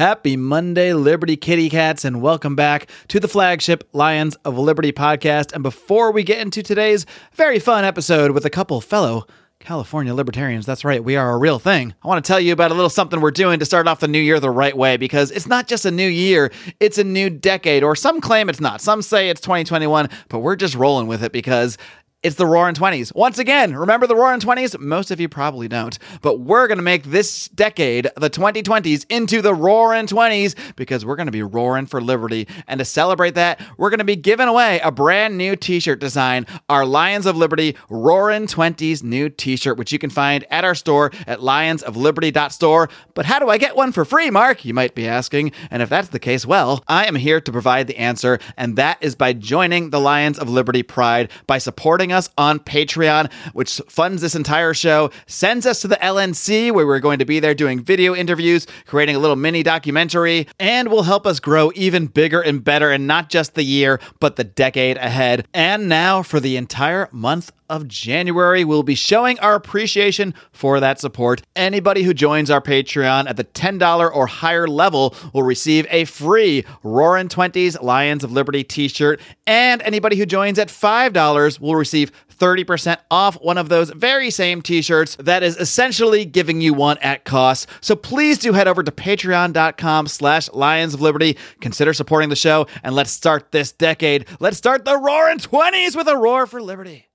Happy 0.00 0.34
Monday, 0.34 0.94
Liberty 0.94 1.36
Kitty 1.36 1.68
Cats, 1.68 2.06
and 2.06 2.22
welcome 2.22 2.56
back 2.56 2.88
to 3.08 3.20
the 3.20 3.28
flagship 3.28 3.86
Lions 3.92 4.34
of 4.46 4.56
Liberty 4.56 4.92
podcast. 4.92 5.52
And 5.52 5.62
before 5.62 6.10
we 6.10 6.22
get 6.22 6.40
into 6.40 6.62
today's 6.62 7.04
very 7.34 7.58
fun 7.58 7.84
episode 7.84 8.30
with 8.30 8.46
a 8.46 8.48
couple 8.48 8.80
fellow 8.80 9.26
California 9.58 10.14
libertarians, 10.14 10.64
that's 10.64 10.86
right, 10.86 11.04
we 11.04 11.16
are 11.16 11.32
a 11.32 11.36
real 11.36 11.58
thing. 11.58 11.94
I 12.02 12.08
want 12.08 12.24
to 12.24 12.26
tell 12.26 12.40
you 12.40 12.54
about 12.54 12.70
a 12.70 12.74
little 12.74 12.88
something 12.88 13.20
we're 13.20 13.30
doing 13.30 13.58
to 13.58 13.66
start 13.66 13.86
off 13.86 14.00
the 14.00 14.08
new 14.08 14.18
year 14.18 14.40
the 14.40 14.48
right 14.48 14.74
way 14.74 14.96
because 14.96 15.30
it's 15.32 15.46
not 15.46 15.68
just 15.68 15.84
a 15.84 15.90
new 15.90 16.08
year, 16.08 16.50
it's 16.80 16.96
a 16.96 17.04
new 17.04 17.28
decade, 17.28 17.82
or 17.82 17.94
some 17.94 18.22
claim 18.22 18.48
it's 18.48 18.58
not. 18.58 18.80
Some 18.80 19.02
say 19.02 19.28
it's 19.28 19.42
2021, 19.42 20.08
but 20.30 20.38
we're 20.38 20.56
just 20.56 20.76
rolling 20.76 21.08
with 21.08 21.22
it 21.22 21.30
because 21.30 21.76
it's 22.22 22.36
the 22.36 22.44
Roaring 22.44 22.74
Twenties. 22.74 23.14
Once 23.14 23.38
again, 23.38 23.74
remember 23.74 24.06
the 24.06 24.14
Roaring 24.14 24.40
Twenties? 24.40 24.78
Most 24.78 25.10
of 25.10 25.20
you 25.20 25.28
probably 25.28 25.68
don't, 25.68 25.98
but 26.20 26.40
we're 26.40 26.66
going 26.66 26.76
to 26.76 26.82
make 26.82 27.04
this 27.04 27.48
decade, 27.48 28.08
the 28.14 28.28
2020s, 28.28 29.06
into 29.08 29.40
the 29.40 29.54
Roaring 29.54 30.06
Twenties 30.06 30.54
because 30.76 31.06
we're 31.06 31.16
going 31.16 31.28
to 31.28 31.32
be 31.32 31.42
roaring 31.42 31.86
for 31.86 31.98
liberty. 31.98 32.46
And 32.68 32.78
to 32.78 32.84
celebrate 32.84 33.36
that, 33.36 33.58
we're 33.78 33.88
going 33.88 33.98
to 33.98 34.04
be 34.04 34.16
giving 34.16 34.48
away 34.48 34.80
a 34.80 34.92
brand 34.92 35.38
new 35.38 35.56
t 35.56 35.80
shirt 35.80 35.98
design, 35.98 36.46
our 36.68 36.84
Lions 36.84 37.24
of 37.24 37.38
Liberty 37.38 37.74
Roaring 37.88 38.46
Twenties 38.46 39.02
new 39.02 39.30
t 39.30 39.56
shirt, 39.56 39.78
which 39.78 39.90
you 39.90 39.98
can 39.98 40.10
find 40.10 40.44
at 40.50 40.62
our 40.62 40.74
store 40.74 41.12
at 41.26 41.40
lionsofliberty.store. 41.40 42.90
But 43.14 43.24
how 43.24 43.38
do 43.38 43.48
I 43.48 43.56
get 43.56 43.76
one 43.76 43.92
for 43.92 44.04
free, 44.04 44.28
Marc? 44.28 44.66
You 44.66 44.74
might 44.74 44.94
be 44.94 45.08
asking. 45.08 45.52
And 45.70 45.80
if 45.80 45.88
that's 45.88 46.08
the 46.08 46.18
case, 46.18 46.44
well, 46.44 46.84
I 46.86 47.06
am 47.06 47.14
here 47.14 47.40
to 47.40 47.50
provide 47.52 47.86
the 47.86 47.96
answer, 47.96 48.38
and 48.58 48.76
that 48.76 48.98
is 49.00 49.14
by 49.14 49.32
joining 49.32 49.88
the 49.88 50.00
Lions 50.00 50.38
of 50.38 50.50
Liberty 50.50 50.82
Pride 50.82 51.30
by 51.46 51.56
supporting 51.56 52.09
us 52.12 52.30
on 52.38 52.58
Patreon, 52.60 53.32
which 53.52 53.80
funds 53.88 54.22
this 54.22 54.34
entire 54.34 54.74
show, 54.74 55.10
sends 55.26 55.66
us 55.66 55.80
to 55.82 55.88
the 55.88 55.96
LNC, 55.96 56.72
where 56.72 56.86
we're 56.86 57.00
going 57.00 57.18
to 57.18 57.24
be 57.24 57.40
there 57.40 57.54
doing 57.54 57.82
video 57.82 58.14
interviews, 58.14 58.66
creating 58.86 59.16
a 59.16 59.18
little 59.18 59.36
mini 59.36 59.62
documentary, 59.62 60.46
and 60.58 60.88
will 60.88 61.02
help 61.02 61.26
us 61.26 61.40
grow 61.40 61.70
even 61.74 62.06
bigger 62.06 62.40
and 62.40 62.62
better, 62.64 62.90
and 62.90 63.06
not 63.06 63.28
just 63.30 63.54
the 63.54 63.64
year, 63.64 64.00
but 64.18 64.36
the 64.36 64.44
decade 64.44 64.96
ahead. 64.96 65.46
And 65.52 65.88
now 65.88 66.22
for 66.22 66.40
the 66.40 66.56
entire 66.56 67.08
month 67.12 67.52
of 67.70 67.88
January, 67.88 68.64
we'll 68.64 68.82
be 68.82 68.94
showing 68.94 69.38
our 69.38 69.54
appreciation 69.54 70.34
for 70.52 70.80
that 70.80 71.00
support. 71.00 71.40
Anybody 71.56 72.02
who 72.02 72.12
joins 72.12 72.50
our 72.50 72.60
Patreon 72.60 73.28
at 73.28 73.36
the 73.36 73.44
$10 73.44 74.14
or 74.14 74.26
higher 74.26 74.66
level 74.66 75.14
will 75.32 75.44
receive 75.44 75.86
a 75.88 76.04
free 76.04 76.64
Roaring 76.82 77.28
Twenties 77.28 77.80
Lions 77.80 78.24
of 78.24 78.32
Liberty 78.32 78.64
t 78.64 78.88
shirt. 78.88 79.20
And 79.46 79.80
anybody 79.82 80.16
who 80.16 80.26
joins 80.26 80.58
at 80.58 80.68
$5 80.68 81.60
will 81.60 81.76
receive 81.76 82.12
30% 82.40 82.96
off 83.10 83.40
one 83.42 83.58
of 83.58 83.68
those 83.68 83.90
very 83.90 84.30
same 84.30 84.62
t-shirts 84.62 85.16
that 85.16 85.42
is 85.42 85.56
essentially 85.58 86.24
giving 86.24 86.60
you 86.60 86.74
one 86.74 86.98
at 86.98 87.24
cost. 87.24 87.68
So 87.80 87.94
please 87.94 88.38
do 88.38 88.54
head 88.54 88.66
over 88.66 88.82
to 88.82 88.90
patreon.com 88.90 90.08
slash 90.08 90.50
Lions 90.52 90.94
of 90.94 91.00
Liberty. 91.00 91.36
Consider 91.60 91.92
supporting 91.92 92.30
the 92.30 92.36
show 92.36 92.66
and 92.82 92.94
let's 92.94 93.10
start 93.10 93.52
this 93.52 93.72
decade. 93.72 94.26
Let's 94.40 94.56
start 94.56 94.84
the 94.84 94.96
roaring 94.96 95.38
20s 95.38 95.94
with 95.94 96.08
a 96.08 96.16
roar 96.16 96.46
for 96.46 96.62
liberty. 96.62 97.09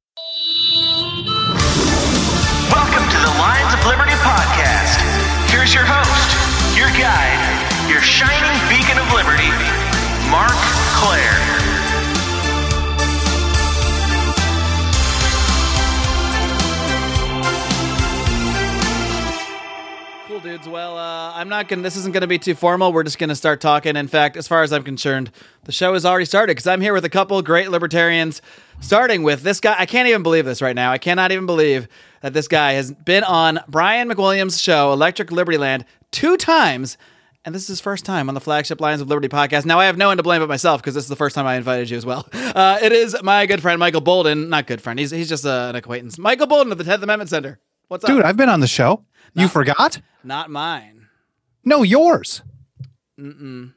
Lions 3.56 3.74
of 3.74 3.86
Liberty 3.86 4.12
podcast. 4.20 5.00
Here's 5.50 5.74
your 5.74 5.86
host, 5.88 6.76
your 6.76 6.90
guide, 6.90 7.40
your 7.90 8.02
shining 8.02 8.52
beacon 8.68 9.00
of 9.00 9.08
liberty, 9.14 9.48
Marc 10.30 10.52
Clair. 11.00 11.45
I'm 21.46 21.50
not 21.50 21.68
gonna. 21.68 21.84
This 21.84 21.96
isn't 21.96 22.12
gonna 22.12 22.26
be 22.26 22.40
too 22.40 22.56
formal. 22.56 22.92
We're 22.92 23.04
just 23.04 23.20
gonna 23.20 23.36
start 23.36 23.62
talking. 23.62 23.96
In 23.96 24.08
fact, 24.08 24.36
as 24.36 24.48
far 24.48 24.64
as 24.64 24.74
I'm 24.74 24.82
concerned, 24.82 25.30
the 25.66 25.72
show 25.72 25.94
has 25.94 26.04
already 26.04 26.26
started 26.26 26.56
because 26.56 26.66
I'm 26.66 26.82
here 26.82 26.92
with 26.92 27.06
a 27.06 27.10
couple 27.10 27.40
great 27.44 27.70
libertarians. 27.70 28.42
Starting 28.80 29.22
with 29.22 29.44
this 29.44 29.60
guy, 29.60 29.76
I 29.78 29.86
can't 29.86 30.08
even 30.08 30.24
believe 30.24 30.46
this 30.46 30.60
right 30.60 30.76
now. 30.76 30.92
I 30.92 30.98
cannot 30.98 31.32
even 31.32 31.46
believe 31.46 31.88
that 32.22 32.34
this 32.34 32.48
guy 32.48 32.72
has 32.72 32.92
been 32.92 33.24
on 33.24 33.60
Brian 33.68 34.10
McWilliams' 34.10 34.60
show, 34.60 34.92
Electric 34.92 35.32
Liberty 35.32 35.60
Land, 35.60 35.86
two 36.10 36.36
times, 36.36 36.98
and 37.46 37.54
this 37.54 37.62
is 37.62 37.68
his 37.68 37.80
first 37.80 38.06
time 38.06 38.28
on 38.28 38.34
the 38.34 38.42
flagship 38.42 38.82
Lions 38.82 39.02
of 39.02 39.08
Liberty 39.10 39.28
podcast. 39.28 39.66
Now, 39.66 39.80
I 39.80 39.86
have 39.86 39.98
no 39.98 40.08
one 40.08 40.18
to 40.18 40.24
blame 40.24 40.42
but 40.42 40.50
myself 40.50 40.82
because 40.82 40.96
this 40.96 41.04
is 41.04 41.10
the 41.10 41.16
first 41.16 41.36
time 41.36 41.46
I 41.46 41.58
invited 41.58 41.92
you 41.92 41.98
as 41.98 42.08
well. 42.08 42.28
Uh, 42.34 42.80
it 42.82 42.92
is 42.92 43.16
my 43.22 43.46
good 43.46 43.62
friend 43.62 43.78
Michael 43.80 44.02
Boldin. 44.02 44.50
Not 44.50 44.66
good 44.66 44.82
friend. 44.82 44.98
He's 44.98 45.12
he's 45.12 45.30
just 45.30 45.46
uh, 45.46 45.68
an 45.70 45.76
acquaintance. 45.76 46.18
Michael 46.18 46.48
Boldin 46.48 46.72
of 46.72 46.80
the 46.80 46.84
Tenth 46.86 47.04
Amendment 47.04 47.30
Center. 47.30 47.60
What's 47.88 48.04
up, 48.04 48.10
Dude, 48.10 48.24
I've 48.24 48.36
been 48.36 48.50
on 48.50 48.62
the 48.62 48.68
show. 48.68 49.06
You 49.36 49.48
forgot? 49.48 50.02
Not 50.24 50.50
mine. 50.50 51.05
No, 51.66 51.82
yours. 51.84 52.42
Mm-mm. 53.20 53.74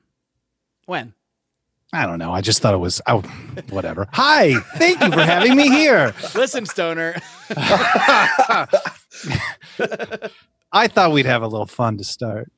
When? 0.87 1.15
I 1.93 2.04
don't 2.04 2.19
know. 2.19 2.32
I 2.32 2.43
just 2.43 2.60
thought 2.60 2.75
it 2.75 2.78
was 2.78 3.00
oh, 3.06 3.22
whatever. 3.71 4.06
Hi, 4.12 4.60
thank 4.76 5.00
you 5.00 5.10
for 5.10 5.22
having 5.22 5.56
me 5.56 5.71
here. 5.71 6.15
Listen, 6.34 6.66
Stoner. 6.66 7.16
I 10.71 10.87
thought 10.87 11.12
we'd 11.12 11.25
have 11.25 11.43
a 11.43 11.48
little 11.48 11.66
fun 11.66 11.97
to 11.97 12.04
start. 12.04 12.53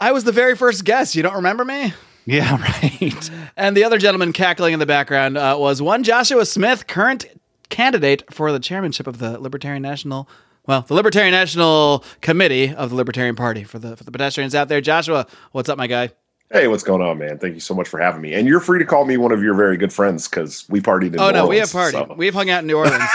I 0.00 0.12
was 0.12 0.22
the 0.22 0.30
very 0.30 0.54
first 0.54 0.84
guest. 0.84 1.16
You 1.16 1.24
don't 1.24 1.34
remember 1.34 1.64
me? 1.64 1.92
Yeah, 2.24 2.56
right. 2.82 3.30
And 3.56 3.76
the 3.76 3.82
other 3.82 3.98
gentleman 3.98 4.32
cackling 4.32 4.74
in 4.74 4.78
the 4.78 4.86
background 4.86 5.36
uh, 5.36 5.56
was 5.58 5.82
one 5.82 6.04
Joshua 6.04 6.46
Smith, 6.46 6.86
current 6.86 7.26
candidate 7.68 8.22
for 8.32 8.52
the 8.52 8.60
chairmanship 8.60 9.08
of 9.08 9.18
the 9.18 9.40
Libertarian 9.40 9.82
National, 9.82 10.28
well, 10.66 10.82
the 10.82 10.94
Libertarian 10.94 11.32
National 11.32 12.04
Committee 12.20 12.74
of 12.74 12.90
the 12.90 12.96
Libertarian 12.96 13.36
Party 13.36 13.64
for 13.64 13.78
the 13.78 13.96
for 13.96 14.04
the 14.04 14.10
pedestrians 14.12 14.54
out 14.54 14.68
there. 14.68 14.80
Joshua, 14.80 15.26
what's 15.52 15.68
up, 15.68 15.78
my 15.78 15.86
guy? 15.86 16.10
Hey, 16.52 16.68
what's 16.68 16.82
going 16.84 17.02
on, 17.02 17.18
man? 17.18 17.38
Thank 17.38 17.54
you 17.54 17.60
so 17.60 17.74
much 17.74 17.88
for 17.88 17.98
having 17.98 18.20
me. 18.20 18.34
And 18.34 18.46
you're 18.46 18.60
free 18.60 18.78
to 18.78 18.84
call 18.84 19.04
me 19.06 19.16
one 19.16 19.32
of 19.32 19.42
your 19.42 19.54
very 19.54 19.76
good 19.76 19.92
friends 19.92 20.28
because 20.28 20.64
we 20.68 20.80
partied 20.80 21.14
in 21.14 21.20
oh 21.20 21.28
New 21.30 21.32
no, 21.32 21.46
we 21.46 21.56
have 21.58 21.72
party. 21.72 21.92
so- 21.96 22.14
We've 22.16 22.34
hung 22.34 22.50
out 22.50 22.60
in 22.60 22.66
New 22.66 22.76
Orleans. 22.76 23.02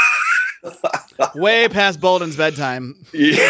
Way 1.36 1.68
past 1.68 2.00
Boldin's 2.00 2.36
bedtime. 2.36 2.96
Yeah, 3.14 3.50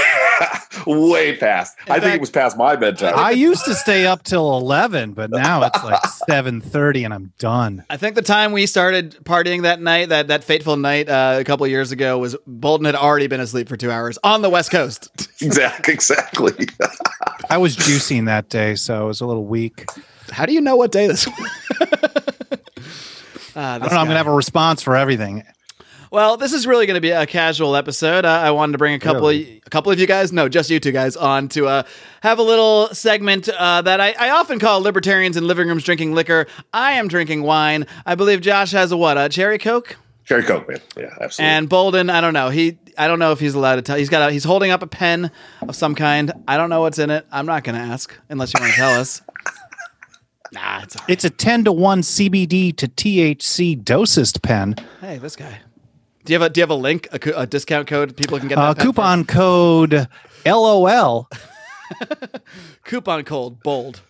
way 0.87 1.37
past. 1.37 1.77
I 1.87 1.99
think 1.99 2.15
it 2.15 2.21
was 2.21 2.31
past 2.31 2.57
my 2.57 2.75
bedtime. 2.75 3.13
I 3.15 3.31
used 3.31 3.65
to 3.65 3.75
stay 3.75 4.07
up 4.07 4.23
till 4.23 4.57
eleven, 4.57 5.13
but 5.13 5.29
now 5.29 5.63
it's 5.63 5.83
like 5.83 6.03
seven 6.27 6.61
thirty, 6.61 7.03
and 7.03 7.13
I'm 7.13 7.31
done. 7.37 7.85
I 7.89 7.97
think 7.97 8.15
the 8.15 8.21
time 8.21 8.51
we 8.53 8.65
started 8.65 9.17
partying 9.23 9.63
that 9.63 9.81
night, 9.81 10.09
that 10.09 10.27
that 10.29 10.43
fateful 10.43 10.77
night 10.77 11.09
uh, 11.09 11.37
a 11.39 11.43
couple 11.43 11.65
years 11.67 11.91
ago, 11.91 12.17
was 12.17 12.35
Boldin 12.47 12.85
had 12.85 12.95
already 12.95 13.27
been 13.27 13.39
asleep 13.39 13.69
for 13.69 13.77
two 13.77 13.91
hours 13.91 14.17
on 14.23 14.41
the 14.41 14.49
West 14.49 14.71
Coast. 14.71 15.09
exactly. 15.41 15.93
Exactly. 15.93 16.67
I 17.49 17.57
was 17.57 17.75
juicing 17.75 18.25
that 18.25 18.49
day, 18.49 18.75
so 18.75 18.99
I 18.99 19.03
was 19.03 19.21
a 19.21 19.25
little 19.25 19.45
weak. 19.45 19.85
How 20.31 20.45
do 20.45 20.53
you 20.53 20.61
know 20.61 20.75
what 20.75 20.91
day 20.91 21.07
this 21.07 21.27
was? 21.27 21.49
Ah, 23.55 23.75
i 23.75 23.79
don't 23.79 23.91
know 23.91 23.97
i'm 23.97 24.05
gonna 24.05 24.17
have 24.17 24.27
a 24.27 24.31
response 24.31 24.81
for 24.81 24.95
everything. 24.95 25.43
Well, 26.11 26.37
this 26.37 26.53
is 26.53 26.65
really 26.65 26.87
going 26.87 26.95
to 26.95 27.01
be 27.01 27.11
a 27.11 27.27
casual 27.27 27.75
episode. 27.75 28.25
Uh, 28.25 28.29
I 28.29 28.49
wanted 28.51 28.71
to 28.71 28.77
bring 28.79 28.95
a 28.95 28.99
couple 28.99 29.21
Really? 29.27 29.57
of 29.59 29.63
a 29.67 29.69
couple 29.69 29.91
of 29.91 29.99
you 29.99 30.07
guys, 30.07 30.33
no, 30.33 30.49
just 30.49 30.69
you 30.71 30.79
two 30.79 30.91
guys, 30.91 31.15
on 31.15 31.49
to 31.49 31.67
uh, 31.67 31.83
have 32.21 32.39
a 32.39 32.41
little 32.41 32.87
segment 32.93 33.47
uh, 33.49 33.81
that 33.83 34.01
I, 34.01 34.15
I 34.17 34.29
often 34.31 34.57
call 34.57 34.81
libertarians 34.81 35.37
in 35.37 35.45
living 35.45 35.67
rooms 35.67 35.83
drinking 35.83 36.13
liquor. 36.15 36.47
I 36.73 36.93
am 36.93 37.07
drinking 37.07 37.43
wine. 37.43 37.85
I 38.07 38.15
believe 38.15 38.41
Josh 38.41 38.71
has 38.71 38.91
a 38.91 38.97
what, 38.97 39.17
a 39.19 39.29
cherry 39.29 39.59
coke, 39.59 39.97
Cherry 40.25 40.43
Coke, 40.43 40.67
man. 40.69 40.79
Yeah, 40.95 41.05
absolutely. 41.21 41.45
and 41.55 41.69
Boldin. 41.69 42.11
I 42.11 42.21
don't 42.21 42.33
know. 42.33 42.49
He 42.49 42.77
I 42.99 43.07
don't 43.07 43.17
know 43.19 43.31
if 43.31 43.39
he's 43.39 43.55
allowed 43.55 43.77
to 43.77 43.81
tell. 43.81 43.97
He's 43.97 44.09
got 44.09 44.29
a, 44.29 44.31
he's 44.31 44.43
holding 44.43 44.69
up 44.69 44.83
a 44.83 44.87
pen 44.87 45.31
of 45.67 45.75
some 45.75 45.95
kind. 45.95 46.31
I 46.47 46.57
don't 46.57 46.69
know 46.69 46.81
what's 46.81 46.99
in 46.99 47.09
it. 47.09 47.25
I'm 47.31 47.47
not 47.47 47.63
going 47.63 47.75
to 47.75 47.81
ask 47.81 48.15
unless 48.29 48.53
you 48.53 48.59
want 48.61 48.73
to 48.73 48.77
tell 48.79 48.99
us. 48.99 49.21
Nah, 50.51 50.81
it's 50.81 50.95
all 50.95 51.01
right. 51.01 51.09
It's 51.11 51.25
a 51.25 51.29
ten 51.29 51.63
to 51.65 51.71
one 51.71 52.01
CBD 52.01 52.75
to 52.77 52.87
THC 52.87 53.83
dosist 53.83 54.41
pen. 54.41 54.75
Hey, 54.99 55.19
this 55.19 55.35
guy. 55.35 55.59
Do 56.29 56.33
you 56.33 56.39
have 56.41 56.51
a 56.51 56.53
do 56.53 56.59
you 56.59 56.61
have 56.61 56.69
a 56.69 56.75
link, 56.75 57.07
a, 57.11 57.19
a 57.37 57.47
discount 57.47 57.87
code 57.87 58.15
people 58.15 58.37
can 58.37 58.47
get 58.47 58.59
Uh, 58.59 58.67
that 58.67 58.77
pen 58.77 58.85
for? 58.85 58.91
coupon 58.93 59.25
code 59.25 60.07
LOL. 60.45 61.27
coupon 62.85 63.23
code 63.23 63.63
bold. 63.63 64.01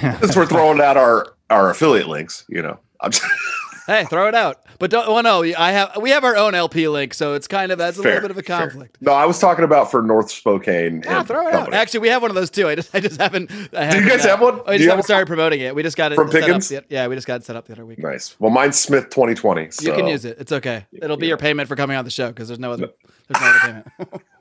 Since 0.00 0.34
we're 0.34 0.46
throwing 0.46 0.80
out 0.80 0.96
our 0.96 1.34
our 1.50 1.68
affiliate 1.68 2.08
links, 2.08 2.46
you 2.48 2.62
know, 2.62 2.78
I'm 3.02 3.10
just, 3.10 3.22
Hey, 3.88 4.04
throw 4.04 4.28
it 4.28 4.34
out. 4.34 4.62
But 4.78 4.90
don't. 4.90 5.08
Well, 5.08 5.22
no, 5.22 5.42
I 5.42 5.72
have. 5.72 5.96
We 6.00 6.10
have 6.10 6.22
our 6.22 6.36
own 6.36 6.54
LP 6.54 6.86
link, 6.88 7.14
so 7.14 7.32
it's 7.32 7.48
kind 7.48 7.72
of 7.72 7.78
that's 7.78 7.98
a 7.98 8.02
fair, 8.02 8.14
little 8.16 8.28
bit 8.28 8.30
of 8.32 8.38
a 8.38 8.42
fair. 8.42 8.58
conflict. 8.68 8.98
No, 9.00 9.12
I 9.12 9.24
was 9.24 9.38
talking 9.38 9.64
about 9.64 9.90
for 9.90 10.02
North 10.02 10.30
Spokane. 10.30 11.02
Yeah, 11.04 11.22
throw 11.22 11.48
it 11.48 11.54
out. 11.54 11.72
Actually, 11.72 12.00
we 12.00 12.08
have 12.08 12.20
one 12.20 12.30
of 12.30 12.34
those 12.34 12.50
too. 12.50 12.68
I 12.68 12.74
just, 12.74 12.94
I 12.94 13.00
just 13.00 13.18
haven't. 13.18 13.50
I 13.72 13.86
haven't 13.86 14.04
you 14.04 14.10
guys 14.10 14.24
uh, 14.26 14.28
have 14.28 14.42
one? 14.42 14.60
I 14.66 14.72
Do 14.72 14.78
just 14.78 14.90
haven't 14.90 15.04
started 15.04 15.26
promoting 15.26 15.60
it. 15.60 15.74
We 15.74 15.82
just 15.82 15.96
got 15.96 16.12
it 16.12 16.16
From 16.16 16.30
set 16.30 16.42
up 16.42 16.46
Pickens? 16.46 16.68
the- 16.68 16.84
yeah, 16.90 17.06
we 17.08 17.14
just 17.14 17.26
got 17.26 17.40
it 17.40 17.44
set 17.44 17.56
up 17.56 17.66
the 17.66 17.72
other 17.72 17.86
week. 17.86 17.98
Nice. 17.98 18.36
Well, 18.38 18.50
mine's 18.50 18.78
Smith 18.78 19.04
2020. 19.10 19.70
You 19.80 19.92
can 19.94 20.06
use 20.06 20.26
it. 20.26 20.36
It's 20.38 20.52
okay. 20.52 20.86
It'll 20.92 21.16
be 21.16 21.24
yeah. 21.26 21.30
your 21.30 21.38
payment 21.38 21.66
for 21.66 21.74
coming 21.74 21.96
on 21.96 22.04
the 22.04 22.10
show 22.10 22.28
because 22.28 22.48
there's 22.48 22.60
no 22.60 22.72
other. 22.72 22.90
There's 23.28 23.42
no 23.42 23.48
other 23.48 23.58
payment. 23.58 24.22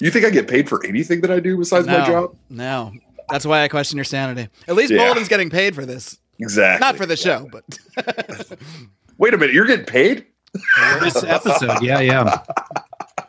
You 0.00 0.10
think 0.10 0.26
I 0.26 0.30
get 0.30 0.48
paid 0.48 0.68
for 0.68 0.84
anything 0.86 1.22
that 1.22 1.30
I 1.30 1.40
do 1.40 1.56
besides 1.56 1.86
no, 1.86 1.98
my 1.98 2.06
job? 2.06 2.36
no. 2.50 2.92
That's 3.30 3.44
why 3.46 3.62
I 3.62 3.68
question 3.68 3.96
your 3.96 4.04
sanity. 4.04 4.48
At 4.68 4.74
least 4.74 4.92
Yeah. 4.92 4.98
Boldin's 5.06 5.28
getting 5.28 5.50
paid 5.50 5.74
for 5.74 5.84
this, 5.84 6.18
Exactly. 6.38 6.86
not 6.86 6.96
for 6.96 7.06
the 7.06 7.16
show, 7.16 7.48
but 7.50 7.64
Wait 9.18 9.34
a 9.34 9.38
minute, 9.38 9.52
you're 9.54 9.66
getting 9.66 9.84
paid? 9.86 10.26
this 11.00 11.22
episode. 11.24 11.82
Yeah, 11.82 12.00
yeah. 12.00 12.42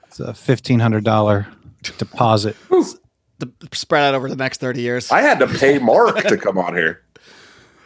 It's 0.07 0.19
a 0.19 0.33
fifteen 0.33 0.79
hundred 0.79 1.03
dollar 1.03 1.47
deposit. 1.97 2.56
the, 3.39 3.51
spread 3.73 4.03
out 4.03 4.15
over 4.15 4.29
the 4.29 4.35
next 4.35 4.59
30 4.59 4.81
years. 4.81 5.11
I 5.11 5.21
had 5.21 5.39
to 5.39 5.47
pay 5.47 5.79
Mark 5.79 6.17
to 6.23 6.38
come 6.38 6.57
on 6.57 6.75
here. 6.75 7.01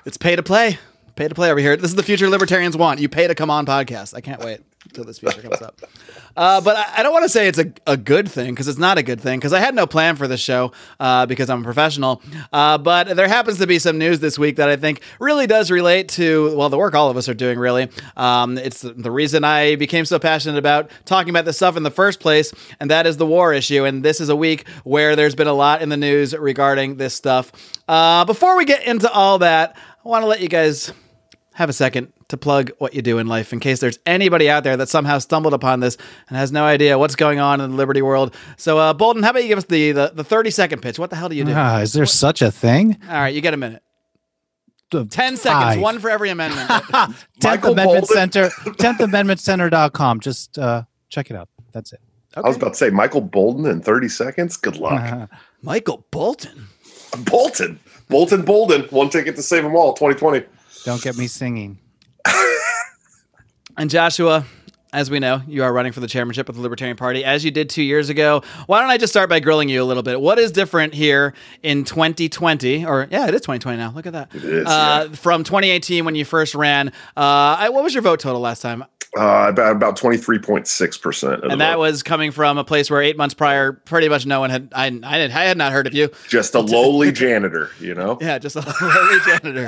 It's 0.05 0.17
pay 0.17 0.35
to 0.35 0.43
play. 0.43 0.77
Pay 1.15 1.27
to 1.27 1.35
play 1.35 1.51
over 1.51 1.59
here. 1.59 1.77
This 1.77 1.91
is 1.91 1.95
the 1.95 2.03
future 2.03 2.27
libertarians 2.27 2.75
want. 2.75 2.99
You 2.99 3.07
pay 3.07 3.27
to 3.27 3.35
come 3.35 3.51
on 3.51 3.65
podcast. 3.65 4.15
I 4.15 4.21
can't 4.21 4.41
wait 4.43 4.61
until 4.93 5.05
this 5.05 5.19
future 5.19 5.41
comes 5.41 5.61
up. 5.61 5.81
Uh, 6.37 6.61
but 6.61 6.75
I, 6.75 6.99
I 6.99 7.03
don't 7.03 7.11
want 7.11 7.23
to 7.23 7.29
say 7.29 7.47
it's 7.47 7.57
a, 7.57 7.71
a 7.87 7.97
good 7.97 8.29
thing 8.29 8.51
because 8.51 8.67
it's 8.67 8.79
not 8.79 8.97
a 8.97 9.03
good 9.03 9.19
thing 9.19 9.39
because 9.39 9.53
I 9.53 9.59
had 9.59 9.73
no 9.73 9.87
plan 9.87 10.15
for 10.15 10.27
this 10.27 10.39
show 10.39 10.71
uh, 10.99 11.25
because 11.25 11.49
I'm 11.49 11.61
a 11.61 11.63
professional. 11.63 12.21
Uh, 12.51 12.77
but 12.77 13.15
there 13.15 13.27
happens 13.27 13.57
to 13.57 13.67
be 13.67 13.79
some 13.79 13.97
news 13.97 14.19
this 14.19 14.37
week 14.37 14.57
that 14.57 14.69
I 14.69 14.75
think 14.75 15.01
really 15.19 15.47
does 15.47 15.71
relate 15.71 16.09
to, 16.09 16.55
well, 16.55 16.69
the 16.69 16.77
work 16.77 16.93
all 16.93 17.09
of 17.09 17.17
us 17.17 17.27
are 17.27 17.33
doing, 17.33 17.57
really. 17.57 17.89
Um, 18.15 18.57
it's 18.57 18.81
the 18.81 19.11
reason 19.11 19.43
I 19.43 19.75
became 19.75 20.05
so 20.05 20.19
passionate 20.19 20.57
about 20.57 20.91
talking 21.05 21.29
about 21.29 21.45
this 21.45 21.57
stuff 21.57 21.75
in 21.75 21.83
the 21.83 21.91
first 21.91 22.19
place, 22.19 22.53
and 22.79 22.91
that 22.91 23.07
is 23.07 23.17
the 23.17 23.25
war 23.25 23.53
issue. 23.53 23.85
And 23.85 24.03
this 24.03 24.21
is 24.21 24.29
a 24.29 24.35
week 24.35 24.67
where 24.83 25.15
there's 25.15 25.35
been 25.35 25.47
a 25.47 25.53
lot 25.53 25.81
in 25.81 25.89
the 25.89 25.97
news 25.97 26.35
regarding 26.35 26.97
this 26.97 27.13
stuff. 27.13 27.51
Uh, 27.87 28.25
before 28.25 28.57
we 28.57 28.65
get 28.65 28.83
into 28.83 29.11
all 29.11 29.39
that, 29.39 29.75
I 30.05 30.09
want 30.09 30.23
to 30.23 30.27
let 30.27 30.41
you 30.41 30.49
guys 30.49 30.91
have 31.53 31.69
a 31.69 31.73
second 31.73 32.11
to 32.29 32.37
plug 32.37 32.71
what 32.79 32.93
you 32.93 33.01
do 33.01 33.19
in 33.19 33.27
life 33.27 33.53
in 33.53 33.59
case 33.59 33.79
there's 33.79 33.99
anybody 34.05 34.49
out 34.49 34.63
there 34.63 34.75
that 34.77 34.89
somehow 34.89 35.19
stumbled 35.19 35.53
upon 35.53 35.79
this 35.79 35.97
and 36.27 36.37
has 36.37 36.51
no 36.51 36.63
idea 36.65 36.97
what's 36.97 37.15
going 37.15 37.39
on 37.39 37.61
in 37.61 37.71
the 37.71 37.75
liberty 37.75 38.01
world. 38.01 38.35
So, 38.57 38.77
uh, 38.79 38.93
Boldin, 38.93 39.23
how 39.23 39.29
about 39.29 39.43
you 39.43 39.49
give 39.49 39.57
us 39.57 39.65
the, 39.65 39.91
the, 39.91 40.11
the 40.13 40.23
30 40.23 40.51
second 40.51 40.81
pitch? 40.81 40.97
What 40.97 41.09
the 41.09 41.15
hell 41.15 41.29
do 41.29 41.35
you 41.35 41.43
do? 41.43 41.53
Ah, 41.55 41.79
is 41.79 41.93
there 41.93 42.05
such 42.05 42.41
a 42.41 42.51
thing? 42.51 42.97
All 43.07 43.15
right, 43.15 43.33
you 43.33 43.41
get 43.41 43.53
a 43.53 43.57
minute. 43.57 43.83
10 44.91 45.07
seconds, 45.09 45.37
five. 45.41 45.81
one 45.81 45.97
for 45.99 46.09
every 46.09 46.29
amendment. 46.29 46.69
10th 46.69 47.15
Michael 47.43 47.73
Amendment 47.73 48.05
Boldin. 48.05 48.13
Center, 48.13 48.49
10th 48.49 48.99
Amendment 48.99 49.39
Center.com. 49.39 50.19
Just 50.19 50.59
uh, 50.59 50.83
check 51.09 51.31
it 51.31 51.35
out. 51.35 51.49
That's 51.71 51.93
it. 51.93 52.01
I 52.35 52.41
was 52.41 52.57
about 52.57 52.69
to 52.69 52.75
say 52.75 52.89
Michael 52.89 53.21
Boldin 53.21 53.71
in 53.71 53.81
30 53.81 54.09
seconds. 54.09 54.57
Good 54.57 54.77
luck. 54.77 55.29
Michael 55.61 56.05
Bolton. 56.11 56.67
Bolton. 57.25 57.79
Bolton 58.09 58.43
Boldin. 58.43 58.91
One 58.91 59.09
ticket 59.09 59.35
to 59.35 59.43
save 59.43 59.63
them 59.63 59.75
all. 59.75 59.93
2020. 59.93 60.45
Don't 60.85 61.01
get 61.01 61.17
me 61.17 61.27
singing. 61.27 61.79
And 63.75 63.89
Joshua, 63.89 64.45
as 64.93 65.09
we 65.09 65.19
know, 65.19 65.41
you 65.47 65.63
are 65.63 65.73
running 65.73 65.93
for 65.93 65.99
the 65.99 66.07
chairmanship 66.07 66.47
of 66.47 66.55
the 66.55 66.61
Libertarian 66.61 66.95
Party, 66.95 67.25
as 67.25 67.43
you 67.43 67.49
did 67.49 67.71
two 67.71 67.81
years 67.81 68.09
ago. 68.09 68.43
Why 68.67 68.81
don't 68.81 68.91
I 68.91 68.99
just 68.99 69.11
start 69.11 69.29
by 69.29 69.39
grilling 69.39 69.67
you 69.67 69.81
a 69.81 69.85
little 69.85 70.03
bit? 70.03 70.21
What 70.21 70.37
is 70.37 70.51
different 70.51 70.93
here 70.93 71.33
in 71.63 71.83
2020, 71.83 72.85
or 72.85 73.07
yeah, 73.09 73.27
it 73.27 73.33
is 73.33 73.41
2020 73.41 73.77
now. 73.79 73.91
Look 73.95 74.05
at 74.05 74.13
that. 74.13 74.35
It 74.35 74.43
is, 74.43 74.67
uh, 74.67 75.09
From 75.13 75.43
2018 75.43 76.05
when 76.05 76.13
you 76.13 76.23
first 76.23 76.53
ran. 76.53 76.89
Uh, 77.17 77.57
I, 77.57 77.69
what 77.69 77.83
was 77.83 77.95
your 77.95 78.03
vote 78.03 78.19
total 78.19 78.41
last 78.41 78.61
time? 78.61 78.85
Uh, 79.17 79.47
about 79.49 79.75
about 79.75 79.97
23.6%. 79.97 81.43
Of 81.43 81.51
And 81.51 81.61
that 81.61 81.77
was 81.77 82.01
coming 82.03 82.31
from 82.31 82.57
a 82.57 82.63
place 82.63 82.89
where 82.89 83.01
eight 83.01 83.17
months 83.17 83.33
prior, 83.35 83.73
pretty 83.73 84.09
much 84.09 84.25
no 84.25 84.39
one 84.39 84.49
had. 84.49 84.69
I, 84.73 84.85
I, 84.85 84.89
did, 84.89 85.31
I 85.31 85.45
had 85.45 85.57
not 85.57 85.71
heard 85.71 85.87
of 85.87 85.93
you. 85.93 86.09
just 86.29 86.53
a 86.55 86.59
lowly 86.59 87.11
janitor, 87.23 87.71
you 87.79 87.93
know? 87.95 88.17
Yeah, 88.21 88.39
just 88.39 88.55
a 88.55 88.61
lowly 88.81 89.19
janitor. 89.25 89.67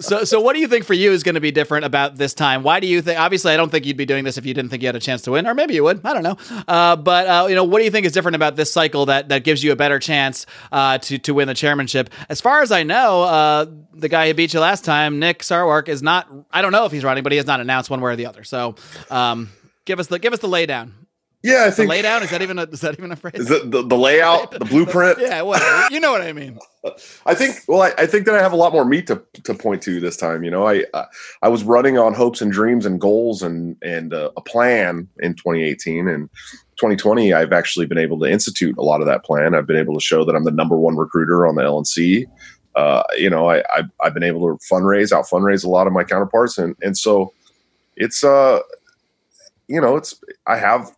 So, 0.00 0.24
so 0.24 0.40
what 0.40 0.54
do 0.54 0.60
you 0.60 0.68
think 0.68 0.84
for 0.84 0.94
you 0.94 1.12
is 1.12 1.22
going 1.22 1.34
to 1.34 1.40
be 1.40 1.50
different 1.50 1.84
about 1.84 2.16
this 2.16 2.34
time? 2.34 2.62
Why 2.62 2.80
do 2.80 2.86
you 2.86 3.02
think? 3.02 3.18
Obviously, 3.18 3.52
I 3.52 3.56
don't 3.56 3.70
think 3.70 3.86
you'd 3.86 3.96
be 3.96 4.06
doing 4.06 4.24
this 4.24 4.36
if 4.38 4.46
you 4.46 4.54
didn't 4.54 4.70
think 4.70 4.82
you 4.82 4.88
had 4.88 4.96
a 4.96 5.00
chance 5.00 5.22
to 5.22 5.32
win, 5.32 5.46
or 5.46 5.54
maybe 5.54 5.74
you 5.74 5.84
would. 5.84 6.04
I 6.04 6.12
don't 6.12 6.22
know. 6.22 6.36
Uh, 6.66 6.96
but 6.96 7.26
uh, 7.26 7.46
you 7.48 7.54
know, 7.54 7.64
what 7.64 7.78
do 7.78 7.84
you 7.84 7.90
think 7.90 8.06
is 8.06 8.12
different 8.12 8.36
about 8.36 8.56
this 8.56 8.72
cycle 8.72 9.06
that 9.06 9.28
that 9.28 9.44
gives 9.44 9.62
you 9.62 9.72
a 9.72 9.76
better 9.76 9.98
chance 9.98 10.46
uh, 10.72 10.98
to 10.98 11.18
to 11.18 11.34
win 11.34 11.46
the 11.46 11.54
chairmanship? 11.54 12.10
As 12.28 12.40
far 12.40 12.62
as 12.62 12.72
I 12.72 12.82
know, 12.82 13.22
uh, 13.22 13.66
the 13.94 14.08
guy 14.08 14.28
who 14.28 14.34
beat 14.34 14.54
you 14.54 14.60
last 14.60 14.84
time, 14.84 15.18
Nick 15.18 15.40
Sarwark, 15.40 15.88
is 15.88 16.02
not. 16.02 16.28
I 16.50 16.62
don't 16.62 16.72
know 16.72 16.84
if 16.86 16.92
he's 16.92 17.04
running, 17.04 17.22
but 17.22 17.32
he 17.32 17.36
has 17.36 17.46
not 17.46 17.60
announced 17.60 17.90
one 17.90 18.00
way 18.00 18.12
or 18.12 18.16
the 18.16 18.26
other. 18.26 18.44
So, 18.44 18.74
um, 19.10 19.50
give 19.84 20.00
us 20.00 20.06
the 20.06 20.18
give 20.18 20.32
us 20.32 20.40
the 20.40 20.48
laydown. 20.48 20.92
Yeah, 21.42 21.62
I 21.64 21.70
The 21.70 21.72
think 21.72 21.90
laydown 21.90 22.20
is 22.22 22.30
that 22.30 22.42
even 22.42 22.58
a 22.58 22.64
is 22.64 22.80
that 22.82 22.98
even 22.98 23.12
a 23.12 23.16
phrase? 23.16 23.34
is 23.34 23.48
the, 23.48 23.60
the, 23.64 23.82
the 23.82 23.96
layout, 23.96 24.50
the 24.50 24.64
blueprint. 24.64 25.18
yeah, 25.20 25.40
whatever. 25.40 25.86
You 25.90 25.98
know 25.98 26.12
what 26.12 26.20
I 26.20 26.34
mean. 26.34 26.58
I 27.26 27.34
think. 27.34 27.56
Well, 27.66 27.80
I, 27.80 27.92
I 27.96 28.06
think 28.06 28.26
that 28.26 28.34
I 28.34 28.42
have 28.42 28.52
a 28.52 28.56
lot 28.56 28.72
more 28.72 28.84
meat 28.84 29.06
to, 29.06 29.22
to 29.44 29.54
point 29.54 29.82
to 29.84 30.00
this 30.00 30.18
time. 30.18 30.44
You 30.44 30.50
know, 30.50 30.66
I 30.66 30.84
uh, 30.92 31.06
I 31.40 31.48
was 31.48 31.64
running 31.64 31.96
on 31.96 32.12
hopes 32.12 32.42
and 32.42 32.52
dreams 32.52 32.84
and 32.84 33.00
goals 33.00 33.42
and 33.42 33.76
and 33.82 34.12
uh, 34.12 34.30
a 34.36 34.42
plan 34.42 35.08
in 35.20 35.34
2018 35.34 36.08
and 36.08 36.28
2020. 36.76 37.32
I've 37.32 37.52
actually 37.54 37.86
been 37.86 37.98
able 37.98 38.18
to 38.20 38.26
institute 38.30 38.76
a 38.76 38.82
lot 38.82 39.00
of 39.00 39.06
that 39.06 39.24
plan. 39.24 39.54
I've 39.54 39.66
been 39.66 39.76
able 39.76 39.94
to 39.94 40.00
show 40.00 40.26
that 40.26 40.36
I'm 40.36 40.44
the 40.44 40.50
number 40.50 40.76
one 40.76 40.96
recruiter 40.96 41.46
on 41.46 41.54
the 41.54 41.62
LNC. 41.62 42.26
Uh, 42.76 43.02
you 43.16 43.30
know, 43.30 43.48
I, 43.48 43.60
I 43.70 43.84
I've 44.02 44.12
been 44.14 44.22
able 44.22 44.40
to 44.54 44.62
fundraise, 44.70 45.10
out 45.10 45.24
fundraise 45.24 45.64
a 45.64 45.70
lot 45.70 45.86
of 45.86 45.94
my 45.94 46.04
counterparts, 46.04 46.58
and 46.58 46.76
and 46.82 46.98
so 46.98 47.32
it's 47.96 48.22
uh, 48.22 48.60
you 49.68 49.80
know, 49.80 49.96
it's 49.96 50.20
I 50.46 50.58
have 50.58 50.94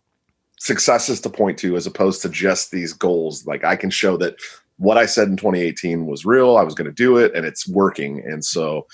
successes 0.63 1.19
to 1.19 1.29
point 1.29 1.57
to 1.59 1.75
as 1.75 1.85
opposed 1.85 2.21
to 2.21 2.29
just 2.29 2.71
these 2.71 2.93
goals. 2.93 3.45
Like 3.45 3.65
I 3.65 3.75
can 3.75 3.89
show 3.89 4.15
that 4.17 4.35
what 4.77 4.97
I 4.97 5.05
said 5.05 5.27
in 5.27 5.35
2018 5.35 6.05
was 6.05 6.25
real. 6.25 6.55
I 6.55 6.63
was 6.63 6.73
going 6.73 6.85
to 6.85 6.91
do 6.93 7.17
it, 7.17 7.35
and 7.35 7.45
it's 7.45 7.67
working. 7.67 8.23
And 8.25 8.43
so, 8.45 8.87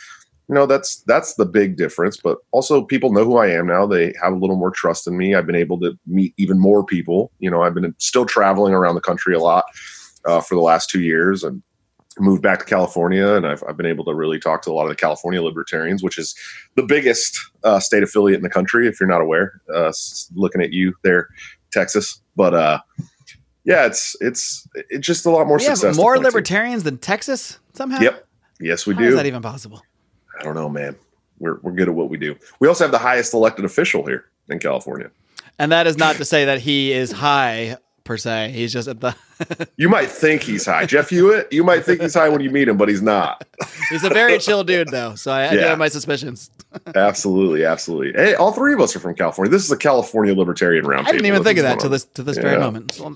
you 0.48 0.56
know, 0.56 0.66
that's 0.66 1.04
that's 1.04 1.36
the 1.36 1.45
big 1.45 1.77
difference. 1.77 2.18
But 2.18 2.39
also, 2.51 2.83
people 2.83 3.13
know 3.13 3.24
who 3.24 3.38
I 3.38 3.48
am 3.48 3.68
now. 3.68 3.86
They 3.86 4.13
have 4.21 4.33
a 4.33 4.38
little 4.38 4.56
more 4.56 4.71
trust 4.71 5.07
in 5.07 5.16
me. 5.16 5.36
I've 5.36 5.45
been 5.45 5.56
able 5.56 5.80
to 5.81 5.98
meet 6.07 6.33
even 6.38 6.60
more 6.60 6.83
people. 6.83 7.31
You 7.38 7.51
know, 7.51 7.62
I've 7.62 7.75
been 7.75 7.94
still 8.00 8.25
traveling 8.25 8.74
around 8.74 8.95
the 8.95 9.01
country 9.01 9.36
a 9.36 9.39
lot 9.39 9.66
uh, 10.25 10.42
for 10.42 10.56
the 10.56 10.62
last 10.62 10.89
two 10.89 11.01
years, 11.01 11.44
and 11.44 11.62
moved 12.19 12.42
back 12.42 12.60
to 12.60 12.66
California, 12.66 13.36
and 13.36 13.45
I've, 13.48 13.63
I've 13.68 13.77
been 13.77 13.86
able 13.86 14.04
to 14.06 14.13
really 14.13 14.39
talk 14.39 14.62
to 14.63 14.71
a 14.71 14.74
lot 14.74 14.83
of 14.83 14.89
the 14.89 14.95
California 14.95 15.42
libertarians, 15.42 16.04
which 16.04 16.18
is 16.18 16.36
the 16.75 16.83
biggest 16.83 17.38
uh, 17.63 17.80
state 17.80 18.04
affiliate 18.04 18.38
in 18.38 18.44
the 18.44 18.50
country. 18.50 18.88
If 18.88 19.00
you're 19.00 19.07
not 19.07 19.21
aware, 19.21 19.62
uh, 19.74 19.92
looking 20.36 20.62
at 20.62 20.74
you 20.74 20.94
there, 21.04 21.30
Texas, 21.71 22.21
but 22.36 22.54
uh, 22.54 22.80
yeah, 23.63 23.86
it's 23.86 24.16
it's 24.21 24.68
it's 24.75 25.06
just 25.06 25.25
a 25.25 25.30
lot 25.30 25.48
more 25.48 25.57
We 25.57 25.66
have 25.66 25.77
success. 25.77 25.95
more 25.98 26.13
point 26.16 26.24
to. 26.24 26.27
libertarians 26.27 26.83
than 26.83 26.98
Texas 26.98 27.60
somehow. 27.74 28.00
Yep. 28.00 28.25
Yes, 28.60 28.86
we 28.86 28.94
How 28.95 29.01
is 29.01 29.10
do. 29.12 29.16
that 29.16 29.25
even 29.25 29.42
possible? 29.42 29.81
I 30.39 30.44
don't 30.44 30.56
know, 30.56 30.69
man. 30.69 30.95
We're 31.39 31.60
we're 31.62 31.71
good 31.71 31.88
at 31.88 31.95
what 31.95 32.10
we 32.10 32.18
do. 32.18 32.36
We 32.60 32.68
also 32.68 32.83
have 32.83 32.92
the 32.92 32.98
highest 32.98 33.33
elected 33.33 33.66
official 33.66 34.06
here 34.06 34.25
in 34.50 34.60
California. 34.60 35.12
And 35.57 35.71
that 35.71 35.88
is 35.88 35.98
not 35.98 36.16
to 36.18 36.25
say 36.25 36.45
that 36.45 36.60
he 36.60 36.92
is 36.92 37.12
high 37.12 37.77
per 38.09 38.17
se. 38.17 38.51
He's 38.56 38.73
just 38.73 38.88
at 38.88 39.00
the. 39.00 39.15
You 39.77 39.88
might 39.88 40.09
think 40.09 40.41
he's 40.41 40.65
high, 40.65 40.85
Jeff 40.85 41.09
Hewitt. 41.09 41.47
You 41.53 41.63
might 41.63 41.85
think 41.85 42.01
he's 42.01 42.15
high 42.15 42.27
when 42.27 42.41
you 42.41 42.50
meet 42.50 42.67
him, 42.67 42.75
but 42.75 42.89
he's 42.89 43.01
not. 43.01 43.45
he's 43.89 44.03
a 44.03 44.09
very 44.09 44.38
chill 44.39 44.65
dude, 44.65 44.89
though. 44.89 45.15
So 45.15 45.31
I, 45.31 45.47
I 45.47 45.51
do 45.51 45.59
have 45.59 45.77
my 45.77 45.88
suspicions. 45.88 46.50
Absolutely, 46.95 47.65
absolutely. 47.65 48.11
Hey, 48.21 48.35
all 48.35 48.51
three 48.51 48.73
of 48.73 48.81
us 48.81 48.95
are 48.95 49.00
from 49.00 49.15
California. 49.15 49.50
This 49.50 49.63
is 49.63 49.71
a 49.71 49.77
California 49.77 50.35
libertarian 50.35 50.85
roundtable. 50.85 51.07
I 51.07 51.11
didn't 51.11 51.25
even 51.27 51.44
think 51.44 51.57
of 51.57 51.63
that 51.63 51.79
to 51.79 51.89
this 51.89 52.06
to 52.06 52.21
this 52.21 52.38
very 52.38 52.59
moment. 52.59 52.91
So, 52.94 53.15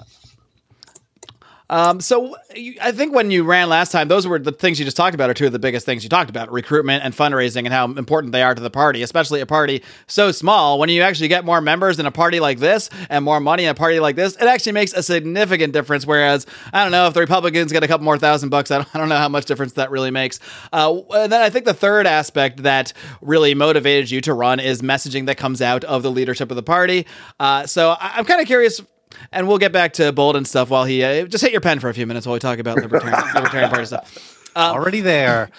um, 1.74 2.00
so 2.00 2.36
you, 2.56 2.76
I 2.80 2.92
think 2.92 3.16
when 3.16 3.32
you 3.32 3.44
ran 3.44 3.68
last 3.68 3.92
time, 3.92 4.08
those 4.08 4.28
were 4.28 4.38
the 4.38 4.52
things 4.52 4.78
you 4.78 4.86
just 4.86 4.96
talked 4.96 5.16
about 5.16 5.32
are 5.32 5.34
two 5.34 5.48
of 5.48 5.52
the 5.52 5.58
biggest 5.58 5.88
things 5.88 6.04
you 6.04 6.10
talked 6.10 6.30
about: 6.30 6.52
recruitment 6.52 7.04
and 7.04 7.16
fundraising, 7.16 7.66
and 7.66 7.70
how 7.70 7.86
important 7.86 8.32
they 8.32 8.44
are 8.44 8.54
to 8.54 8.62
the 8.62 8.70
party, 8.70 9.02
especially 9.02 9.42
a 9.42 9.48
party 9.48 9.82
so 10.06 10.32
small. 10.32 10.78
When 10.78 10.90
you 10.90 11.02
actually 11.02 11.30
get 11.30 11.46
more 11.46 11.62
members 11.62 11.98
in 11.98 12.06
a 12.06 12.12
party 12.12 12.40
like 12.40 12.60
this 12.60 12.92
and 13.10 13.26
more 13.26 13.40
money 13.40 13.64
in 13.64 13.72
a 13.72 13.74
party 13.74 14.00
like 14.00 14.16
this, 14.16 14.36
it 14.36 14.44
actually 14.44 14.74
makes 14.74 14.94
a 14.94 15.02
significant 15.02 15.74
difference. 15.74 16.06
Whereas 16.06 16.46
I 16.72 16.84
don't 16.84 16.92
know 16.92 17.08
if 17.08 17.16
the 17.16 17.22
Republicans 17.22 17.72
get 17.72 17.82
a 17.82 17.88
couple 17.88 18.06
more 18.06 18.20
thousand 18.20 18.50
bucks, 18.50 18.70
I 18.70 18.78
don't, 18.78 18.96
I 18.96 19.00
don't 19.00 19.10
know 19.10 19.18
how 19.18 19.30
much 19.30 19.46
difference 19.46 19.74
that 19.74 19.90
really 19.90 20.12
makes. 20.12 20.40
Uh, 20.72 21.02
and 21.16 21.32
then 21.32 21.42
I 21.42 21.50
think 21.50 21.66
the 21.66 21.74
third 21.74 22.06
aspect 22.06 22.62
that 22.62 22.94
really 23.20 23.56
motivated 23.56 24.12
you 24.12 24.22
to 24.22 24.34
run 24.36 24.60
is 24.60 24.84
messaging 24.84 25.26
that 25.26 25.38
comes 25.38 25.60
out 25.60 25.84
of 25.86 26.04
the 26.04 26.12
leadership 26.12 26.52
of 26.52 26.56
the 26.56 26.62
party. 26.62 27.08
Uh, 27.40 27.66
so 27.66 27.92
I, 27.92 28.14
I'm 28.18 28.26
kind 28.26 28.42
of 28.42 28.46
curious 28.46 28.80
and 29.32 29.48
we'll 29.48 29.58
get 29.58 29.72
back 29.72 29.94
to 29.94 30.14
Boldin 30.14 30.46
stuff 30.46 30.70
while 30.70 30.86
he 30.86 31.04
uh, 31.04 31.26
just 31.26 31.44
hit 31.44 31.52
your 31.52 31.62
pen 31.62 31.80
for 31.80 31.90
a 31.90 31.94
few 31.94 32.06
minutes 32.08 32.26
while 32.26 32.34
we 32.34 32.40
talk 32.40 32.60
about 32.60 32.78
libertarian, 32.78 33.20
libertarian 33.34 33.70
party 33.70 33.86
stuff. 33.86 34.50
Already 34.56 35.02
there. 35.02 35.50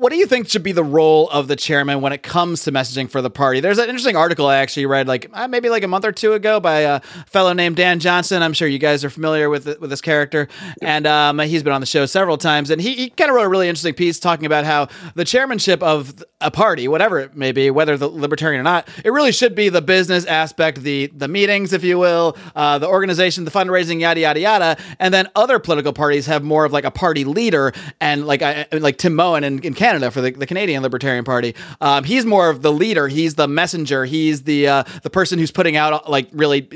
What 0.00 0.12
do 0.12 0.16
you 0.16 0.24
think 0.24 0.48
should 0.48 0.62
be 0.62 0.72
the 0.72 0.82
role 0.82 1.28
of 1.28 1.46
the 1.46 1.56
chairman 1.56 2.00
when 2.00 2.14
it 2.14 2.22
comes 2.22 2.62
to 2.62 2.72
messaging 2.72 3.10
for 3.10 3.20
the 3.20 3.28
party? 3.28 3.60
There's 3.60 3.76
an 3.76 3.90
interesting 3.90 4.16
article 4.16 4.46
I 4.46 4.56
actually 4.56 4.86
read 4.86 5.06
like 5.06 5.28
uh, 5.30 5.46
maybe 5.46 5.68
like 5.68 5.82
a 5.82 5.88
month 5.88 6.06
or 6.06 6.12
two 6.12 6.32
ago 6.32 6.58
by 6.58 6.78
a 6.78 7.00
fellow 7.26 7.52
named 7.52 7.76
Dan 7.76 8.00
Johnson. 8.00 8.42
I'm 8.42 8.54
sure 8.54 8.66
you 8.66 8.78
guys 8.78 9.04
are 9.04 9.10
familiar 9.10 9.50
with 9.50 9.66
with 9.78 9.90
this 9.90 10.00
character, 10.00 10.48
and 10.80 11.06
um, 11.06 11.38
he's 11.40 11.62
been 11.62 11.74
on 11.74 11.82
the 11.82 11.86
show 11.86 12.06
several 12.06 12.38
times. 12.38 12.70
And 12.70 12.80
he, 12.80 12.94
he 12.94 13.10
kind 13.10 13.28
of 13.28 13.36
wrote 13.36 13.44
a 13.44 13.48
really 13.50 13.68
interesting 13.68 13.92
piece 13.92 14.18
talking 14.18 14.46
about 14.46 14.64
how 14.64 14.88
the 15.16 15.24
chairmanship 15.26 15.82
of 15.82 16.24
a 16.40 16.50
party, 16.50 16.88
whatever 16.88 17.18
it 17.18 17.36
may 17.36 17.52
be, 17.52 17.70
whether 17.70 17.98
the 17.98 18.08
libertarian 18.08 18.58
or 18.58 18.64
not, 18.64 18.88
it 19.04 19.10
really 19.10 19.32
should 19.32 19.54
be 19.54 19.68
the 19.68 19.82
business 19.82 20.24
aspect, 20.24 20.80
the 20.80 21.08
the 21.14 21.28
meetings, 21.28 21.74
if 21.74 21.84
you 21.84 21.98
will, 21.98 22.38
uh, 22.56 22.78
the 22.78 22.88
organization, 22.88 23.44
the 23.44 23.50
fundraising, 23.50 24.00
yada 24.00 24.20
yada 24.20 24.40
yada. 24.40 24.76
And 24.98 25.12
then 25.12 25.28
other 25.36 25.58
political 25.58 25.92
parties 25.92 26.24
have 26.24 26.42
more 26.42 26.64
of 26.64 26.72
like 26.72 26.84
a 26.84 26.90
party 26.90 27.26
leader, 27.26 27.74
and 28.00 28.26
like 28.26 28.40
I, 28.40 28.66
like 28.72 28.96
Tim 28.96 29.14
Moen 29.14 29.44
in, 29.44 29.58
in 29.58 29.74
Canada 29.74 29.89
for 30.10 30.20
the, 30.20 30.30
the 30.30 30.46
Canadian 30.46 30.82
Libertarian 30.82 31.24
Party, 31.24 31.54
um, 31.80 32.04
he's 32.04 32.24
more 32.24 32.50
of 32.50 32.62
the 32.62 32.72
leader. 32.72 33.08
He's 33.08 33.34
the 33.34 33.48
messenger. 33.48 34.04
He's 34.04 34.42
the 34.42 34.68
uh, 34.68 34.84
the 35.02 35.10
person 35.10 35.38
who's 35.38 35.50
putting 35.50 35.76
out 35.76 36.08
like 36.08 36.28
really 36.32 36.68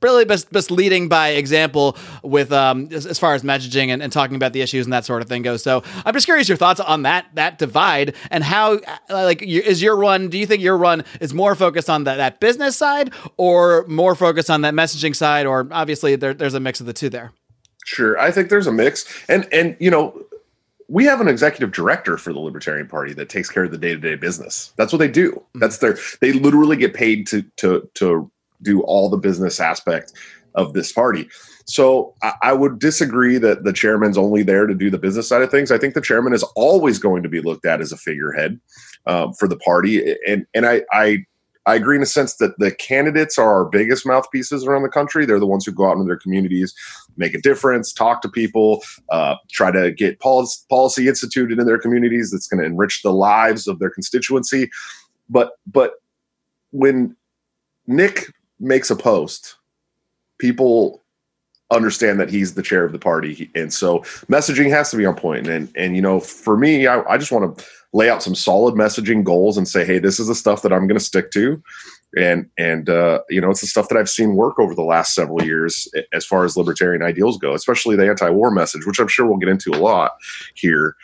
really 0.00 0.24
best, 0.24 0.52
best 0.52 0.70
leading 0.70 1.08
by 1.08 1.30
example 1.30 1.96
with 2.22 2.52
um 2.52 2.88
as, 2.92 3.04
as 3.04 3.18
far 3.18 3.34
as 3.34 3.42
messaging 3.42 3.88
and, 3.88 4.02
and 4.02 4.12
talking 4.12 4.36
about 4.36 4.52
the 4.52 4.60
issues 4.60 4.86
and 4.86 4.92
that 4.92 5.04
sort 5.04 5.22
of 5.22 5.28
thing 5.28 5.42
goes. 5.42 5.62
So 5.62 5.82
i'm 6.04 6.14
just 6.14 6.26
curious 6.26 6.48
your 6.48 6.56
thoughts 6.56 6.80
on 6.80 7.02
that 7.02 7.26
that 7.34 7.58
divide 7.58 8.14
and 8.30 8.44
how 8.44 8.74
uh, 8.74 9.24
like 9.24 9.42
is 9.42 9.82
your 9.82 9.96
run 9.96 10.28
do 10.28 10.38
you 10.38 10.46
think 10.46 10.62
your 10.62 10.76
run 10.76 11.04
is 11.20 11.34
more 11.34 11.54
focused 11.54 11.90
on 11.90 12.04
that, 12.04 12.16
that 12.16 12.38
business 12.38 12.76
side 12.76 13.12
or 13.36 13.84
more 13.88 14.14
focused 14.14 14.50
on 14.50 14.60
that 14.62 14.74
messaging 14.74 15.16
side? 15.16 15.46
Or 15.46 15.66
obviously 15.72 16.14
there, 16.16 16.34
there's 16.34 16.54
a 16.54 16.60
mix 16.60 16.80
of 16.80 16.86
the 16.86 16.92
two 16.92 17.08
there. 17.08 17.32
Sure, 17.84 18.18
I 18.18 18.30
think 18.30 18.50
there's 18.50 18.66
a 18.66 18.72
mix, 18.72 19.06
and 19.28 19.48
and 19.50 19.74
you 19.80 19.90
know, 19.90 20.22
we 20.88 21.04
have 21.04 21.20
an 21.20 21.28
executive 21.28 21.70
director 21.70 22.16
for 22.16 22.32
the 22.32 22.40
Libertarian 22.40 22.88
Party 22.88 23.12
that 23.12 23.28
takes 23.28 23.50
care 23.50 23.64
of 23.64 23.70
the 23.70 23.78
day 23.78 23.90
to 23.94 24.00
day 24.00 24.16
business. 24.16 24.72
That's 24.76 24.92
what 24.92 24.98
they 24.98 25.08
do. 25.08 25.32
Mm-hmm. 25.32 25.58
That's 25.60 25.78
their. 25.78 25.98
They 26.20 26.32
literally 26.32 26.76
get 26.76 26.94
paid 26.94 27.26
to 27.28 27.42
to 27.58 27.88
to 27.94 28.30
do 28.62 28.82
all 28.82 29.08
the 29.08 29.18
business 29.18 29.60
aspect 29.60 30.12
of 30.54 30.72
this 30.72 30.92
party. 30.92 31.28
So 31.66 32.14
I, 32.22 32.32
I 32.42 32.52
would 32.54 32.78
disagree 32.78 33.36
that 33.38 33.64
the 33.64 33.72
chairman's 33.72 34.16
only 34.16 34.42
there 34.42 34.66
to 34.66 34.74
do 34.74 34.90
the 34.90 34.98
business 34.98 35.28
side 35.28 35.42
of 35.42 35.50
things. 35.50 35.70
I 35.70 35.78
think 35.78 35.94
the 35.94 36.00
chairman 36.00 36.32
is 36.32 36.42
always 36.56 36.98
going 36.98 37.22
to 37.22 37.28
be 37.28 37.40
looked 37.40 37.66
at 37.66 37.80
as 37.80 37.92
a 37.92 37.96
figurehead 37.96 38.58
um, 39.06 39.34
for 39.34 39.46
the 39.46 39.58
party, 39.58 40.16
and 40.26 40.46
and 40.54 40.66
I 40.66 40.82
I 40.92 41.24
I 41.66 41.74
agree 41.74 41.96
in 41.96 42.02
a 42.02 42.06
sense 42.06 42.36
that 42.36 42.58
the 42.58 42.70
candidates 42.70 43.38
are 43.38 43.52
our 43.52 43.64
biggest 43.66 44.06
mouthpieces 44.06 44.64
around 44.64 44.82
the 44.82 44.88
country. 44.88 45.26
They're 45.26 45.38
the 45.38 45.46
ones 45.46 45.66
who 45.66 45.72
go 45.72 45.86
out 45.86 45.92
into 45.92 46.04
their 46.04 46.16
communities, 46.16 46.74
make 47.16 47.34
a 47.34 47.40
difference, 47.40 47.92
talk 47.92 48.22
to 48.22 48.28
people, 48.28 48.82
uh, 49.10 49.36
try 49.50 49.70
to 49.70 49.92
get 49.92 50.18
policy, 50.20 50.64
policy 50.70 51.08
instituted 51.08 51.58
in 51.58 51.66
their 51.66 51.78
communities 51.78 52.30
that's 52.30 52.46
going 52.46 52.60
to 52.60 52.66
enrich 52.66 53.02
the 53.02 53.12
lives 53.12 53.68
of 53.68 53.78
their 53.78 53.90
constituency. 53.90 54.70
But 55.28 55.52
but 55.66 55.94
when 56.70 57.16
Nick 57.86 58.32
makes 58.60 58.90
a 58.90 58.96
post, 58.96 59.56
people 60.38 61.02
understand 61.70 62.18
that 62.20 62.30
he's 62.30 62.54
the 62.54 62.62
chair 62.62 62.84
of 62.84 62.92
the 62.92 62.98
party, 62.98 63.50
and 63.54 63.72
so 63.72 64.00
messaging 64.30 64.70
has 64.70 64.90
to 64.90 64.96
be 64.96 65.06
on 65.06 65.14
point. 65.14 65.46
And 65.46 65.70
and 65.76 65.96
you 65.96 66.02
know, 66.02 66.20
for 66.20 66.56
me, 66.56 66.86
I, 66.86 67.02
I 67.02 67.18
just 67.18 67.32
want 67.32 67.58
to 67.58 67.64
lay 67.92 68.10
out 68.10 68.22
some 68.22 68.34
solid 68.34 68.74
messaging 68.74 69.24
goals 69.24 69.56
and 69.56 69.66
say, 69.66 69.84
hey, 69.84 69.98
this 69.98 70.20
is 70.20 70.28
the 70.28 70.34
stuff 70.34 70.62
that 70.62 70.72
I'm 70.72 70.86
going 70.86 70.98
to 70.98 71.04
stick 71.04 71.30
to. 71.32 71.62
And 72.16 72.48
and 72.56 72.88
uh, 72.88 73.20
you 73.28 73.40
know, 73.40 73.50
it's 73.50 73.60
the 73.60 73.66
stuff 73.66 73.88
that 73.88 73.98
I've 73.98 74.08
seen 74.08 74.34
work 74.34 74.58
over 74.58 74.74
the 74.74 74.82
last 74.82 75.14
several 75.14 75.42
years 75.44 75.86
as 76.12 76.24
far 76.24 76.44
as 76.44 76.56
libertarian 76.56 77.02
ideals 77.02 77.36
go, 77.36 77.52
especially 77.52 77.96
the 77.96 78.08
anti-war 78.08 78.50
message, 78.50 78.86
which 78.86 78.98
I'm 78.98 79.08
sure 79.08 79.26
we'll 79.26 79.36
get 79.36 79.50
into 79.50 79.72
a 79.72 79.76
lot 79.76 80.12
here. 80.54 80.96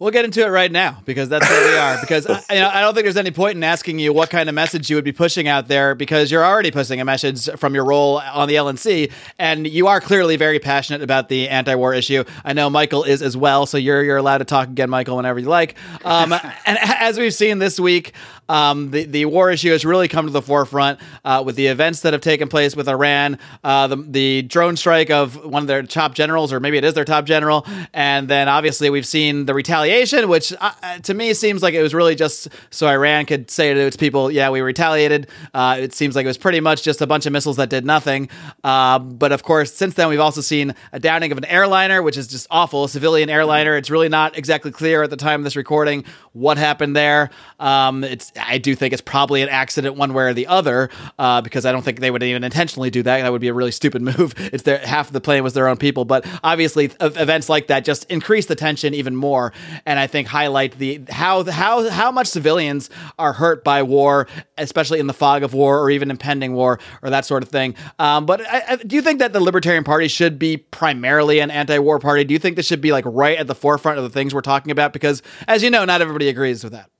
We'll 0.00 0.10
get 0.10 0.24
into 0.24 0.44
it 0.44 0.48
right 0.48 0.72
now 0.72 1.00
because 1.04 1.28
that's 1.28 1.48
where 1.48 1.70
we 1.70 1.78
are. 1.78 2.00
Because 2.00 2.26
I, 2.26 2.42
you 2.52 2.60
know, 2.60 2.68
I 2.68 2.80
don't 2.80 2.94
think 2.94 3.04
there's 3.04 3.16
any 3.16 3.30
point 3.30 3.54
in 3.54 3.62
asking 3.62 4.00
you 4.00 4.12
what 4.12 4.28
kind 4.28 4.48
of 4.48 4.54
message 4.54 4.90
you 4.90 4.96
would 4.96 5.04
be 5.04 5.12
pushing 5.12 5.46
out 5.46 5.68
there 5.68 5.94
because 5.94 6.32
you're 6.32 6.44
already 6.44 6.72
pushing 6.72 7.00
a 7.00 7.04
message 7.04 7.48
from 7.58 7.76
your 7.76 7.84
role 7.84 8.18
on 8.18 8.48
the 8.48 8.56
LNC, 8.56 9.12
and 9.38 9.68
you 9.68 9.86
are 9.86 10.00
clearly 10.00 10.36
very 10.36 10.58
passionate 10.58 11.00
about 11.00 11.28
the 11.28 11.48
anti-war 11.48 11.94
issue. 11.94 12.24
I 12.44 12.54
know 12.54 12.68
Michael 12.68 13.04
is 13.04 13.22
as 13.22 13.36
well, 13.36 13.66
so 13.66 13.78
you're 13.78 14.02
you're 14.02 14.16
allowed 14.16 14.38
to 14.38 14.44
talk 14.44 14.66
again, 14.66 14.90
Michael, 14.90 15.14
whenever 15.14 15.38
you 15.38 15.48
like. 15.48 15.76
Um, 16.04 16.32
and 16.32 16.78
as 16.82 17.16
we've 17.16 17.32
seen 17.32 17.60
this 17.60 17.78
week, 17.78 18.14
um, 18.48 18.90
the 18.90 19.04
the 19.04 19.24
war 19.26 19.50
issue 19.50 19.70
has 19.70 19.84
really 19.84 20.08
come 20.08 20.26
to 20.26 20.32
the 20.32 20.42
forefront 20.42 21.00
uh, 21.24 21.42
with 21.44 21.56
the 21.56 21.66
events 21.66 22.00
that 22.00 22.12
have 22.12 22.22
taken 22.22 22.48
place 22.48 22.76
with 22.76 22.88
Iran, 22.88 23.38
uh, 23.62 23.86
the 23.86 23.96
the 23.96 24.42
drone 24.42 24.76
strike 24.76 25.10
of 25.10 25.44
one 25.44 25.62
of 25.62 25.66
their 25.66 25.82
top 25.82 26.14
generals, 26.14 26.52
or 26.52 26.60
maybe 26.60 26.76
it 26.76 26.84
is 26.84 26.94
their 26.94 27.04
top 27.04 27.24
general, 27.24 27.66
and 27.92 28.28
then 28.28 28.48
obviously 28.48 28.90
we've 28.90 29.06
seen 29.06 29.46
the 29.46 29.54
retaliation, 29.54 30.28
which 30.28 30.52
uh, 30.60 30.98
to 31.02 31.14
me 31.14 31.32
seems 31.34 31.62
like 31.62 31.74
it 31.74 31.82
was 31.82 31.94
really 31.94 32.14
just 32.14 32.48
so 32.70 32.86
Iran 32.86 33.26
could 33.26 33.50
say 33.50 33.72
to 33.72 33.80
its 33.80 33.96
people, 33.96 34.30
"Yeah, 34.30 34.50
we 34.50 34.60
retaliated." 34.60 35.28
Uh, 35.52 35.76
it 35.80 35.94
seems 35.94 36.16
like 36.16 36.24
it 36.24 36.28
was 36.28 36.38
pretty 36.38 36.60
much 36.60 36.82
just 36.82 37.00
a 37.00 37.06
bunch 37.06 37.26
of 37.26 37.32
missiles 37.32 37.56
that 37.56 37.70
did 37.70 37.84
nothing. 37.84 38.28
Uh, 38.62 38.98
but 38.98 39.32
of 39.32 39.42
course, 39.42 39.72
since 39.72 39.94
then 39.94 40.08
we've 40.08 40.20
also 40.20 40.40
seen 40.40 40.74
a 40.92 41.00
downing 41.00 41.32
of 41.32 41.38
an 41.38 41.44
airliner, 41.46 42.02
which 42.02 42.16
is 42.16 42.26
just 42.26 42.46
awful, 42.50 42.84
a 42.84 42.88
civilian 42.88 43.30
airliner. 43.30 43.76
It's 43.76 43.90
really 43.90 44.08
not 44.08 44.36
exactly 44.36 44.70
clear 44.70 45.02
at 45.02 45.10
the 45.10 45.16
time 45.16 45.40
of 45.40 45.44
this 45.44 45.56
recording 45.56 46.04
what 46.32 46.58
happened 46.58 46.96
there. 46.96 47.30
Um, 47.58 48.04
it's 48.04 48.32
I 48.40 48.58
do 48.58 48.74
think 48.74 48.92
it's 48.92 49.02
probably 49.02 49.42
an 49.42 49.48
accident 49.48 49.96
one 49.96 50.14
way 50.14 50.24
or 50.24 50.34
the 50.34 50.46
other 50.46 50.90
uh, 51.18 51.40
because 51.40 51.64
I 51.64 51.72
don't 51.72 51.82
think 51.82 52.00
they 52.00 52.10
would 52.10 52.22
even 52.22 52.44
intentionally 52.44 52.90
do 52.90 53.02
that. 53.02 53.22
That 53.22 53.32
would 53.32 53.40
be 53.40 53.48
a 53.48 53.54
really 53.54 53.70
stupid 53.70 54.02
move. 54.18 54.34
It's 54.36 54.62
their 54.64 54.78
half 54.78 55.08
of 55.08 55.12
the 55.12 55.20
plane 55.20 55.42
was 55.42 55.54
their 55.54 55.68
own 55.68 55.76
people, 55.76 56.04
but 56.04 56.26
obviously 56.42 56.90
events 57.00 57.48
like 57.48 57.68
that 57.68 57.84
just 57.84 58.04
increase 58.10 58.46
the 58.46 58.54
tension 58.54 58.94
even 58.94 59.16
more, 59.16 59.52
and 59.86 59.98
I 59.98 60.06
think 60.06 60.28
highlight 60.28 60.78
the 60.78 61.02
how 61.10 61.44
how 61.44 61.88
how 61.88 62.10
much 62.10 62.26
civilians 62.26 62.90
are 63.18 63.32
hurt 63.32 63.64
by 63.64 63.82
war, 63.82 64.28
especially 64.58 65.00
in 65.00 65.06
the 65.06 65.14
fog 65.14 65.42
of 65.42 65.54
war 65.54 65.80
or 65.80 65.90
even 65.90 66.10
impending 66.10 66.54
war 66.54 66.78
or 67.02 67.10
that 67.10 67.24
sort 67.24 67.42
of 67.42 67.48
thing. 67.48 67.74
Um, 67.98 68.26
but 68.26 68.40
I, 68.42 68.62
I, 68.68 68.76
do 68.76 68.96
you 68.96 69.02
think 69.02 69.20
that 69.20 69.32
the 69.32 69.40
Libertarian 69.40 69.84
Party 69.84 70.08
should 70.08 70.38
be 70.38 70.56
primarily 70.56 71.40
an 71.40 71.50
anti-war 71.50 71.98
party? 71.98 72.24
Do 72.24 72.34
you 72.34 72.38
think 72.38 72.56
this 72.56 72.66
should 72.66 72.80
be 72.80 72.92
like 72.92 73.04
right 73.06 73.38
at 73.38 73.46
the 73.46 73.54
forefront 73.54 73.98
of 73.98 74.04
the 74.04 74.10
things 74.10 74.34
we're 74.34 74.40
talking 74.40 74.70
about? 74.70 74.92
Because 74.92 75.22
as 75.46 75.62
you 75.62 75.70
know, 75.70 75.84
not 75.84 76.00
everybody 76.00 76.28
agrees 76.28 76.64
with 76.64 76.72
that. 76.72 76.90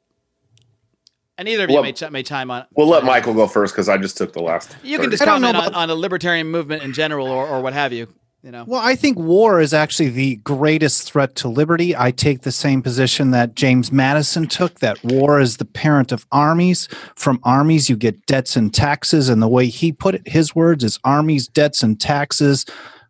And 1.37 1.49
either 1.49 1.65
of 1.65 1.71
you 1.71 1.75
Well, 1.75 1.83
may, 1.83 1.93
ch- 1.93 2.11
may 2.11 2.23
chime 2.23 2.51
on. 2.51 2.65
We'll 2.77 2.89
let. 2.89 3.05
Michael 3.05 3.35
go 3.35 3.47
first 3.49 3.75
because 3.75 3.89
I 3.89 3.97
just 3.99 4.17
took 4.17 4.33
the 4.33 4.43
last. 4.43 4.77
You 4.83 4.99
can 4.99 5.07
30 5.07 5.11
just 5.11 5.23
I 5.23 5.27
don't 5.27 5.41
know 5.41 5.49
comment 5.49 5.65
on, 5.65 5.69
about- 5.73 5.79
on 5.83 5.91
a 5.91 5.95
libertarian 5.95 6.49
movement 6.51 6.83
in 6.83 6.93
general 6.93 7.27
or, 7.29 7.47
or 7.47 7.61
what 7.61 7.73
have 7.73 7.93
you. 7.93 8.09
You 8.43 8.51
know. 8.51 8.65
Well, 8.67 8.83
I 8.83 8.95
think 8.95 9.19
war 9.19 9.59
is 9.59 9.73
actually 9.73 10.11
the 10.11 10.37
greatest 10.37 11.11
threat 11.11 11.35
to 11.37 11.49
liberty. 11.49 11.97
I 11.97 12.11
take 12.11 12.43
the 12.43 12.53
same 12.53 12.83
position 12.83 13.31
that 13.31 13.55
James 13.55 13.91
Madison 13.91 14.47
took 14.47 14.81
that 14.81 15.03
war 15.03 15.41
is 15.41 15.57
the 15.57 15.65
parent 15.65 16.13
of 16.13 16.27
armies. 16.31 16.87
From 17.17 17.41
armies, 17.43 17.89
you 17.89 17.97
get 17.97 18.27
debts 18.27 18.55
and 18.55 18.73
taxes. 18.73 19.31
And 19.31 19.41
the 19.41 19.49
way 19.49 19.69
he 19.69 19.93
put 19.93 20.17
it, 20.17 20.29
his 20.29 20.55
words 20.55 20.85
is 20.85 20.99
armies, 21.05 21.49
debts, 21.49 21.83
and 21.83 21.99
taxes 21.99 22.67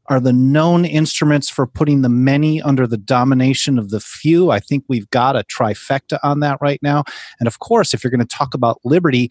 are 0.06 0.20
the 0.20 0.32
known 0.32 0.84
instruments 0.84 1.48
for 1.48 1.66
putting 1.66 2.02
the 2.02 2.08
many 2.08 2.60
under 2.60 2.86
the 2.86 2.96
domination 2.96 3.78
of 3.78 3.90
the 3.90 4.00
few. 4.00 4.50
I 4.50 4.60
think 4.60 4.84
we've 4.88 5.08
got 5.10 5.36
a 5.36 5.44
trifecta 5.44 6.18
on 6.22 6.40
that 6.40 6.58
right 6.60 6.82
now. 6.82 7.04
And 7.40 7.46
of 7.46 7.58
course, 7.58 7.94
if 7.94 8.04
you're 8.04 8.10
going 8.10 8.20
to 8.20 8.36
talk 8.36 8.54
about 8.54 8.80
liberty, 8.84 9.30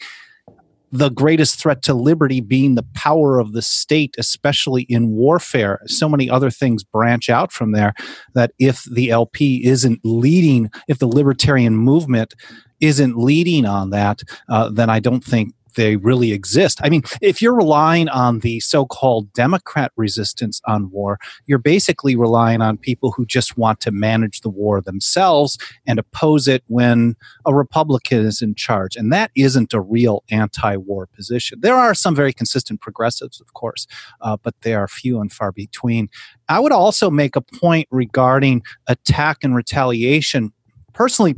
the 0.94 1.10
greatest 1.10 1.60
threat 1.60 1.82
to 1.82 1.94
liberty 1.96 2.39
being 2.39 2.75
the 2.75 2.86
power 2.94 3.39
of 3.39 3.53
the 3.53 3.63
state, 3.63 4.13
especially 4.20 4.84
in 4.84 5.10
warfare. 5.10 5.82
So 5.88 6.08
many 6.08 6.30
other 6.30 6.51
things 6.51 6.84
branch 6.84 7.32
out 7.32 7.51
from 7.51 7.72
there 7.72 7.96
that 8.36 8.51
if 8.60 8.84
the 8.84 9.10
LP 9.10 9.65
isn't 9.65 10.01
leading, 10.03 10.70
if 10.88 11.00
the 11.00 11.08
libertarian 11.08 11.75
movement 11.75 12.36
isn't 12.80 13.18
leading 13.18 13.65
on 13.65 13.89
that, 13.89 14.22
uh, 14.50 14.70
then 14.70 14.92
I 14.92 15.00
don't 15.00 15.24
think 15.24 15.56
they 15.74 15.96
really 15.96 16.32
exist. 16.32 16.80
I 16.84 16.89
mean, 16.89 17.03
if 17.22 17.42
you're 17.42 17.56
relying 17.56 18.10
on 18.10 18.39
the 18.39 18.60
so 18.60 18.86
called 18.86 19.32
Democrat 19.34 19.92
resistance 19.96 20.62
on 20.65 20.92
war, 20.92 21.20
you're 21.46 21.58
basically 21.58 22.15
relying 22.15 22.62
on 22.62 22.77
people 22.77 23.12
who 23.12 23.25
just 23.25 23.58
want 23.58 23.80
to 23.82 23.92
manage 23.92 24.42
the 24.42 24.50
war 24.50 24.82
themselves 24.82 25.58
and 25.86 26.00
oppose 26.00 26.48
it 26.48 26.63
when 26.68 27.15
a 27.46 27.53
Republican 27.53 28.25
is 28.25 28.42
in 28.42 28.56
charge. 28.56 28.96
And 28.96 29.12
that 29.12 29.32
isn't 29.36 29.74
a 29.74 29.82
real 29.82 30.24
anti 30.30 30.77
war 30.77 31.08
position. 31.08 31.60
There 31.62 31.75
are 31.75 31.94
some 31.94 32.15
very 32.15 32.34
consistent 32.34 32.82
progressives, 32.82 33.39
of 33.42 33.53
course, 33.53 33.88
uh, 34.22 34.38
but 34.42 34.56
they 34.62 34.74
are 34.74 34.88
few 34.88 35.20
and 35.20 35.32
far 35.32 35.51
between. 35.51 36.10
I 36.50 36.60
would 36.60 36.72
also 36.72 37.10
make 37.10 37.36
a 37.36 37.42
point 37.42 37.88
regarding 37.92 38.63
attack 38.88 39.44
and 39.44 39.56
retaliation. 39.56 40.53
Personally, 40.94 41.36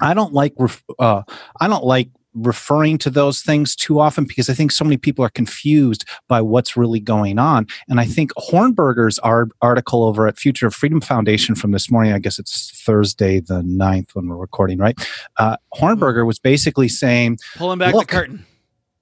I 0.00 0.14
don't 0.14 0.32
like 0.32 0.54
uh, 0.98 1.22
I 1.60 1.68
don't 1.68 1.84
like 1.84 2.08
referring 2.34 2.98
to 2.98 3.10
those 3.10 3.42
things 3.42 3.74
too 3.74 3.98
often 3.98 4.24
because 4.24 4.48
I 4.48 4.54
think 4.54 4.72
so 4.72 4.84
many 4.84 4.96
people 4.96 5.24
are 5.24 5.30
confused 5.30 6.04
by 6.28 6.40
what's 6.40 6.76
really 6.76 7.00
going 7.00 7.38
on. 7.38 7.66
And 7.88 8.00
I 8.00 8.04
think 8.04 8.32
Hornberger's 8.34 9.18
article 9.18 10.04
over 10.04 10.28
at 10.28 10.38
Future 10.38 10.66
of 10.66 10.74
Freedom 10.74 11.00
Foundation 11.00 11.54
from 11.54 11.72
this 11.72 11.90
morning, 11.90 12.12
I 12.12 12.18
guess 12.18 12.38
it's 12.38 12.70
Thursday 12.84 13.40
the 13.40 13.62
9th 13.62 14.10
when 14.14 14.28
we're 14.28 14.36
recording, 14.36 14.78
right? 14.78 14.98
Uh, 15.38 15.56
Hornberger 15.74 16.26
was 16.26 16.38
basically 16.38 16.88
saying, 16.88 17.38
Pulling 17.56 17.78
back 17.78 17.94
the 17.94 18.04
curtain. 18.04 18.46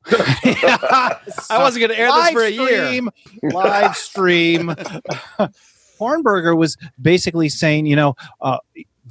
I 0.10 1.18
wasn't 1.58 1.80
going 1.80 1.90
to 1.90 1.98
air 1.98 2.10
this 2.10 2.30
for 2.30 2.42
a 2.42 2.50
year. 2.50 3.02
Live 3.42 3.94
stream. 3.94 4.68
Hornberger 6.00 6.56
was 6.56 6.76
basically 7.00 7.48
saying, 7.48 7.86
you 7.86 7.96
know, 7.96 8.14
uh, 8.40 8.58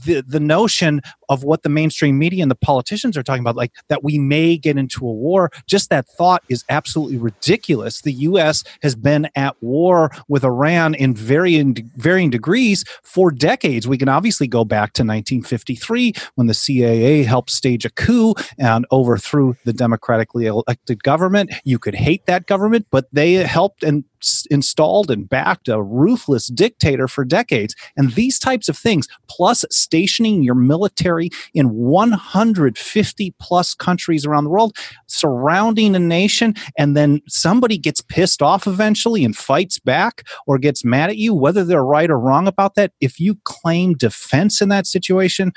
the 0.06 0.22
the 0.22 0.40
notion 0.40 1.02
of 1.30 1.44
what 1.44 1.64
the 1.64 1.70
mainstream 1.70 2.18
media 2.18 2.42
and 2.42 2.52
the 2.52 2.56
politicians 2.56 3.18
are 3.18 3.24
talking 3.24 3.42
about, 3.42 3.56
like 3.56 3.74
that 3.90 4.04
we 4.04 4.18
may 4.18 4.58
get 4.58 4.78
into 4.78 5.08
a 5.08 5.12
war, 5.12 5.52
just 5.66 5.90
that 5.90 6.08
thought 6.08 6.44
is 6.50 6.64
absolutely 6.70 7.18
ridiculous. 7.18 8.02
The 8.02 8.14
U.S. 8.14 8.64
has 8.82 8.96
been 8.96 9.30
at 9.36 9.56
war 9.62 10.12
with 10.28 10.44
Iran 10.44 10.96
in 10.96 11.14
varying 11.14 11.76
varying 11.96 12.30
degrees 12.30 12.84
for 13.04 13.32
decades. 13.32 13.88
We 13.88 13.98
can 13.98 14.10
obviously 14.10 14.48
go 14.48 14.66
back 14.66 14.94
to 14.94 15.04
1953 15.04 16.14
when 16.36 16.48
the 16.48 16.54
CIA 16.54 17.24
helped 17.24 17.52
stage 17.52 17.86
a 17.86 17.90
coup 17.90 18.34
and 18.58 18.86
overthrew 18.92 19.56
the 19.66 19.74
democratically 19.74 20.46
elected 20.46 21.04
government. 21.04 21.54
You 21.64 21.80
could 21.80 21.96
hate 21.96 22.26
that 22.26 22.46
government, 22.46 22.88
but 22.92 23.08
they 23.12 23.34
helped 23.34 23.84
and 23.84 24.04
installed 24.50 25.12
and 25.12 25.30
backed 25.30 25.68
a 25.68 25.82
ruthless 25.82 26.48
dictator 26.48 27.08
for 27.08 27.24
decades. 27.24 27.76
And 27.96 28.14
these 28.14 28.40
types 28.40 28.70
of 28.70 28.78
things, 28.78 29.08
plus 29.28 29.64
stationing 29.70 30.44
your 30.44 30.56
military 30.56 31.17
military 31.18 31.30
in 31.54 31.74
150 31.74 33.36
plus 33.40 33.74
countries 33.74 34.26
around 34.26 34.44
the 34.44 34.50
world, 34.50 34.76
surrounding 35.08 35.96
a 35.96 36.00
nation, 36.00 36.54
and 36.78 36.96
then 36.96 37.22
somebody 37.28 37.78
gets 37.78 38.02
pissed 38.02 38.42
off 38.42 38.68
eventually 38.68 39.24
and 39.24 39.36
fights 39.36 39.80
back 39.80 40.24
or 40.46 40.58
gets 40.58 40.86
mad 40.86 41.10
at 41.10 41.18
you, 41.18 41.34
whether 41.34 41.64
they're 41.64 41.84
right 41.84 42.10
or 42.10 42.20
wrong 42.20 42.48
about 42.48 42.76
that. 42.76 42.92
If 43.02 43.20
you 43.20 43.36
claim 43.44 43.94
defense 43.94 44.62
in 44.62 44.70
that 44.70 44.88
situation, 44.88 45.52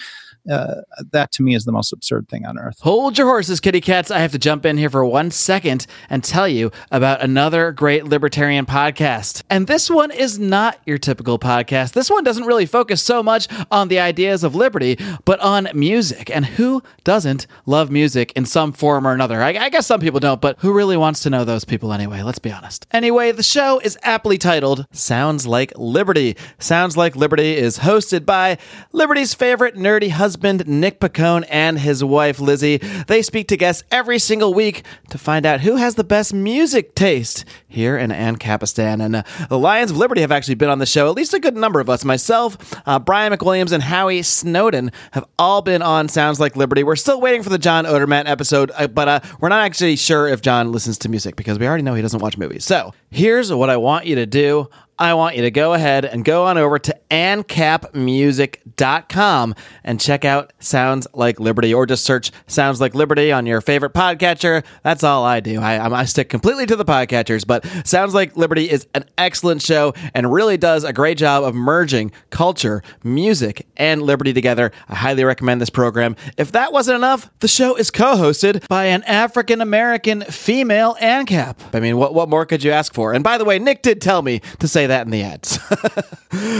uh, 0.50 0.82
that 1.12 1.32
to 1.32 1.42
me 1.42 1.54
is 1.54 1.64
the 1.64 1.72
most 1.72 1.92
absurd 1.92 2.28
thing 2.28 2.46
on 2.46 2.58
earth. 2.58 2.80
Hold 2.80 3.18
your 3.18 3.26
horses, 3.26 3.60
kitty 3.60 3.80
cats. 3.80 4.10
I 4.10 4.20
have 4.20 4.32
to 4.32 4.38
jump 4.38 4.64
in 4.64 4.78
here 4.78 4.90
for 4.90 5.04
one 5.04 5.30
second 5.30 5.86
and 6.08 6.24
tell 6.24 6.48
you 6.48 6.70
about 6.90 7.20
another 7.20 7.72
great 7.72 8.04
libertarian 8.04 8.66
podcast. 8.66 9.42
And 9.50 9.66
this 9.66 9.90
one 9.90 10.10
is 10.10 10.38
not 10.38 10.78
your 10.86 10.98
typical 10.98 11.38
podcast. 11.38 11.92
This 11.92 12.10
one 12.10 12.24
doesn't 12.24 12.44
really 12.44 12.66
focus 12.66 13.02
so 13.02 13.22
much 13.22 13.48
on 13.70 13.88
the 13.88 13.98
ideas 13.98 14.42
of 14.42 14.54
liberty, 14.54 14.98
but 15.24 15.40
on 15.40 15.68
music. 15.74 16.30
And 16.30 16.46
who 16.46 16.82
doesn't 17.04 17.46
love 17.66 17.90
music 17.90 18.32
in 18.34 18.46
some 18.46 18.72
form 18.72 19.06
or 19.06 19.12
another? 19.12 19.42
I, 19.42 19.50
I 19.50 19.68
guess 19.68 19.86
some 19.86 20.00
people 20.00 20.20
don't, 20.20 20.40
but 20.40 20.58
who 20.60 20.72
really 20.72 20.96
wants 20.96 21.20
to 21.20 21.30
know 21.30 21.44
those 21.44 21.64
people 21.64 21.92
anyway? 21.92 22.22
Let's 22.22 22.38
be 22.38 22.52
honest. 22.52 22.86
Anyway, 22.92 23.32
the 23.32 23.42
show 23.42 23.78
is 23.80 23.98
aptly 24.02 24.38
titled 24.38 24.86
Sounds 24.92 25.46
Like 25.46 25.72
Liberty. 25.76 26.36
Sounds 26.58 26.96
Like 26.96 27.14
Liberty 27.14 27.56
is 27.56 27.80
hosted 27.80 28.24
by 28.24 28.58
Liberty's 28.92 29.34
favorite 29.34 29.76
nerdy 29.76 30.10
husband 30.10 30.29
husband, 30.30 30.64
Nick 30.68 31.00
Pacone, 31.00 31.44
and 31.50 31.76
his 31.76 32.04
wife, 32.04 32.38
Lizzie. 32.38 32.76
They 32.76 33.20
speak 33.20 33.48
to 33.48 33.56
guests 33.56 33.82
every 33.90 34.20
single 34.20 34.54
week 34.54 34.84
to 35.08 35.18
find 35.18 35.44
out 35.44 35.60
who 35.62 35.74
has 35.74 35.96
the 35.96 36.04
best 36.04 36.32
music 36.32 36.94
taste 36.94 37.44
here 37.66 37.98
in 37.98 38.12
Ancapistan. 38.12 39.04
And 39.04 39.16
uh, 39.16 39.22
the 39.48 39.58
Lions 39.58 39.90
of 39.90 39.96
Liberty 39.96 40.20
have 40.20 40.30
actually 40.30 40.54
been 40.54 40.70
on 40.70 40.78
the 40.78 40.86
show, 40.86 41.08
at 41.08 41.16
least 41.16 41.34
a 41.34 41.40
good 41.40 41.56
number 41.56 41.80
of 41.80 41.90
us. 41.90 42.04
Myself, 42.04 42.56
uh, 42.86 43.00
Brian 43.00 43.32
McWilliams, 43.32 43.72
and 43.72 43.82
Howie 43.82 44.22
Snowden 44.22 44.92
have 45.10 45.24
all 45.36 45.62
been 45.62 45.82
on 45.82 46.08
Sounds 46.08 46.38
Like 46.38 46.54
Liberty. 46.54 46.84
We're 46.84 46.94
still 46.94 47.20
waiting 47.20 47.42
for 47.42 47.50
the 47.50 47.58
John 47.58 47.84
Odermatt 47.86 48.28
episode, 48.28 48.70
uh, 48.76 48.86
but 48.86 49.08
uh, 49.08 49.20
we're 49.40 49.48
not 49.48 49.62
actually 49.62 49.96
sure 49.96 50.28
if 50.28 50.42
John 50.42 50.70
listens 50.70 50.96
to 50.98 51.08
music 51.08 51.34
because 51.34 51.58
we 51.58 51.66
already 51.66 51.82
know 51.82 51.94
he 51.94 52.02
doesn't 52.02 52.20
watch 52.20 52.38
movies. 52.38 52.64
So 52.64 52.94
here's 53.10 53.52
what 53.52 53.68
I 53.68 53.78
want 53.78 54.06
you 54.06 54.14
to 54.14 54.26
do. 54.26 54.70
I 55.00 55.14
want 55.14 55.34
you 55.34 55.42
to 55.42 55.50
go 55.50 55.72
ahead 55.72 56.04
and 56.04 56.24
go 56.26 56.44
on 56.44 56.58
over 56.58 56.78
to 56.78 56.94
ancapmusic.com 57.10 59.54
and 59.82 59.98
check 59.98 60.26
out 60.26 60.52
Sounds 60.58 61.06
Like 61.14 61.40
Liberty 61.40 61.72
or 61.72 61.86
just 61.86 62.04
search 62.04 62.30
Sounds 62.46 62.82
Like 62.82 62.94
Liberty 62.94 63.32
on 63.32 63.46
your 63.46 63.62
favorite 63.62 63.94
podcatcher. 63.94 64.62
That's 64.82 65.02
all 65.02 65.24
I 65.24 65.40
do. 65.40 65.58
I, 65.58 66.00
I 66.00 66.04
stick 66.04 66.28
completely 66.28 66.66
to 66.66 66.76
the 66.76 66.84
podcatchers, 66.84 67.46
but 67.46 67.64
Sounds 67.86 68.12
Like 68.12 68.36
Liberty 68.36 68.70
is 68.70 68.86
an 68.94 69.06
excellent 69.16 69.62
show 69.62 69.94
and 70.12 70.30
really 70.30 70.58
does 70.58 70.84
a 70.84 70.92
great 70.92 71.16
job 71.16 71.44
of 71.44 71.54
merging 71.54 72.12
culture, 72.28 72.82
music, 73.02 73.66
and 73.78 74.02
liberty 74.02 74.34
together. 74.34 74.70
I 74.86 74.96
highly 74.96 75.24
recommend 75.24 75.62
this 75.62 75.70
program. 75.70 76.14
If 76.36 76.52
that 76.52 76.74
wasn't 76.74 76.96
enough, 76.96 77.30
the 77.38 77.48
show 77.48 77.74
is 77.74 77.90
co 77.90 78.16
hosted 78.16 78.68
by 78.68 78.84
an 78.84 79.02
African 79.04 79.62
American 79.62 80.20
female 80.24 80.94
ANCAP. 81.00 81.56
I 81.72 81.80
mean, 81.80 81.96
what, 81.96 82.12
what 82.12 82.28
more 82.28 82.44
could 82.44 82.62
you 82.62 82.70
ask 82.70 82.92
for? 82.92 83.14
And 83.14 83.24
by 83.24 83.38
the 83.38 83.46
way, 83.46 83.58
Nick 83.58 83.80
did 83.80 84.02
tell 84.02 84.20
me 84.20 84.42
to 84.58 84.68
say 84.68 84.89
that 84.90 85.06
in 85.06 85.10
the 85.10 85.22
ads. 85.22 85.58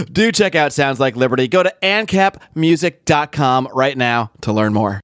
Do 0.13 0.33
check 0.33 0.55
out 0.55 0.73
Sounds 0.73 0.99
Like 0.99 1.17
Liberty. 1.17 1.47
Go 1.47 1.63
to 1.63 1.75
ancapmusic.com 1.83 3.69
right 3.73 3.97
now 3.97 4.31
to 4.41 4.53
learn 4.53 4.73
more. 4.73 5.01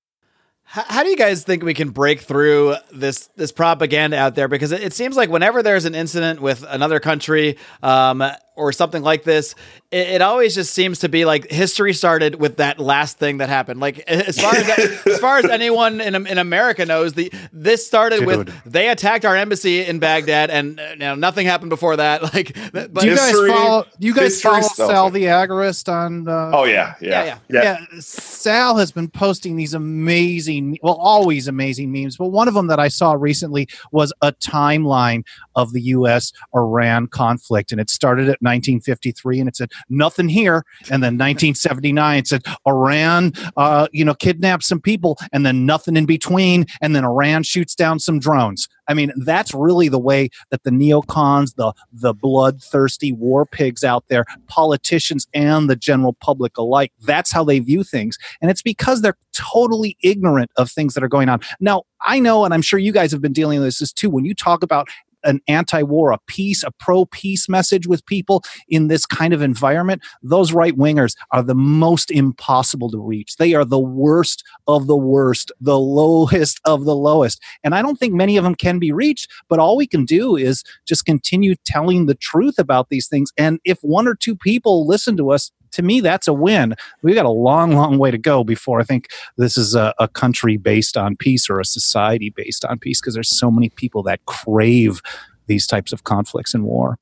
How 0.68 1.04
do 1.04 1.08
you 1.08 1.16
guys 1.16 1.44
think 1.44 1.62
we 1.62 1.74
can 1.74 1.90
break 1.90 2.20
through 2.20 2.74
this 2.92 3.28
this 3.36 3.52
propaganda 3.52 4.18
out 4.18 4.34
there? 4.34 4.48
Because 4.48 4.72
it, 4.72 4.92
seems 4.92 5.16
like 5.16 5.30
whenever 5.30 5.62
there's 5.62 5.84
an 5.84 5.94
incident 5.94 6.42
with 6.42 6.64
another 6.68 6.98
country, 6.98 7.56
um, 7.84 8.22
or 8.56 8.72
something 8.72 9.02
like 9.02 9.22
this, 9.22 9.54
it, 9.90 10.08
it, 10.08 10.22
always 10.22 10.54
just 10.54 10.74
seems 10.74 11.00
to 11.00 11.08
be 11.08 11.24
like 11.24 11.50
history 11.50 11.92
started 11.92 12.36
with 12.36 12.56
that 12.56 12.78
last 12.78 13.18
thing 13.18 13.38
that 13.38 13.48
happened. 13.48 13.80
Like 13.80 13.98
as 14.08 14.40
far 14.40 14.54
as 14.54 14.68
as 15.06 15.18
far 15.18 15.38
as 15.38 15.44
anyone 15.44 16.00
in 16.00 16.26
in 16.26 16.38
America 16.38 16.84
knows, 16.84 17.12
the 17.12 17.32
this 17.52 17.86
started 17.86 18.20
Dude. 18.20 18.26
with 18.26 18.64
they 18.64 18.88
attacked 18.88 19.24
our 19.24 19.36
embassy 19.36 19.84
in 19.84 19.98
Baghdad, 19.98 20.50
and 20.50 20.80
uh, 20.80 20.88
you 20.90 20.96
know, 20.96 21.14
nothing 21.14 21.46
happened 21.46 21.70
before 21.70 21.96
that. 21.96 22.22
Like, 22.36 22.56
but 22.72 22.92
do 22.92 23.06
you 23.06 23.12
history, 23.12 23.48
guys 23.48 23.56
follow? 23.56 23.84
Do 23.98 24.06
you 24.06 24.14
guys 24.14 24.42
follow 24.42 24.60
Sal 24.60 25.10
the 25.10 25.24
Agorist 25.24 25.90
on? 25.90 26.28
Uh, 26.28 26.50
oh 26.52 26.64
yeah, 26.64 26.94
yeah, 27.00 27.24
yeah, 27.24 27.38
yeah, 27.48 27.62
yeah. 27.62 28.00
Sal 28.00 28.76
has 28.76 28.92
been 28.92 29.08
posting 29.08 29.56
these 29.56 29.72
amazing, 29.72 30.76
well, 30.82 30.94
always 30.94 31.48
amazing 31.48 31.92
memes. 31.92 32.16
But 32.16 32.28
one 32.28 32.48
of 32.48 32.54
them 32.54 32.66
that 32.66 32.78
I 32.78 32.88
saw 32.88 33.12
recently 33.12 33.68
was 33.92 34.12
a 34.22 34.32
timeline 34.32 35.24
of 35.54 35.72
the 35.72 35.80
U.S. 35.82 36.32
Iran 36.54 37.06
conflict, 37.06 37.72
and 37.72 37.80
it 37.80 37.90
started 37.90 38.28
at 38.28 38.42
1953, 38.46 39.40
and 39.40 39.48
it 39.48 39.56
said 39.56 39.72
nothing 39.88 40.28
here, 40.28 40.64
and 40.90 41.02
then 41.02 41.18
1979 41.18 42.18
it 42.18 42.26
said 42.26 42.42
Iran, 42.66 43.32
uh, 43.56 43.88
you 43.92 44.04
know, 44.04 44.14
kidnapped 44.14 44.64
some 44.64 44.80
people, 44.80 45.18
and 45.32 45.44
then 45.44 45.66
nothing 45.66 45.96
in 45.96 46.06
between, 46.06 46.66
and 46.80 46.94
then 46.94 47.04
Iran 47.04 47.42
shoots 47.42 47.74
down 47.74 47.98
some 47.98 48.18
drones. 48.18 48.68
I 48.88 48.94
mean, 48.94 49.12
that's 49.16 49.52
really 49.52 49.88
the 49.88 49.98
way 49.98 50.30
that 50.50 50.62
the 50.62 50.70
neocons, 50.70 51.54
the 51.56 51.72
the 51.92 52.14
bloodthirsty 52.14 53.12
war 53.12 53.46
pigs 53.46 53.84
out 53.84 54.04
there, 54.08 54.24
politicians 54.46 55.26
and 55.34 55.68
the 55.68 55.76
general 55.76 56.14
public 56.14 56.56
alike, 56.56 56.92
that's 57.02 57.32
how 57.32 57.44
they 57.44 57.58
view 57.58 57.82
things. 57.82 58.16
And 58.40 58.50
it's 58.50 58.62
because 58.62 59.02
they're 59.02 59.16
totally 59.32 59.96
ignorant 60.02 60.50
of 60.56 60.70
things 60.70 60.94
that 60.94 61.02
are 61.02 61.08
going 61.08 61.28
on. 61.28 61.40
Now, 61.60 61.82
I 62.02 62.18
know, 62.20 62.44
and 62.44 62.54
I'm 62.54 62.62
sure 62.62 62.78
you 62.78 62.92
guys 62.92 63.10
have 63.12 63.20
been 63.20 63.32
dealing 63.32 63.60
with 63.60 63.78
this 63.78 63.92
too, 63.92 64.10
when 64.10 64.24
you 64.24 64.34
talk 64.34 64.62
about 64.62 64.88
an 65.26 65.40
anti-war, 65.48 66.12
a 66.12 66.18
peace, 66.26 66.62
a 66.62 66.70
pro-peace 66.70 67.48
message 67.48 67.86
with 67.86 68.06
people 68.06 68.42
in 68.68 68.88
this 68.88 69.04
kind 69.04 69.34
of 69.34 69.42
environment, 69.42 70.02
those 70.22 70.52
right 70.52 70.76
wingers 70.76 71.14
are 71.32 71.42
the 71.42 71.54
most 71.54 72.10
impossible 72.10 72.90
to 72.90 72.98
reach. 72.98 73.36
They 73.36 73.54
are 73.54 73.64
the 73.64 73.78
worst 73.78 74.44
of 74.66 74.86
the 74.86 74.96
worst, 74.96 75.52
the 75.60 75.78
lowest 75.78 76.60
of 76.64 76.84
the 76.84 76.94
lowest. 76.94 77.42
And 77.64 77.74
I 77.74 77.82
don't 77.82 77.96
think 77.98 78.14
many 78.14 78.36
of 78.36 78.44
them 78.44 78.54
can 78.54 78.78
be 78.78 78.92
reached, 78.92 79.30
but 79.48 79.58
all 79.58 79.76
we 79.76 79.86
can 79.86 80.04
do 80.04 80.36
is 80.36 80.62
just 80.86 81.04
continue 81.04 81.54
telling 81.64 82.06
the 82.06 82.14
truth 82.14 82.58
about 82.58 82.88
these 82.88 83.08
things. 83.08 83.32
And 83.36 83.58
if 83.64 83.80
one 83.80 84.06
or 84.06 84.14
two 84.14 84.36
people 84.36 84.86
listen 84.86 85.16
to 85.16 85.30
us, 85.30 85.50
to 85.72 85.82
me, 85.82 86.00
that's 86.00 86.28
a 86.28 86.32
win. 86.32 86.74
We've 87.02 87.14
got 87.14 87.26
a 87.26 87.30
long, 87.30 87.72
long 87.72 87.98
way 87.98 88.10
to 88.10 88.18
go 88.18 88.44
before 88.44 88.80
I 88.80 88.84
think 88.84 89.08
this 89.36 89.56
is 89.56 89.74
a, 89.74 89.94
a 89.98 90.08
country 90.08 90.56
based 90.56 90.96
on 90.96 91.16
peace 91.16 91.48
or 91.48 91.60
a 91.60 91.64
society 91.64 92.30
based 92.30 92.64
on 92.64 92.78
peace 92.78 93.00
because 93.00 93.14
there's 93.14 93.38
so 93.38 93.50
many 93.50 93.68
people 93.70 94.02
that 94.04 94.24
crave 94.26 95.00
these 95.46 95.66
types 95.66 95.92
of 95.92 96.04
conflicts 96.04 96.54
and 96.54 96.64
war. 96.64 96.98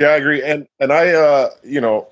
Yeah, 0.00 0.08
I 0.08 0.16
agree. 0.16 0.42
And 0.42 0.66
and 0.80 0.94
I 0.94 1.10
uh, 1.10 1.50
you 1.62 1.78
know, 1.78 2.08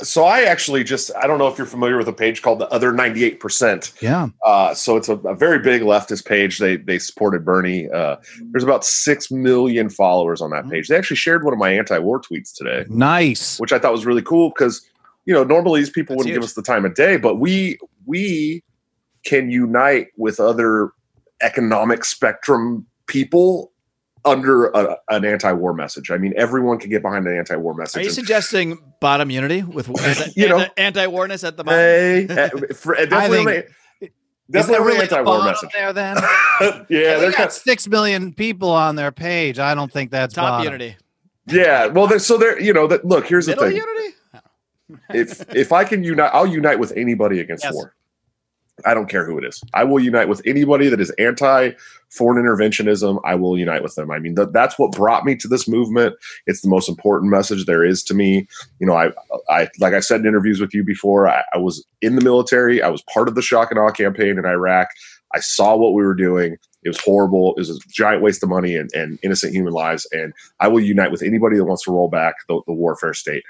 so 0.00 0.24
I 0.24 0.42
actually 0.42 0.82
just 0.82 1.12
I 1.14 1.28
don't 1.28 1.38
know 1.38 1.46
if 1.46 1.56
you're 1.56 1.68
familiar 1.68 1.96
with 1.96 2.08
a 2.08 2.12
page 2.12 2.42
called 2.42 2.58
the 2.58 2.68
other 2.70 2.92
98%. 2.92 4.02
Yeah. 4.02 4.28
Uh, 4.44 4.74
so 4.74 4.96
it's 4.96 5.08
a, 5.08 5.16
a, 5.18 5.34
very 5.36 5.60
big 5.60 5.82
leftist 5.82 6.26
page. 6.26 6.58
They 6.58 6.78
they 6.78 6.98
supported 6.98 7.44
Bernie. 7.44 7.88
Uh, 7.88 8.16
there's 8.50 8.64
about 8.64 8.84
6 8.84 9.30
million 9.30 9.88
followers 9.88 10.40
on 10.40 10.50
that 10.50 10.64
mm. 10.64 10.72
page. 10.72 10.88
They 10.88 10.96
actually 10.96 11.16
shared 11.16 11.44
one 11.44 11.52
of 11.52 11.60
my 11.60 11.70
anti-war 11.70 12.20
tweets 12.20 12.52
today. 12.52 12.86
Nice. 12.88 13.60
Which 13.60 13.72
I 13.72 13.78
thought 13.78 13.92
was 13.92 14.04
really 14.04 14.22
cool 14.22 14.50
cuz 14.50 14.84
you 15.24 15.32
know, 15.32 15.44
normally 15.44 15.80
these 15.80 15.90
people 15.90 16.14
That's 16.14 16.18
wouldn't 16.18 16.34
huge. 16.34 16.42
give 16.42 16.44
us 16.44 16.54
the 16.54 16.62
time 16.62 16.84
of 16.84 16.94
day, 16.94 17.16
but 17.16 17.36
we 17.36 17.78
we 18.06 18.62
can 19.24 19.50
unite 19.50 20.08
with 20.16 20.40
other 20.40 20.90
economic 21.40 22.04
spectrum 22.04 22.86
people 23.06 23.72
under 24.24 24.66
a, 24.68 24.96
an 25.08 25.24
anti-war 25.24 25.74
message. 25.74 26.10
I 26.10 26.18
mean, 26.18 26.32
everyone 26.36 26.78
can 26.78 26.90
get 26.90 27.02
behind 27.02 27.26
an 27.26 27.36
anti-war 27.36 27.74
message. 27.74 28.02
Are 28.02 28.04
you 28.04 28.10
suggesting 28.10 28.78
bottom 29.00 29.30
unity 29.30 29.62
with 29.62 29.88
you 30.36 30.48
know 30.48 30.66
anti-warness 30.76 31.44
at 31.44 31.56
the 31.56 31.64
bottom? 31.64 31.80
Hey, 31.80 32.48
for, 32.74 32.96
uh, 32.96 33.06
definitely. 33.06 33.64
Definitely 34.50 34.86
really 34.86 35.02
anti-war 35.02 35.44
message 35.44 35.70
there. 35.72 35.92
Then, 35.92 36.16
yeah, 36.60 36.82
yeah 36.88 37.18
there's 37.18 37.34
got 37.34 37.52
six 37.52 37.88
million 37.88 38.34
people 38.34 38.70
on 38.70 38.96
their 38.96 39.10
page. 39.10 39.58
I 39.58 39.74
don't 39.74 39.90
think 39.90 40.10
that's 40.10 40.34
top 40.34 40.58
bottom. 40.58 40.72
unity. 40.72 40.96
Yeah, 41.46 41.86
well, 41.86 42.18
so 42.18 42.36
there, 42.36 42.60
you 42.60 42.72
know, 42.72 42.86
that 42.86 43.04
look. 43.04 43.26
Here's 43.26 43.46
Middle 43.48 43.64
the 43.64 43.70
thing. 43.70 43.78
Unity? 43.78 44.16
If 45.10 45.54
if 45.54 45.72
I 45.72 45.84
can 45.84 46.04
unite, 46.04 46.30
I'll 46.32 46.46
unite 46.46 46.78
with 46.78 46.92
anybody 46.96 47.40
against 47.40 47.64
yes. 47.64 47.74
war. 47.74 47.94
I 48.84 48.94
don't 48.94 49.08
care 49.08 49.24
who 49.24 49.38
it 49.38 49.44
is. 49.44 49.62
I 49.74 49.84
will 49.84 50.00
unite 50.00 50.28
with 50.28 50.42
anybody 50.46 50.88
that 50.88 51.00
is 51.00 51.10
anti 51.10 51.72
foreign 52.08 52.42
interventionism. 52.42 53.20
I 53.24 53.34
will 53.34 53.58
unite 53.58 53.82
with 53.82 53.94
them. 53.94 54.10
I 54.10 54.18
mean, 54.18 54.34
th- 54.34 54.48
that's 54.52 54.78
what 54.78 54.92
brought 54.92 55.24
me 55.24 55.36
to 55.36 55.48
this 55.48 55.68
movement. 55.68 56.14
It's 56.46 56.62
the 56.62 56.68
most 56.68 56.88
important 56.88 57.30
message 57.30 57.66
there 57.66 57.84
is 57.84 58.02
to 58.04 58.14
me. 58.14 58.48
You 58.80 58.86
know, 58.86 58.94
I, 58.94 59.12
I 59.48 59.68
like 59.78 59.94
I 59.94 60.00
said 60.00 60.20
in 60.20 60.26
interviews 60.26 60.60
with 60.60 60.74
you 60.74 60.84
before, 60.84 61.28
I, 61.28 61.42
I 61.54 61.58
was 61.58 61.84
in 62.00 62.16
the 62.16 62.22
military. 62.22 62.82
I 62.82 62.88
was 62.88 63.02
part 63.02 63.28
of 63.28 63.34
the 63.34 63.42
shock 63.42 63.70
and 63.70 63.78
awe 63.78 63.90
campaign 63.90 64.38
in 64.38 64.44
Iraq. 64.44 64.88
I 65.34 65.40
saw 65.40 65.76
what 65.76 65.94
we 65.94 66.02
were 66.02 66.14
doing. 66.14 66.56
It 66.82 66.88
was 66.88 67.00
horrible. 67.00 67.54
It 67.54 67.60
was 67.60 67.70
a 67.70 67.78
giant 67.88 68.22
waste 68.22 68.42
of 68.42 68.48
money 68.48 68.76
and, 68.76 68.90
and 68.92 69.18
innocent 69.22 69.54
human 69.54 69.72
lives. 69.72 70.06
And 70.12 70.32
I 70.60 70.68
will 70.68 70.80
unite 70.80 71.12
with 71.12 71.22
anybody 71.22 71.56
that 71.56 71.64
wants 71.64 71.84
to 71.84 71.92
roll 71.92 72.08
back 72.08 72.34
the, 72.48 72.60
the 72.66 72.72
warfare 72.72 73.14
state. 73.14 73.44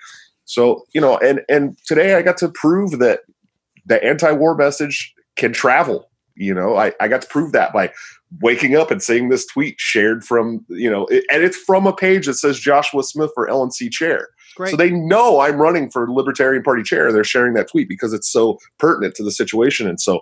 So, 0.45 0.85
you 0.93 1.01
know, 1.01 1.19
and 1.19 1.43
and 1.49 1.77
today 1.87 2.15
I 2.15 2.23
got 2.23 2.37
to 2.39 2.49
prove 2.49 2.99
that 2.99 3.21
the 3.87 4.03
anti-war 4.03 4.55
message 4.55 5.15
can 5.37 5.53
travel. 5.53 6.09
You 6.35 6.55
know, 6.55 6.77
I, 6.77 6.93
I 7.01 7.09
got 7.09 7.23
to 7.23 7.29
prove 7.29 7.53
that 7.53 7.73
by 7.73 7.93
waking 8.41 8.75
up 8.77 8.91
and 8.91 9.03
seeing 9.03 9.29
this 9.29 9.47
tweet 9.47 9.77
shared 9.79 10.25
from 10.25 10.65
you 10.69 10.91
know, 10.91 11.07
it, 11.07 11.25
and 11.31 11.43
it's 11.43 11.57
from 11.57 11.87
a 11.87 11.95
page 11.95 12.27
that 12.27 12.35
says 12.35 12.59
Joshua 12.59 13.03
Smith 13.03 13.31
for 13.35 13.49
LNC 13.49 13.91
chair. 13.91 14.29
Great. 14.57 14.71
So 14.71 14.77
they 14.77 14.91
know 14.91 15.41
I'm 15.41 15.57
running 15.57 15.91
for 15.91 16.11
Libertarian 16.11 16.63
Party 16.63 16.83
chair. 16.83 17.13
They're 17.13 17.25
sharing 17.25 17.55
that 17.55 17.71
tweet 17.71 17.89
because 17.89 18.13
it's 18.13 18.31
so 18.31 18.59
pertinent 18.79 19.15
to 19.17 19.25
the 19.25 19.31
situation, 19.31 19.89
and 19.89 20.01
so 20.01 20.21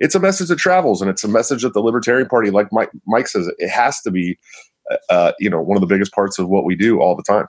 it's 0.00 0.14
a 0.14 0.20
message 0.20 0.48
that 0.48 0.58
travels, 0.58 1.00
and 1.00 1.10
it's 1.10 1.24
a 1.24 1.28
message 1.28 1.62
that 1.62 1.74
the 1.74 1.82
Libertarian 1.82 2.26
Party, 2.26 2.50
like 2.50 2.72
Mike, 2.72 2.90
Mike 3.06 3.28
says, 3.28 3.50
it 3.58 3.68
has 3.68 4.00
to 4.00 4.10
be, 4.10 4.38
uh, 5.10 5.32
you 5.38 5.50
know, 5.50 5.60
one 5.60 5.76
of 5.76 5.82
the 5.82 5.86
biggest 5.86 6.12
parts 6.12 6.38
of 6.38 6.48
what 6.48 6.64
we 6.64 6.74
do 6.74 7.00
all 7.00 7.14
the 7.14 7.22
time. 7.22 7.46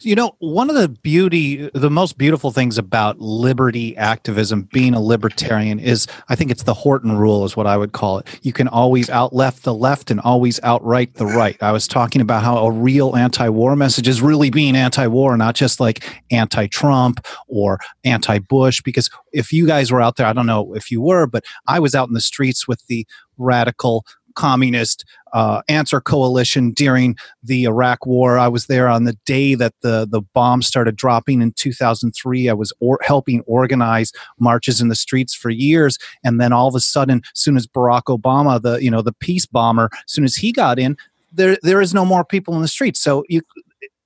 You 0.00 0.14
know, 0.14 0.36
one 0.38 0.70
of 0.70 0.76
the 0.76 0.88
beauty, 0.88 1.70
the 1.74 1.90
most 1.90 2.18
beautiful 2.18 2.50
things 2.50 2.78
about 2.78 3.18
liberty 3.20 3.96
activism, 3.96 4.68
being 4.72 4.94
a 4.94 5.00
libertarian, 5.00 5.78
is 5.78 6.06
I 6.28 6.36
think 6.36 6.50
it's 6.50 6.62
the 6.64 6.74
Horton 6.74 7.16
rule, 7.16 7.44
is 7.44 7.56
what 7.56 7.66
I 7.66 7.76
would 7.76 7.92
call 7.92 8.18
it. 8.18 8.40
You 8.42 8.52
can 8.52 8.68
always 8.68 9.08
out 9.10 9.34
left 9.34 9.62
the 9.62 9.74
left 9.74 10.10
and 10.10 10.20
always 10.20 10.60
outright 10.62 11.14
the 11.14 11.26
right. 11.26 11.56
I 11.62 11.72
was 11.72 11.88
talking 11.88 12.20
about 12.20 12.42
how 12.42 12.58
a 12.58 12.70
real 12.70 13.16
anti 13.16 13.48
war 13.48 13.76
message 13.76 14.08
is 14.08 14.20
really 14.20 14.50
being 14.50 14.76
anti 14.76 15.06
war, 15.06 15.36
not 15.36 15.54
just 15.54 15.80
like 15.80 16.04
anti 16.30 16.66
Trump 16.66 17.24
or 17.48 17.78
anti 18.04 18.38
Bush. 18.38 18.80
Because 18.82 19.10
if 19.32 19.52
you 19.52 19.66
guys 19.66 19.90
were 19.90 20.00
out 20.00 20.16
there, 20.16 20.26
I 20.26 20.32
don't 20.32 20.46
know 20.46 20.74
if 20.74 20.90
you 20.90 21.00
were, 21.00 21.26
but 21.26 21.44
I 21.66 21.80
was 21.80 21.94
out 21.94 22.08
in 22.08 22.14
the 22.14 22.20
streets 22.20 22.68
with 22.68 22.86
the 22.86 23.06
radical 23.36 24.04
communist 24.34 25.04
uh, 25.34 25.62
answer 25.68 26.00
coalition 26.00 26.70
during 26.70 27.16
the 27.42 27.64
Iraq 27.64 28.06
War. 28.06 28.38
I 28.38 28.48
was 28.48 28.66
there 28.66 28.88
on 28.88 29.04
the 29.04 29.18
day 29.26 29.54
that 29.56 29.74
the 29.82 30.06
the 30.08 30.22
bombs 30.22 30.66
started 30.66 30.96
dropping 30.96 31.42
in 31.42 31.52
2003. 31.52 32.48
I 32.48 32.52
was 32.54 32.72
or- 32.80 33.00
helping 33.02 33.40
organize 33.42 34.12
marches 34.38 34.80
in 34.80 34.88
the 34.88 34.94
streets 34.94 35.34
for 35.34 35.50
years, 35.50 35.98
and 36.22 36.40
then 36.40 36.52
all 36.52 36.68
of 36.68 36.74
a 36.74 36.80
sudden, 36.80 37.20
as 37.34 37.40
soon 37.40 37.56
as 37.56 37.66
Barack 37.66 38.04
Obama, 38.04 38.62
the 38.62 38.82
you 38.82 38.90
know 38.90 39.02
the 39.02 39.12
peace 39.12 39.44
bomber, 39.44 39.90
as 39.92 40.12
soon 40.12 40.24
as 40.24 40.36
he 40.36 40.52
got 40.52 40.78
in, 40.78 40.96
there 41.32 41.58
there 41.62 41.82
is 41.82 41.92
no 41.92 42.04
more 42.04 42.24
people 42.24 42.54
in 42.54 42.62
the 42.62 42.68
streets. 42.68 43.00
So 43.00 43.24
you 43.28 43.42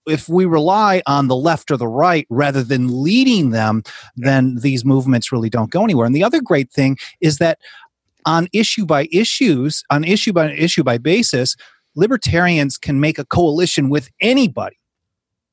if 0.06 0.28
we 0.28 0.46
rely 0.46 1.02
on 1.06 1.28
the 1.28 1.36
left 1.36 1.70
or 1.70 1.76
the 1.76 1.86
right 1.86 2.26
rather 2.30 2.62
than 2.62 3.02
leading 3.02 3.50
them, 3.50 3.82
then 4.16 4.56
these 4.56 4.84
movements 4.84 5.30
really 5.30 5.50
don't 5.50 5.70
go 5.70 5.84
anywhere. 5.84 6.06
And 6.06 6.14
the 6.14 6.24
other 6.24 6.40
great 6.40 6.72
thing 6.72 6.96
is 7.20 7.36
that 7.38 7.58
on 8.28 8.46
issue 8.52 8.84
by 8.84 9.08
issues, 9.10 9.82
on 9.90 10.04
issue 10.04 10.34
by 10.34 10.52
issue 10.52 10.84
by 10.84 10.98
basis, 10.98 11.56
libertarians 11.96 12.76
can 12.76 13.00
make 13.00 13.18
a 13.18 13.24
coalition 13.24 13.88
with 13.88 14.10
anybody. 14.20 14.76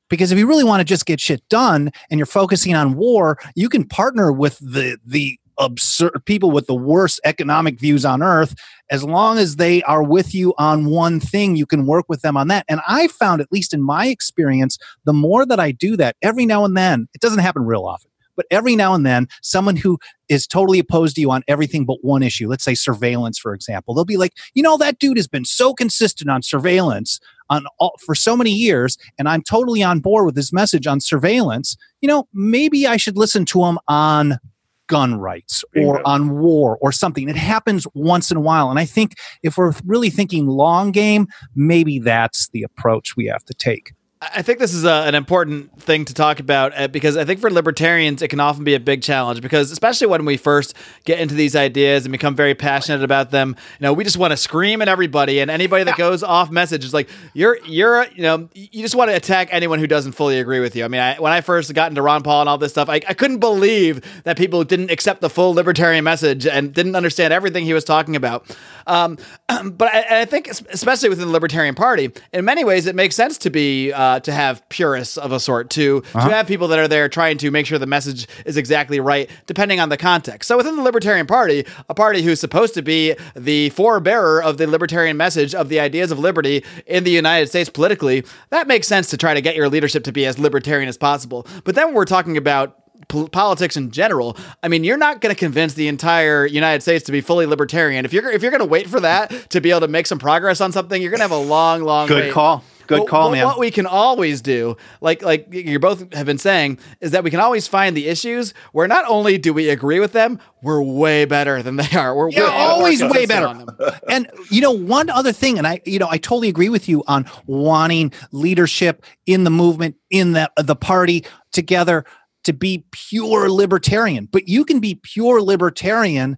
Because 0.09 0.31
if 0.31 0.37
you 0.37 0.45
really 0.45 0.65
want 0.65 0.81
to 0.81 0.85
just 0.85 1.05
get 1.05 1.21
shit 1.21 1.41
done 1.49 1.89
and 2.11 2.19
you're 2.19 2.27
focusing 2.27 2.75
on 2.75 2.95
war, 2.95 3.39
you 3.55 3.69
can 3.69 3.85
partner 3.85 4.31
with 4.31 4.59
the 4.59 4.97
the 5.05 5.39
absurd 5.57 6.21
people 6.25 6.51
with 6.51 6.67
the 6.67 6.75
worst 6.75 7.21
economic 7.23 7.79
views 7.79 8.03
on 8.03 8.21
earth. 8.21 8.53
As 8.91 9.05
long 9.05 9.37
as 9.37 9.55
they 9.55 9.81
are 9.83 10.03
with 10.03 10.35
you 10.35 10.53
on 10.57 10.85
one 10.85 11.21
thing 11.21 11.55
you 11.55 11.65
can 11.65 11.85
work 11.85 12.05
with 12.09 12.21
them 12.23 12.35
on 12.35 12.49
that. 12.49 12.65
And 12.67 12.81
i 12.87 13.07
found 13.07 13.39
at 13.39 13.51
least 13.53 13.73
in 13.73 13.81
my 13.81 14.07
experience 14.07 14.77
the 15.05 15.13
more 15.13 15.45
that 15.45 15.61
i 15.61 15.71
do 15.71 15.95
that 15.95 16.17
every 16.21 16.45
now 16.45 16.65
and 16.65 16.75
then 16.75 17.07
it 17.13 17.21
doesn't 17.21 17.39
happen 17.39 17.63
real 17.63 17.85
often 17.85 18.11
but 18.35 18.45
every 18.51 18.75
now 18.75 18.93
and 18.93 19.05
then 19.05 19.27
someone 19.41 19.75
who 19.75 19.97
is 20.29 20.47
totally 20.47 20.79
opposed 20.79 21.15
to 21.15 21.21
you 21.21 21.31
on 21.31 21.43
everything 21.47 21.85
but 21.85 21.97
one 22.01 22.23
issue 22.23 22.47
let's 22.47 22.63
say 22.63 22.75
surveillance 22.75 23.37
for 23.37 23.53
example 23.53 23.93
they'll 23.93 24.05
be 24.05 24.17
like 24.17 24.33
you 24.53 24.63
know 24.63 24.77
that 24.77 24.99
dude 24.99 25.17
has 25.17 25.27
been 25.27 25.45
so 25.45 25.73
consistent 25.73 26.29
on 26.29 26.41
surveillance 26.41 27.19
on 27.49 27.65
all, 27.79 27.95
for 28.03 28.15
so 28.15 28.35
many 28.35 28.51
years 28.51 28.97
and 29.17 29.29
i'm 29.29 29.41
totally 29.41 29.83
on 29.83 29.99
board 29.99 30.25
with 30.25 30.35
his 30.35 30.51
message 30.53 30.87
on 30.87 30.99
surveillance. 30.99 31.77
You 32.01 32.07
know 32.07 32.27
maybe 32.33 32.85
i 32.87 32.97
should 32.97 33.17
listen 33.17 33.45
to 33.45 33.63
him 33.63 33.79
on 33.87 34.39
gun 34.87 35.15
rights 35.15 35.63
or 35.75 35.95
Bingo. 35.95 36.01
on 36.05 36.37
war 36.37 36.77
or 36.79 36.91
something. 36.91 37.27
It 37.27 37.35
happens 37.35 37.87
once 37.95 38.29
in 38.29 38.37
a 38.37 38.41
while 38.41 38.69
and 38.69 38.77
i 38.77 38.85
think 38.85 39.15
if 39.41 39.57
we're 39.57 39.73
really 39.85 40.11
thinking 40.11 40.45
long 40.45 40.91
game 40.91 41.27
maybe 41.55 41.97
that's 41.97 42.49
the 42.49 42.61
approach 42.61 43.15
we 43.17 43.25
have 43.25 43.43
to 43.45 43.53
take 43.55 43.93
I 44.21 44.41
think 44.41 44.59
this 44.59 44.73
is 44.73 44.85
a, 44.85 44.91
an 44.91 45.13
important 45.13 45.81
thing 45.81 46.05
to 46.05 46.13
talk 46.13 46.39
about 46.39 46.71
uh, 46.77 46.87
because 46.87 47.17
I 47.17 47.25
think 47.25 47.41
for 47.41 47.51
libertarians 47.51 48.21
it 48.21 48.29
can 48.29 48.39
often 48.39 48.63
be 48.63 48.73
a 48.73 48.79
big 48.79 49.01
challenge 49.01 49.41
because 49.41 49.71
especially 49.71 50.07
when 50.07 50.23
we 50.23 50.37
first 50.37 50.73
get 51.03 51.19
into 51.19 51.35
these 51.35 51.53
ideas 51.53 52.05
and 52.05 52.13
become 52.13 52.33
very 52.33 52.55
passionate 52.55 53.03
about 53.03 53.31
them, 53.31 53.57
you 53.79 53.83
know, 53.83 53.91
we 53.91 54.05
just 54.05 54.17
want 54.17 54.31
to 54.31 54.37
scream 54.37 54.81
at 54.81 54.87
everybody 54.87 55.41
and 55.41 55.51
anybody 55.51 55.83
that 55.83 55.97
goes 55.97 56.23
off 56.23 56.49
message 56.49 56.85
is 56.85 56.93
like 56.93 57.09
you're 57.33 57.59
you're 57.65 58.07
you 58.15 58.21
know 58.21 58.47
you 58.53 58.81
just 58.81 58.95
want 58.95 59.11
to 59.11 59.15
attack 59.15 59.49
anyone 59.51 59.79
who 59.79 59.87
doesn't 59.87 60.13
fully 60.13 60.39
agree 60.39 60.61
with 60.61 60.77
you. 60.77 60.85
I 60.85 60.87
mean, 60.87 61.01
I, 61.01 61.19
when 61.19 61.33
I 61.33 61.41
first 61.41 61.73
got 61.73 61.91
into 61.91 62.01
Ron 62.01 62.23
Paul 62.23 62.41
and 62.41 62.49
all 62.49 62.57
this 62.57 62.71
stuff, 62.71 62.87
I, 62.87 62.95
I 63.07 63.13
couldn't 63.13 63.39
believe 63.39 64.01
that 64.23 64.37
people 64.37 64.63
didn't 64.63 64.91
accept 64.91 65.19
the 65.19 65.29
full 65.29 65.53
libertarian 65.53 66.05
message 66.05 66.47
and 66.47 66.73
didn't 66.73 66.95
understand 66.95 67.33
everything 67.33 67.65
he 67.65 67.73
was 67.73 67.83
talking 67.83 68.15
about. 68.15 68.55
Um, 68.87 69.17
but 69.71 69.93
I, 69.93 70.21
I 70.21 70.25
think 70.25 70.47
especially 70.49 71.09
within 71.09 71.27
the 71.27 71.31
Libertarian 71.33 71.75
Party, 71.75 72.11
in 72.33 72.45
many 72.45 72.63
ways 72.63 72.85
it 72.85 72.95
makes 72.95 73.15
sense 73.15 73.37
to 73.39 73.49
be. 73.49 73.91
Uh, 73.93 74.19
to 74.21 74.31
have 74.31 74.67
purists 74.69 75.17
of 75.17 75.31
a 75.31 75.39
sort, 75.39 75.69
to 75.71 76.03
Uh-huh. 76.13 76.29
to 76.29 76.33
have 76.35 76.47
people 76.47 76.67
that 76.69 76.79
are 76.79 76.87
there 76.87 77.07
trying 77.09 77.37
to 77.37 77.51
make 77.51 77.65
sure 77.65 77.77
the 77.77 77.85
message 77.85 78.27
is 78.45 78.57
exactly 78.57 78.99
right, 78.99 79.29
depending 79.45 79.79
on 79.79 79.89
the 79.89 79.97
context. 79.97 80.47
So 80.47 80.57
within 80.57 80.75
the 80.75 80.81
Libertarian 80.81 81.27
Party, 81.27 81.65
a 81.89 81.93
party 81.93 82.21
who's 82.21 82.39
supposed 82.39 82.73
to 82.75 82.81
be 82.81 83.15
the 83.35 83.69
forebearer 83.71 84.41
of 84.43 84.57
the 84.57 84.67
libertarian 84.67 85.17
message 85.17 85.53
of 85.53 85.69
the 85.69 85.79
ideas 85.79 86.11
of 86.11 86.19
liberty 86.19 86.63
in 86.87 87.03
the 87.03 87.11
United 87.11 87.47
States 87.47 87.69
politically, 87.69 88.23
that 88.49 88.67
makes 88.67 88.87
sense 88.87 89.09
to 89.09 89.17
try 89.17 89.33
to 89.33 89.41
get 89.41 89.55
your 89.55 89.69
leadership 89.69 90.03
to 90.05 90.11
be 90.11 90.25
as 90.25 90.39
libertarian 90.39 90.89
as 90.89 90.97
possible. 90.97 91.45
But 91.63 91.75
then 91.75 91.87
when 91.87 91.95
we're 91.95 92.05
talking 92.05 92.37
about 92.37 92.77
pol- 93.07 93.27
politics 93.29 93.77
in 93.77 93.91
general. 93.91 94.37
I 94.63 94.67
mean, 94.67 94.83
you're 94.83 94.97
not 94.97 95.21
going 95.21 95.33
to 95.33 95.39
convince 95.39 95.73
the 95.73 95.87
entire 95.87 96.45
United 96.45 96.81
States 96.81 97.05
to 97.05 97.11
be 97.11 97.21
fully 97.21 97.45
libertarian. 97.45 98.05
If 98.05 98.13
you're 98.13 98.29
if 98.31 98.41
you're 98.41 98.51
going 98.51 98.59
to 98.59 98.65
wait 98.69 98.87
for 98.87 98.99
that 98.99 99.49
to 99.51 99.61
be 99.61 99.69
able 99.71 99.81
to 99.81 99.87
make 99.87 100.07
some 100.07 100.19
progress 100.19 100.61
on 100.61 100.71
something, 100.71 101.01
you're 101.01 101.11
going 101.11 101.19
to 101.19 101.23
have 101.23 101.31
a 101.31 101.37
long, 101.37 101.81
long 101.81 102.07
Good 102.07 102.25
wait. 102.25 102.33
call. 102.33 102.63
Good 102.87 102.99
But- 102.99 103.07
call, 103.07 103.29
but 103.29 103.37
man. 103.37 103.45
What 103.47 103.57
we 103.57 103.71
can 103.71 103.87
always 103.87 104.41
do, 104.41 104.77
like 105.01 105.23
like 105.23 105.47
you 105.51 105.79
both 105.79 106.13
have 106.13 106.27
been 106.27 106.37
saying, 106.37 106.77
is 107.01 107.09
that 107.11 107.23
we 107.23 107.31
can 107.31 107.39
always 107.39 107.67
find 107.67 107.97
the 107.97 108.07
issues 108.07 108.53
where 108.73 108.87
not 108.87 109.05
only 109.07 109.39
do 109.39 109.53
we 109.53 109.69
agree 109.69 109.99
with 109.99 110.11
them, 110.11 110.37
we're 110.61 110.83
way 110.83 111.25
better 111.25 111.63
than 111.63 111.77
they 111.77 111.89
are. 111.97 112.15
We're 112.15 112.29
Yeah, 112.29 112.41
we're 112.41 112.49
always 112.51 113.03
way 113.03 113.25
better. 113.25 113.65
and 114.07 114.29
you 114.51 114.61
know, 114.61 114.69
one 114.71 115.09
other 115.09 115.31
thing, 115.31 115.57
and 115.57 115.65
I, 115.65 115.81
you 115.85 115.97
know, 115.97 116.07
I 116.11 116.19
totally 116.19 116.47
agree 116.47 116.69
with 116.69 116.87
you 116.87 117.03
on 117.07 117.25
wanting 117.47 118.13
leadership 118.31 119.03
in 119.25 119.45
the 119.45 119.49
movement, 119.49 119.95
in 120.11 120.33
the 120.33 120.51
the 120.55 120.75
party 120.75 121.25
together 121.51 122.05
to 122.45 122.53
be 122.53 122.85
pure 122.91 123.49
libertarian. 123.51 124.27
But 124.31 124.47
you 124.47 124.65
can 124.65 124.79
be 124.79 124.95
pure 124.95 125.41
libertarian 125.41 126.37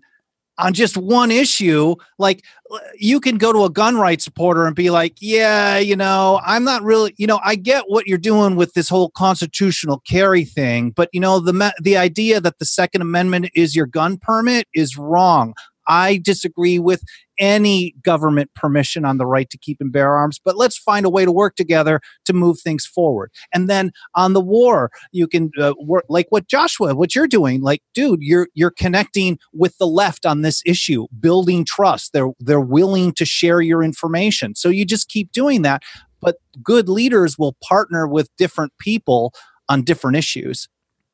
on 0.58 0.74
just 0.74 0.98
one 0.98 1.32
issue. 1.32 1.96
Like 2.18 2.44
you 2.98 3.20
can 3.20 3.38
go 3.38 3.54
to 3.54 3.66
a 3.66 3.70
gun 3.70 3.98
rights 3.98 4.24
supporter 4.24 4.66
and 4.66 4.76
be 4.76 4.90
like, 4.90 5.16
yeah, 5.20 5.78
you 5.78 5.96
know, 5.96 6.42
I'm 6.44 6.64
not 6.64 6.84
really, 6.84 7.14
you 7.18 7.28
know, 7.28 7.40
I 7.44 7.56
get 7.56 7.86
what 7.88 8.08
you're 8.08 8.18
doing 8.18 8.56
with 8.56 8.74
this 8.74 8.90
whole 8.90 9.12
constitutional 9.12 10.02
carry 10.08 10.44
thing, 10.44 10.92
but 10.92 11.10
you 11.14 11.20
know, 11.20 11.40
the 11.40 11.74
the 11.82 11.98
idea 11.98 12.42
that 12.42 12.60
the 12.60 12.66
Second 12.66 13.02
Amendment 13.02 13.50
is 13.54 13.76
your 13.76 13.86
gun 13.86 14.18
permit 14.18 14.68
is 14.74 14.98
wrong. 14.98 15.54
I 15.88 16.18
disagree 16.18 16.80
with 16.80 17.04
any 17.40 17.94
government 18.02 18.52
permission 18.56 19.06
on 19.06 19.18
the 19.18 19.26
right 19.26 19.50
to 19.50 19.58
keep 19.58 19.78
and 19.80 19.92
bear 19.92 20.16
arms, 20.16 20.40
but 20.44 20.58
let's 20.58 20.78
find 20.78 21.06
a 21.06 21.10
way 21.10 21.24
to 21.24 21.32
work 21.32 21.56
together 21.56 22.02
to 22.26 22.34
move 22.34 22.60
things 22.60 22.86
forward. 22.86 23.32
And 23.54 23.70
then 23.70 23.92
on 24.16 24.34
the 24.34 24.42
war, 24.42 24.92
you 25.12 25.28
can 25.28 25.52
uh, 25.60 25.74
work 25.80 26.06
like 26.10 26.28
what 26.30 26.48
Joshua, 26.48 26.96
what 26.96 27.16
you're 27.16 27.28
doing. 27.28 27.62
Like, 27.62 27.82
dude, 27.94 28.22
you're 28.22 28.48
you're 28.54 28.72
connecting 28.72 29.38
with 29.54 29.78
the 29.78 29.88
left 29.88 30.26
on 30.26 30.42
this 30.42 30.62
issue, 30.66 31.08
building 31.20 31.66
trust. 31.66 32.14
They're 32.14 32.32
they're 32.40 32.60
willing 32.60 33.14
to 33.14 33.26
share 33.26 33.62
your 33.62 33.84
information. 33.84 34.56
So 34.56 34.70
you 34.70 34.86
just 34.86 35.10
keep 35.10 35.32
doing 35.32 35.62
that. 35.62 35.84
But 36.20 36.38
good 36.64 36.90
leaders 36.90 37.38
will 37.38 37.56
partner 37.64 38.08
with 38.08 38.30
different 38.38 38.74
people 38.80 39.34
on 39.70 39.84
different 39.84 40.18
issues. 40.18 40.68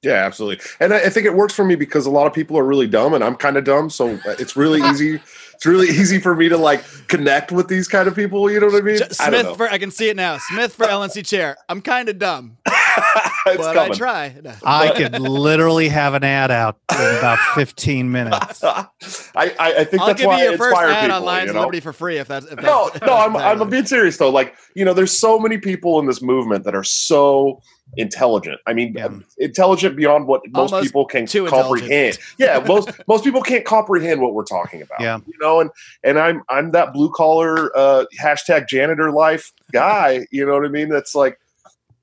Yeah, 0.04 0.26
absolutely. 0.26 0.64
And 0.80 0.94
I, 0.94 0.98
I 1.06 1.10
think 1.10 1.26
it 1.26 1.34
works 1.34 1.54
for 1.54 1.64
me 1.64 1.76
because 1.76 2.06
a 2.06 2.12
lot 2.12 2.28
of 2.28 2.34
people 2.34 2.58
are 2.58 2.66
really 2.66 2.88
dumb 2.88 3.14
and 3.14 3.24
I'm 3.24 3.36
kind 3.36 3.58
of 3.58 3.64
dumb. 3.64 3.90
So 3.90 4.20
it's 4.26 4.56
really 4.56 4.82
easy. 4.92 5.20
It's 5.54 5.66
really 5.66 5.88
easy 5.88 6.20
for 6.20 6.36
me 6.36 6.50
to 6.50 6.58
like 6.58 6.84
connect 7.08 7.52
with 7.52 7.68
these 7.70 7.88
kind 7.88 8.08
of 8.08 8.16
people. 8.16 8.52
You 8.52 8.60
know 8.60 8.68
what 8.68 8.76
I 8.76 8.82
mean? 8.82 8.98
J- 8.98 9.04
I 9.20 9.30
don't 9.30 9.40
Smith 9.40 9.44
know. 9.46 9.56
for 9.56 9.70
I 9.70 9.78
can 9.78 9.92
see 9.92 10.10
it 10.10 10.16
now. 10.18 10.38
Smith 10.40 10.76
for 10.76 10.86
LNC 10.86 11.26
chair. 11.26 11.56
I'm 11.70 11.80
kind 11.82 12.10
of 12.10 12.20
dumb, 12.20 12.58
it's 12.66 13.58
but 13.58 13.78
I 13.78 13.90
try. 13.90 14.36
No. 14.44 14.54
I 14.66 14.90
could 14.90 15.18
literally 15.22 15.88
have 15.88 16.16
an 16.16 16.24
ad 16.26 16.52
out 16.52 16.80
in 16.92 16.98
about 17.18 17.40
15 17.56 18.12
minutes. 18.12 18.62
I, 18.64 18.88
I, 19.36 19.54
I 19.58 19.84
think 19.86 20.02
I'll 20.02 20.08
that's 20.08 20.20
give 20.20 20.28
why 20.28 20.40
you 20.40 20.48
I 20.48 20.50
your 20.50 20.58
first 20.58 20.76
ad 20.76 21.02
people. 21.04 21.16
on 21.18 21.24
Lions 21.24 21.48
you 21.48 21.54
know? 21.54 21.60
Liberty 21.62 21.80
for 21.80 21.94
free 21.94 22.18
if 22.18 22.28
that's 22.28 22.46
if 22.48 22.60
no, 22.60 22.90
that's, 22.92 23.06
no, 23.06 23.14
I'm, 23.16 23.38
I'm 23.38 23.58
that's- 23.60 23.70
being 23.72 23.86
serious 23.86 24.18
though. 24.18 24.32
Like, 24.32 24.56
you 24.76 24.84
know, 24.84 24.94
there's 24.94 25.18
so 25.18 25.40
many 25.40 25.60
people 25.60 25.98
in 26.00 26.08
this 26.08 26.22
movement 26.22 26.66
that 26.66 26.76
are 26.76 26.84
so 26.84 27.62
intelligent. 27.98 28.60
I 28.66 28.74
mean, 28.74 28.94
Yeah. 28.94 29.10
intelligent 29.38 29.96
beyond 29.96 30.28
what 30.28 30.42
most 30.52 30.74
Almost 30.74 30.88
people 30.90 31.06
can 31.06 31.28
comprehend. 31.28 32.18
Yeah, 32.38 32.64
most 32.68 32.90
most 33.08 33.24
people 33.24 33.42
can't 33.42 33.66
comprehend 33.66 34.22
what 34.22 34.34
we're 34.34 34.44
talking 34.46 34.82
about. 34.82 35.00
Yeah. 35.00 35.20
you 35.28 35.34
know, 35.40 35.60
and 35.60 35.70
and 36.04 36.20
I'm 36.20 36.44
I'm 36.50 36.72
that 36.72 36.94
blue 36.94 37.12
collar 37.12 37.76
uh, 37.78 38.06
hashtag 38.20 38.68
janitor 38.68 39.12
life 39.12 39.52
guy. 39.72 40.26
You 40.32 40.46
know 40.46 40.54
what 40.54 40.66
I 40.66 40.70
mean? 40.70 40.90
That's 40.90 41.16
like 41.16 41.40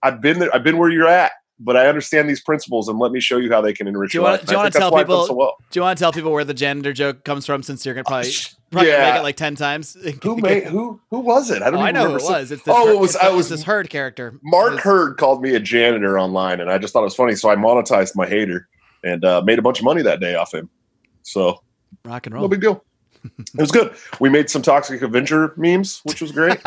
I've 0.03 0.20
been 0.20 0.38
there. 0.38 0.55
I've 0.55 0.64
been 0.64 0.79
where 0.79 0.90
you're 0.90 1.09
at. 1.09 1.33
But 1.62 1.77
I 1.77 1.87
understand 1.88 2.29
these 2.29 2.40
principles, 2.40 2.88
and 2.88 2.99
let 2.99 3.12
me 3.12 3.20
show 3.20 3.37
you 3.37 3.51
how 3.53 3.61
they 3.61 3.73
can 3.73 3.87
enrich 3.87 4.12
Do 4.12 4.18
you 4.18 4.23
your 4.23 4.31
life. 4.33 4.40
do 4.46 4.53
you 4.57 4.70
tell 4.70 4.90
why 4.90 5.01
I've 5.01 5.07
done 5.07 5.16
people- 5.16 5.27
so 5.27 5.35
well. 5.35 5.57
Do 5.70 5.79
you 5.79 5.83
want 5.83 5.99
to 5.99 6.03
tell 6.03 6.12
people 6.12 6.33
where 6.33 6.44
the 6.44 6.55
janitor 6.55 6.92
joke 6.92 7.25
comes 7.25 7.44
from? 7.46 7.62
Since 7.62 7.85
you're 7.85 7.94
gonna 7.94 8.05
probably 8.05 8.31
probably 8.70 8.90
Yeah. 8.90 9.11
make 9.11 9.20
it 9.20 9.23
like 9.23 9.37
ten 9.37 9.55
times. 9.57 9.96
Who 10.23 10.37
made 10.38 10.64
who? 10.64 11.01
Who 11.11 11.20
was 11.20 11.51
it? 11.51 11.62
I 11.62 11.66
Oh, 11.66 11.70
don't 11.73 11.81
I 11.81 11.90
even 11.90 11.94
know 11.94 12.11
who 12.11 12.16
it 12.16 12.23
was. 12.23 12.51
It's 12.51 12.62
this 12.62 12.75
Oh, 12.75 12.87
Hurd- 12.87 12.94
it 12.94 13.01
was- 13.01 13.16
I 13.16 13.29
was- 13.29 13.49
this 13.51 13.62
herd 13.62 13.90
character. 13.90 14.38
Mark 14.42 14.73
was- 14.73 14.81
Hurd 14.81 15.16
called 15.18 15.42
me 15.42 15.55
a 15.55 15.61
janitor 15.61 16.18
online, 16.18 16.61
and 16.61 16.70
I 16.70 16.79
just 16.79 16.92
thought 16.92 17.03
it 17.03 17.05
was 17.05 17.14
funny, 17.14 17.35
so 17.35 17.51
I 17.51 17.57
monetized 17.57 18.16
my 18.16 18.27
hater 18.27 18.68
and 19.05 19.25
uh, 19.25 19.42
made 19.44 19.59
a 19.59 19.62
bunch 19.62 19.79
of 19.79 19.85
money 19.85 20.03
that 20.03 20.20
day 20.20 20.35
off 20.35 20.53
him. 20.55 20.68
So 21.23 21.62
rock 22.05 22.27
and 22.27 22.35
roll. 22.35 22.42
no 22.44 22.49
big 22.49 22.61
deal. 22.61 22.83
It 23.54 23.61
was 23.61 23.70
good. 23.70 23.94
We 24.20 24.28
made 24.28 24.48
some 24.48 24.62
Toxic 24.62 25.02
Avenger 25.02 25.52
memes, 25.56 26.00
which 26.04 26.20
was 26.20 26.33
great. 26.33 26.59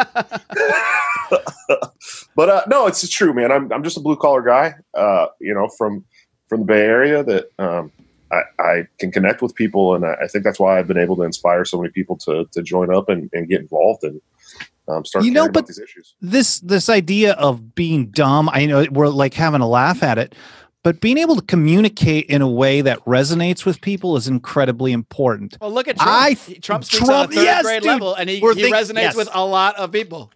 but 2.35 2.49
uh, 2.49 2.63
no, 2.67 2.87
it's, 2.87 3.07
true, 3.09 3.33
man. 3.33 3.51
I'm 3.51 3.71
I'm 3.71 3.83
just 3.83 3.97
a 3.97 4.01
blue 4.01 4.15
collar 4.15 4.41
guy, 4.41 4.75
uh, 4.93 5.27
you 5.39 5.53
know, 5.53 5.67
from 5.77 6.05
from 6.47 6.61
the 6.61 6.65
Bay 6.65 6.81
Area 6.81 7.23
that 7.23 7.49
um, 7.59 7.91
I, 8.31 8.41
I 8.59 8.87
can 8.99 9.11
connect 9.11 9.41
with 9.41 9.55
people, 9.55 9.95
and 9.95 10.05
I, 10.05 10.15
I 10.23 10.27
think 10.27 10.43
that's 10.43 10.59
why 10.59 10.77
I've 10.77 10.87
been 10.87 10.97
able 10.97 11.15
to 11.17 11.23
inspire 11.23 11.65
so 11.65 11.79
many 11.79 11.91
people 11.91 12.17
to 12.19 12.45
to 12.51 12.61
join 12.61 12.93
up 12.93 13.09
and, 13.09 13.29
and 13.33 13.47
get 13.47 13.61
involved 13.61 14.03
and 14.03 14.21
um, 14.87 15.05
start 15.05 15.25
You 15.25 15.31
know, 15.31 15.49
but- 15.49 15.67
these 15.67 15.79
issues. 15.79 16.15
this 16.21 16.59
this 16.59 16.89
idea 16.89 17.33
of 17.33 17.73
being 17.75 18.07
dumb 18.07 18.49
i 18.51 18.65
know 18.65 18.85
we're 18.91 19.07
like 19.07 19.33
having 19.33 19.61
a 19.61 19.67
laugh 19.67 20.03
at 20.03 20.17
it 20.17 20.35
but 20.83 20.99
being 20.99 21.17
able 21.17 21.35
to 21.37 21.41
communicate 21.41 22.25
in 22.27 22.41
a 22.41 22.47
way 22.47 22.81
that 22.81 22.99
resonates 23.05 23.65
with 23.65 23.81
people 23.81 24.15
is 24.17 24.27
incredibly 24.27 24.91
important 24.91 25.57
Well, 25.61 25.71
look 25.71 25.87
at 25.87 25.97
Trump. 25.97 26.11
I- 26.11 26.33
Trump 26.61 26.83
speaks 26.83 27.05
Trump- 27.05 27.11
on 27.11 27.33
a 27.33 27.35
third 27.35 27.43
yes, 27.43 27.63
grade 27.63 27.81
dude. 27.81 27.87
level, 27.91 28.13
and 28.15 28.29
he, 28.29 28.35
he 28.39 28.53
think- 28.53 28.75
resonates 28.75 28.95
yes. 29.01 29.15
with 29.15 29.29
a 29.33 29.45
lot 29.45 29.75
of 29.77 29.91
people. 29.91 30.31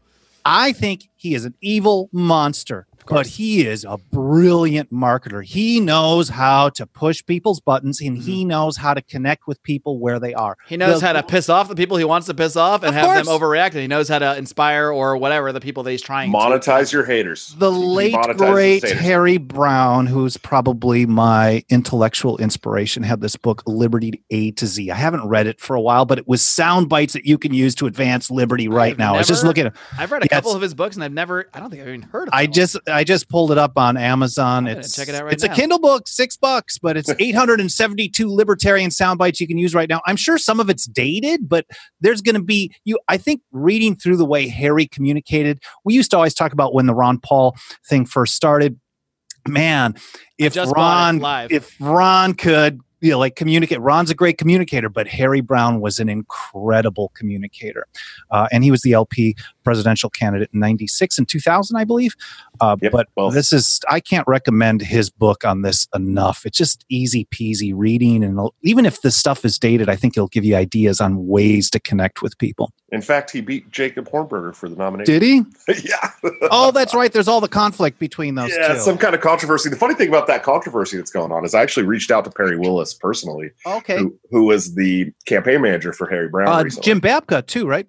i 0.45 0.71
think 0.71 1.09
he 1.15 1.35
is 1.35 1.45
an 1.45 1.53
evil 1.61 2.09
monster 2.11 2.87
but 3.09 3.27
he 3.27 3.65
is 3.65 3.85
a 3.87 3.97
brilliant 3.97 4.91
marketer 4.91 5.43
he 5.43 5.79
knows 5.79 6.29
how 6.29 6.69
to 6.69 6.85
push 6.85 7.25
people's 7.25 7.59
buttons 7.59 8.01
and 8.01 8.17
he 8.17 8.37
Mm-hmm. 8.41 8.47
knows 8.49 8.77
how 8.77 8.93
to 8.93 9.01
connect 9.01 9.47
with 9.47 9.61
people 9.63 9.99
where 9.99 10.19
they 10.19 10.33
are 10.33 10.57
He 10.67 10.77
knows 10.77 10.99
The- 11.01 11.07
how 11.07 11.13
to 11.13 11.23
piss 11.23 11.49
off 11.49 11.67
the 11.69 11.75
people 11.75 11.97
he 11.97 12.03
wants 12.03 12.27
to 12.27 12.33
piss 12.33 12.55
off 12.55 12.83
and 12.83 12.89
Of 12.89 12.95
have 12.95 13.25
them 13.25 13.33
overreact. 13.33 13.71
And 13.71 13.81
he 13.81 13.87
knows 13.87 14.09
how 14.09 14.19
to 14.19 14.37
inspire 14.37 14.91
or 14.91 15.17
whatever 15.17 15.51
the 15.51 15.59
people 15.59 15.83
that 15.83 15.91
he's 15.91 16.01
trying 16.01 16.31
to. 16.31 16.37
Monetize 16.37 16.91
your 16.91 17.05
haters. 17.05 17.55
the 17.57 17.71
He 17.71 17.77
late 17.77 18.15
great. 18.37 18.83
Harry 18.83 19.37
Browne, 19.37 20.05
who's 20.07 20.37
probably 20.37 21.05
my 21.05 21.63
intellectual 21.69 22.37
inspiration, 22.37 23.03
had 23.03 23.21
this 23.21 23.35
book 23.35 23.63
Liberty 23.65 24.21
A 24.29 24.51
to 24.51 24.65
Z. 24.67 24.91
I 24.91 24.95
haven't 24.95 25.27
read 25.27 25.47
it 25.47 25.59
for 25.59 25.75
a 25.75 25.81
while, 25.81 26.05
but 26.05 26.17
it 26.17 26.27
was 26.27 26.41
sound 26.41 26.89
bites 26.89 27.13
that 27.13 27.25
you 27.25 27.37
can 27.37 27.53
use 27.53 27.75
to 27.75 27.87
advance 27.87 28.29
liberty 28.29 28.67
right 28.67 28.91
I've 28.93 28.97
now. 28.99 29.15
I 29.15 29.19
was 29.19 29.27
just 29.27 29.43
never- 29.43 29.47
looking 29.49 29.65
at 29.67 29.75
I've 29.97 30.11
read 30.11 30.23
a 30.23 30.27
Yeah, 30.29 30.37
couple 30.37 30.53
of 30.53 30.61
his 30.61 30.73
books, 30.73 30.95
and 30.95 31.03
I've 31.03 31.13
never. 31.13 31.49
I 31.53 31.59
don't 31.59 31.69
think 31.69 31.81
I've 31.81 31.87
even 31.89 32.01
heard 32.03 32.27
of. 32.27 32.33
I 32.33 32.43
them. 32.45 32.53
just 32.53 32.77
I 32.97 33.03
just 33.03 33.29
pulled 33.29 33.51
it 33.51 33.59
up 33.59 33.77
on 33.77 33.95
Amazon. 33.95 34.67
I'm 34.67 34.79
It's 34.79 34.95
check 34.95 35.07
it 35.07 35.13
out 35.13 35.25
right 35.25 35.33
it's 35.33 35.43
a. 35.43 35.49
Kindle 35.49 35.77
book, 35.77 36.07
six 36.07 36.35
bucks, 36.35 36.79
but 36.79 36.97
it's 36.97 37.09
872 37.19 38.27
libertarian 38.27 38.89
sound 38.89 39.19
bites 39.19 39.39
you 39.39 39.45
can 39.45 39.59
use 39.59 39.75
right 39.75 39.87
now. 39.87 40.01
I'm 40.07 40.15
sure 40.15 40.39
some 40.39 40.59
of 40.59 40.67
it's 40.67 40.87
dated, 40.87 41.47
but 41.47 41.67
there's 42.01 42.21
going 42.21 42.33
to 42.33 42.41
be 42.41 42.73
you. 42.85 42.97
I 43.07 43.17
think 43.17 43.43
reading 43.51 43.95
through 43.95 44.17
the 44.17 44.25
way 44.25 44.47
Harry 44.47 44.87
communicated. 44.87 45.61
We 45.83 45.93
used 45.93 46.09
to 46.09 46.17
always 46.17 46.33
talk 46.33 46.53
about 46.53 46.73
when 46.73 46.87
the 46.87 46.95
Ron 46.95 47.19
Paul 47.19 47.55
thing 47.87 48.07
first 48.07 48.33
started. 48.33 48.79
Man, 49.47 49.93
if 50.39 50.53
just 50.53 50.73
bought 50.73 50.81
it 50.81 51.05
Ron 51.05 51.19
live. 51.19 51.51
if 51.51 51.75
Ron 51.79 52.33
could 52.33 52.81
you 53.01 53.11
know 53.11 53.19
like 53.19 53.35
communicate 53.35 53.79
ron's 53.79 54.09
a 54.09 54.15
great 54.15 54.37
communicator 54.37 54.89
but 54.89 55.07
harry 55.07 55.41
browne 55.41 55.79
was 55.79 55.99
an 55.99 56.09
incredible 56.09 57.11
communicator 57.15 57.85
uh, 58.31 58.47
and 58.51 58.63
he 58.63 58.71
was 58.71 58.81
the 58.81 58.93
lp 58.93 59.35
presidential 59.63 60.09
candidate 60.09 60.49
in 60.53 60.59
96 60.59 61.17
and 61.17 61.29
2000 61.29 61.75
i 61.75 61.83
believe 61.83 62.15
uh, 62.61 62.75
Yep, 62.81 62.91
but 62.91 63.07
both. 63.15 63.33
this 63.33 63.51
is 63.53 63.79
i 63.89 63.99
can't 63.99 64.27
recommend 64.27 64.81
his 64.81 65.09
book 65.09 65.43
on 65.45 65.61
this 65.61 65.87
enough 65.95 66.45
it's 66.45 66.57
just 66.57 66.85
easy 66.89 67.25
peasy 67.33 67.71
reading 67.75 68.23
and 68.23 68.39
even 68.63 68.85
if 68.85 69.01
the 69.01 69.11
stuff 69.11 69.43
is 69.45 69.57
dated 69.59 69.89
i 69.89 69.95
think 69.95 70.15
it'll 70.17 70.27
give 70.27 70.45
you 70.45 70.55
ideas 70.55 70.99
on 71.01 71.27
ways 71.27 71.69
to 71.69 71.79
connect 71.79 72.21
with 72.21 72.37
people 72.37 72.71
In 72.91 73.01
fact, 73.01 73.31
he 73.31 73.41
beat 73.41 73.69
Jacob 73.69 74.09
Hornberger 74.09 74.55
for 74.55 74.69
the 74.69 74.75
nomination. 74.75 75.19
did 75.19 75.21
he 75.21 75.43
yeah. 75.89 76.11
oh 76.51 76.71
that's 76.71 76.93
right 76.95 77.11
there's 77.11 77.27
all 77.27 77.41
the 77.41 77.47
conflict 77.49 77.99
between 77.99 78.35
those 78.35 78.51
yeah, 78.51 78.73
two 78.73 78.79
some 78.79 78.97
kind 78.97 79.13
of 79.13 79.21
controversy. 79.21 79.69
The 79.69 79.75
funny 79.75 79.93
thing 79.93 80.07
about 80.09 80.27
that 80.27 80.43
controversy 80.43 80.95
that's 80.97 81.11
going 81.11 81.31
on 81.31 81.43
is 81.45 81.53
I 81.53 81.61
actually 81.61 81.85
reached 81.85 82.11
out 82.11 82.23
to 82.25 82.31
Perry 82.31 82.57
Willis 82.57 82.93
personally, 82.93 83.51
okay 83.65 83.97
who, 83.99 84.15
who 84.31 84.45
was 84.45 84.75
the 84.75 85.11
campaign 85.25 85.61
manager 85.61 85.91
for 85.93 86.07
Harry 86.07 86.29
Browne. 86.29 86.47
uh, 86.47 86.69
jim 86.81 87.01
babka 87.01 87.45
too 87.45 87.67
right 87.67 87.87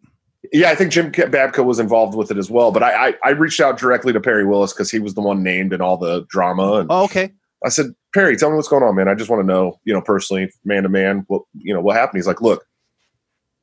Yeah, 0.53 0.71
I 0.71 0.75
think 0.75 0.93
Jim 0.93 1.13
Babka 1.13 1.65
was 1.65 1.79
involved 1.79 2.17
with 2.17 2.31
it 2.31 2.39
as 2.39 2.51
well. 2.51 2.71
But 2.73 2.83
I, 2.83 3.09
I, 3.09 3.15
I 3.25 3.31
reached 3.31 3.61
out 3.61 3.79
directly 3.79 4.13
to 4.13 4.21
Perry 4.21 4.47
Willis 4.47 4.73
because 4.73 4.91
he 4.91 4.99
was 4.99 5.15
the 5.15 5.21
one 5.21 5.43
named 5.43 5.73
in 5.73 5.81
all 5.81 5.97
the 5.97 6.25
drama. 6.31 6.75
And 6.75 6.89
oh, 6.91 7.05
okay 7.05 7.33
I 7.65 7.69
said, 7.71 7.95
Perry, 8.15 8.37
tell 8.37 8.51
me 8.51 8.57
what's 8.57 8.69
going 8.69 8.83
on, 8.83 8.95
man. 8.95 9.09
I 9.09 9.15
just 9.15 9.31
want 9.31 9.41
to 9.41 9.47
know, 9.47 9.79
you 9.85 9.93
know, 9.93 10.01
personally, 10.01 10.51
man 10.65 10.85
to 10.85 10.89
man, 10.89 11.25
what 11.29 11.43
you 11.55 11.75
know, 11.75 11.81
what 11.81 11.97
happened. 11.97 12.19
He's 12.19 12.27
like, 12.27 12.41
look, 12.41 12.65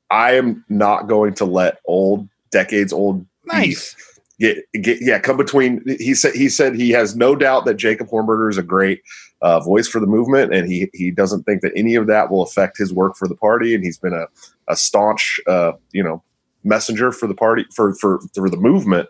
I 0.10 0.34
am 0.34 0.65
not 0.69 1.08
going 1.08 1.34
to 1.36 1.45
let 1.45 1.80
old, 1.86 2.28
decades 2.52 2.93
old 2.93 3.26
nice 3.45 3.95
get 4.39 4.58
get 4.82 5.00
yeah 5.02 5.19
come 5.19 5.38
between. 5.38 5.84
He 6.00 6.13
said 6.13 6.34
he 6.34 6.50
said 6.50 6.76
he 6.76 6.89
has 6.91 7.15
no 7.15 7.36
doubt 7.36 7.65
that 7.65 7.76
Jacob 7.76 8.08
Hornberger 8.08 8.50
is 8.50 8.58
a 8.58 8.63
great 8.63 9.02
uh, 9.41 9.60
voice 9.62 9.88
for 9.88 10.00
the 10.00 10.08
movement, 10.08 10.54
and 10.54 10.67
he 10.67 10.89
he 10.93 11.10
doesn't 11.10 11.43
think 11.43 11.62
that 11.62 11.71
any 11.76 11.95
of 11.95 12.08
that 12.08 12.30
will 12.30 12.43
affect 12.43 12.78
his 12.78 12.93
work 12.93 13.15
for 13.15 13.28
the 13.28 13.36
party. 13.36 13.74
And 13.74 13.84
he's 13.84 13.98
been 13.98 14.13
a 14.13 14.26
a 14.67 14.76
staunch, 14.76 15.39
uh, 15.48 15.74
you 15.91 16.04
know, 16.04 16.21
messenger 16.65 17.12
for 17.13 17.28
the 17.28 17.34
party 17.36 17.65
for 17.73 17.93
for 17.95 18.19
for 18.34 18.49
the 18.49 18.58
movement 18.58 19.08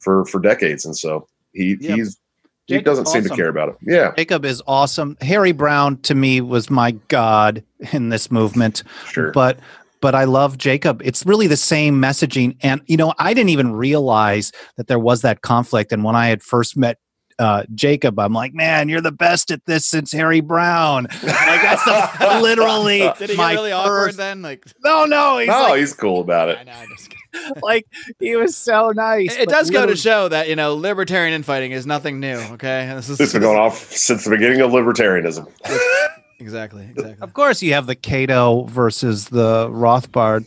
for 0.00 0.24
for 0.26 0.40
decades. 0.40 0.84
And 0.86 0.96
so 0.96 1.26
he 1.52 1.76
Yeah. 1.80 1.96
he's 1.96 2.18
he 2.66 2.74
Jacob's 2.76 2.98
doesn't 3.00 3.06
seem 3.08 3.24
to 3.24 3.36
care 3.36 3.48
about 3.48 3.70
it. 3.70 3.76
Yeah, 3.82 4.12
Jacob 4.16 4.44
is 4.44 4.62
awesome. 4.68 5.16
Harry 5.20 5.52
Browne 5.52 5.96
to 6.02 6.14
me 6.14 6.40
was 6.40 6.70
my 6.70 6.92
god 7.08 7.62
in 7.92 8.08
this 8.10 8.30
movement. 8.30 8.84
sure. 9.08 9.32
But 9.32 9.58
but 10.00 10.14
I 10.14 10.24
love 10.24 10.58
Jacob. 10.58 11.00
It's 11.04 11.24
really 11.26 11.46
the 11.46 11.56
same 11.56 12.00
messaging. 12.00 12.56
And 12.62 12.80
you 12.86 12.96
know, 12.96 13.14
I 13.18 13.34
didn't 13.34 13.50
even 13.50 13.72
realize 13.72 14.52
that 14.76 14.86
there 14.86 14.98
was 14.98 15.22
that 15.22 15.42
conflict. 15.42 15.92
And 15.92 16.02
when 16.04 16.16
I 16.16 16.28
had 16.28 16.42
first 16.42 16.76
met 16.76 16.98
uh, 17.38 17.64
Jacob, 17.74 18.18
I'm 18.18 18.32
like, 18.32 18.54
man, 18.54 18.88
you're 18.88 19.00
the 19.00 19.12
best 19.12 19.50
at 19.50 19.64
this 19.66 19.84
since 19.86 20.12
Harry 20.12 20.40
Browne. 20.40 21.04
Like 21.04 21.22
that's 21.22 21.84
the- 21.84 22.40
literally 22.42 22.98
Did 23.18 23.20
he 23.20 23.26
get 23.28 23.36
my 23.36 23.52
really 23.54 23.72
awkward 23.72 24.06
first. 24.08 24.18
then? 24.18 24.42
Like, 24.42 24.64
No, 24.84 25.04
no, 25.04 25.38
he's 25.38 25.48
no, 25.48 25.62
like, 25.62 25.78
he's 25.80 25.94
cool 25.94 26.20
about 26.20 26.48
it. 26.48 26.58
I 26.58 26.64
know, 26.64 26.72
I'm 26.72 26.88
just 26.88 27.14
like 27.62 27.86
he 28.20 28.36
was 28.36 28.56
so 28.56 28.90
nice. 28.90 29.34
It 29.34 29.46
but 29.46 29.52
does 29.52 29.70
go 29.70 29.86
to 29.86 29.96
show 29.96 30.28
that 30.28 30.48
you 30.48 30.56
know 30.56 30.74
libertarian 30.74 31.32
infighting 31.34 31.72
is 31.72 31.86
nothing 31.86 32.20
new. 32.20 32.36
Okay, 32.52 32.92
this 32.94 33.08
is 33.08 33.18
It's 33.20 33.32
been 33.32 33.42
going 33.42 33.58
off 33.58 33.78
since 33.92 34.24
the 34.24 34.30
beginning 34.30 34.60
of 34.60 34.70
libertarianism. 34.70 35.48
exactly, 36.38 36.84
exactly. 36.90 37.16
Of 37.22 37.32
course, 37.34 37.62
you 37.62 37.72
have 37.74 37.86
the 37.86 37.94
Cato 37.94 38.64
versus 38.64 39.28
the 39.28 39.68
Rothbard 39.70 40.46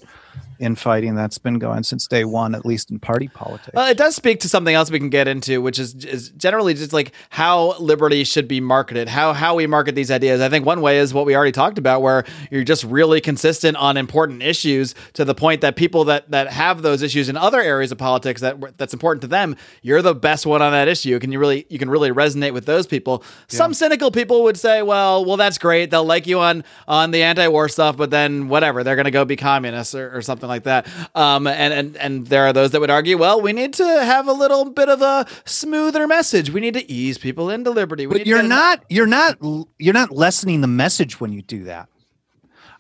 infighting 0.60 1.16
that's 1.16 1.38
been 1.38 1.60
going 1.60 1.84
since 1.84 2.08
day 2.08 2.26
one, 2.26 2.56
at 2.56 2.66
least 2.66 2.92
in 2.92 3.00
party 3.00 3.28
politics. 3.28 3.74
Well, 3.74 3.90
it 3.90 3.98
does 3.98 4.16
speak 4.16 4.40
to 4.42 4.50
something 4.50 4.74
else 4.74 4.92
we 4.92 5.00
can 5.00 5.10
get 5.10 5.28
into, 5.28 5.62
which 5.62 5.80
is, 5.80 5.96
is 6.06 6.30
generally 6.32 6.74
just 6.74 6.94
like 6.94 7.12
how 7.30 7.78
liberty 7.78 8.24
should 8.24 8.48
be 8.48 8.60
marketed, 8.62 9.08
how 9.08 9.34
how 9.34 9.56
we 9.56 9.68
market 9.68 9.96
these 9.96 10.12
ideas. 10.12 10.42
I 10.42 10.50
think 10.50 10.66
one 10.66 10.82
way 10.82 11.00
is 11.00 11.14
what 11.14 11.26
we 11.26 11.36
already 11.36 11.52
talked 11.52 11.78
about, 11.78 12.02
where 12.02 12.26
you're 12.52 12.64
just 12.64 12.84
really 12.84 13.22
consistent 13.22 13.78
on 13.78 13.98
important 13.98 14.44
issues 14.44 14.96
to 15.14 15.26
the 15.26 15.36
point 15.36 15.62
that 15.62 15.76
people 15.76 16.06
that 16.06 16.30
that 16.32 16.48
have 16.52 16.82
those 16.82 17.02
issues 17.02 17.30
in 17.30 17.38
other 17.38 17.62
areas 17.62 17.92
of 17.92 17.98
politics 17.98 18.42
that 18.42 18.78
that's 18.78 18.94
important 18.94 19.22
to 19.22 19.28
them, 19.28 19.56
you're 19.82 20.02
the 20.02 20.16
best 20.16 20.46
one 20.46 20.62
on 20.62 20.72
that 20.72 20.88
issue. 20.88 21.20
Can 21.20 21.32
you 21.32 21.40
really 21.40 21.66
you 21.70 21.80
can 21.80 21.90
really 21.90 22.12
resonate 22.12 22.54
with 22.54 22.66
those 22.66 22.88
people? 22.88 23.24
Some 23.48 23.74
cynical 23.74 24.12
people 24.12 24.44
would 24.44 24.58
say, 24.58 24.82
well, 24.82 25.26
well, 25.26 25.38
that's 25.38 25.58
great. 25.58 25.92
They'll 25.92 26.06
like 26.06 26.28
you 26.28 26.40
on 26.40 26.64
on 26.88 27.12
the 27.12 27.24
anti-war 27.24 27.70
stuff, 27.70 27.98
but 27.98 28.10
then 28.10 28.48
whatever, 28.48 28.84
they're 28.84 28.96
going 28.96 29.06
to 29.06 29.12
go 29.12 29.26
be 29.26 29.36
communists 29.36 29.96
or, 29.96 30.16
or 30.16 30.22
something 30.22 30.45
like 30.48 30.64
that. 30.64 30.88
Um, 31.14 31.48
and 31.48 31.74
and 31.74 31.98
and 31.98 32.28
there 32.28 32.46
are 32.46 32.54
those 32.54 32.72
that 32.72 32.82
would 32.82 32.92
argue, 32.92 33.18
well, 33.18 33.42
we 33.42 33.54
need 33.54 33.74
to 33.76 33.84
have 33.84 34.28
a 34.28 34.34
little 34.34 34.66
bit 34.70 34.90
of 34.90 35.02
a 35.02 35.26
smoother 35.46 36.08
message. 36.08 36.50
We 36.50 36.62
need 36.62 36.74
to 36.76 36.92
ease 36.92 37.18
people 37.18 37.50
into 37.50 37.72
liberty. 37.72 38.08
We 38.08 38.20
but 38.20 38.28
you're 38.28 38.44
not 38.44 38.84
you're 38.90 39.08
not 39.08 39.38
you're 39.80 39.94
not 39.94 40.12
lessening 40.12 40.62
the 40.62 40.68
message 40.68 41.20
when 41.20 41.34
you 41.34 41.42
do 41.42 41.66
that 41.66 41.90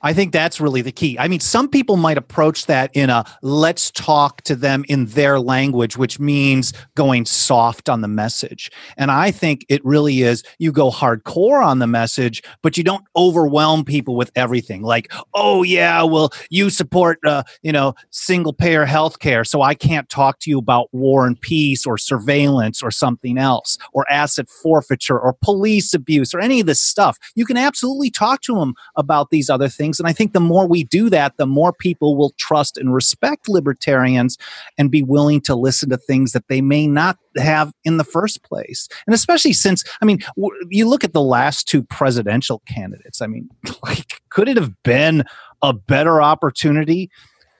i 0.05 0.13
think 0.13 0.31
that's 0.31 0.61
really 0.61 0.81
the 0.81 0.91
key. 0.91 1.17
I 1.19 1.27
mean 1.27 1.39
some 1.39 1.67
people 1.67 1.97
might 1.97 2.17
approach 2.17 2.67
that 2.67 2.91
in 2.93 3.09
a 3.09 3.25
let's 3.41 3.91
talk 3.91 4.41
to 4.43 4.55
them 4.55 4.85
in 4.87 5.05
their 5.07 5.39
language 5.39 5.97
which 5.97 6.19
means 6.19 6.73
going 6.95 7.25
soft 7.25 7.89
on 7.89 8.01
the 8.01 8.07
message. 8.07 8.71
And 8.97 9.11
i 9.11 9.31
think 9.31 9.65
it 9.67 9.83
really 9.83 10.21
is 10.21 10.43
you 10.59 10.71
go 10.71 10.89
hardcore 10.91 11.65
on 11.65 11.79
the 11.79 11.87
message 11.87 12.41
but 12.61 12.77
you 12.77 12.83
don't 12.83 13.03
overwhelm 13.15 13.83
people 13.83 14.15
with 14.15 14.31
everything. 14.35 14.81
Like 14.83 15.11
oh 15.33 15.63
yeah 15.63 16.03
well 16.03 16.29
you 16.49 16.69
support 16.69 17.19
uh, 17.25 17.43
you 17.61 17.71
know 17.71 17.95
single 18.11 18.53
payer 18.53 18.85
health 18.85 19.19
care 19.19 19.43
so 19.43 19.61
i 19.61 19.73
can't 19.73 20.07
talk 20.09 20.39
to 20.39 20.49
you 20.49 20.59
about 20.59 20.87
war 20.93 21.25
and 21.25 21.39
peace 21.41 21.85
or 21.85 21.97
surveillance 21.97 22.81
or 22.83 22.91
something 22.91 23.37
else 23.37 23.77
or 23.93 24.09
asset 24.11 24.47
forfeiture 24.49 25.19
or 25.19 25.35
police 25.41 25.93
abuse 25.93 26.33
or 26.33 26.39
any 26.39 26.59
of 26.59 26.67
this 26.67 26.81
stuff. 26.81 27.17
You 27.35 27.45
can 27.45 27.57
absolutely 27.57 28.11
talk 28.11 28.41
to 28.41 28.55
them 28.55 28.73
about 28.95 29.29
these 29.29 29.49
other 29.49 29.69
things 29.69 29.94
things. 29.95 29.99
And 29.99 30.09
I 30.09 30.13
think 30.13 30.33
the 30.33 30.39
more 30.39 30.67
we 30.67 30.83
do 30.83 31.09
that, 31.09 31.37
the 31.37 31.45
more 31.45 31.73
people 31.73 32.15
will 32.15 32.33
trust 32.37 32.77
and 32.77 32.93
respect 32.93 33.47
libertarians 33.47 34.37
and 34.77 34.91
be 34.91 35.03
willing 35.03 35.41
to 35.41 35.55
listen 35.55 35.89
to 35.89 35.97
things 35.97 36.31
that 36.33 36.47
they 36.47 36.61
may 36.61 36.87
not 36.87 37.17
have 37.37 37.71
in 37.83 37.97
the 37.97 38.03
first 38.03 38.43
place. 38.43 38.87
And 39.07 39.13
especially 39.13 39.53
since, 39.53 39.83
I 40.01 40.05
mean, 40.05 40.19
w- 40.37 40.67
you 40.69 40.87
look 40.87 41.03
at 41.03 41.13
the 41.13 41.21
last 41.21 41.67
two 41.67 41.83
presidential 41.83 42.61
candidates. 42.67 43.21
I 43.21 43.27
mean, 43.27 43.49
like, 43.83 44.21
could 44.29 44.49
it 44.49 44.57
have 44.57 44.71
been 44.83 45.23
a 45.61 45.73
better 45.73 46.21
opportunity? 46.21 47.09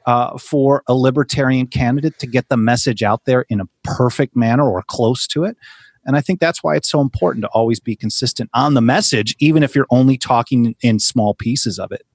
Uh, 0.07 0.37
for 0.37 0.83
a 0.87 0.93
libertarian 0.93 1.65
candidate 1.65 2.19
to 2.19 2.27
get 2.27 2.47
the 2.49 2.55
message 2.55 3.01
out 3.01 3.25
there 3.25 3.43
in 3.49 3.59
a 3.59 3.65
perfect 3.83 4.35
manner 4.35 4.69
or 4.69 4.83
close 4.83 5.25
to 5.25 5.45
it. 5.45 5.57
And 6.05 6.15
I 6.15 6.21
think 6.21 6.39
that's 6.39 6.63
why 6.63 6.75
it's 6.75 6.87
so 6.87 7.01
important 7.01 7.43
to 7.43 7.49
always 7.49 7.79
be 7.79 7.95
consistent 7.95 8.49
on 8.53 8.75
the 8.75 8.81
message, 8.81 9.35
even 9.39 9.63
if 9.63 9.73
you're 9.73 9.87
only 9.89 10.15
talking 10.15 10.75
in 10.81 10.99
small 10.99 11.33
pieces 11.33 11.79
of 11.79 11.91
it. 11.91 12.05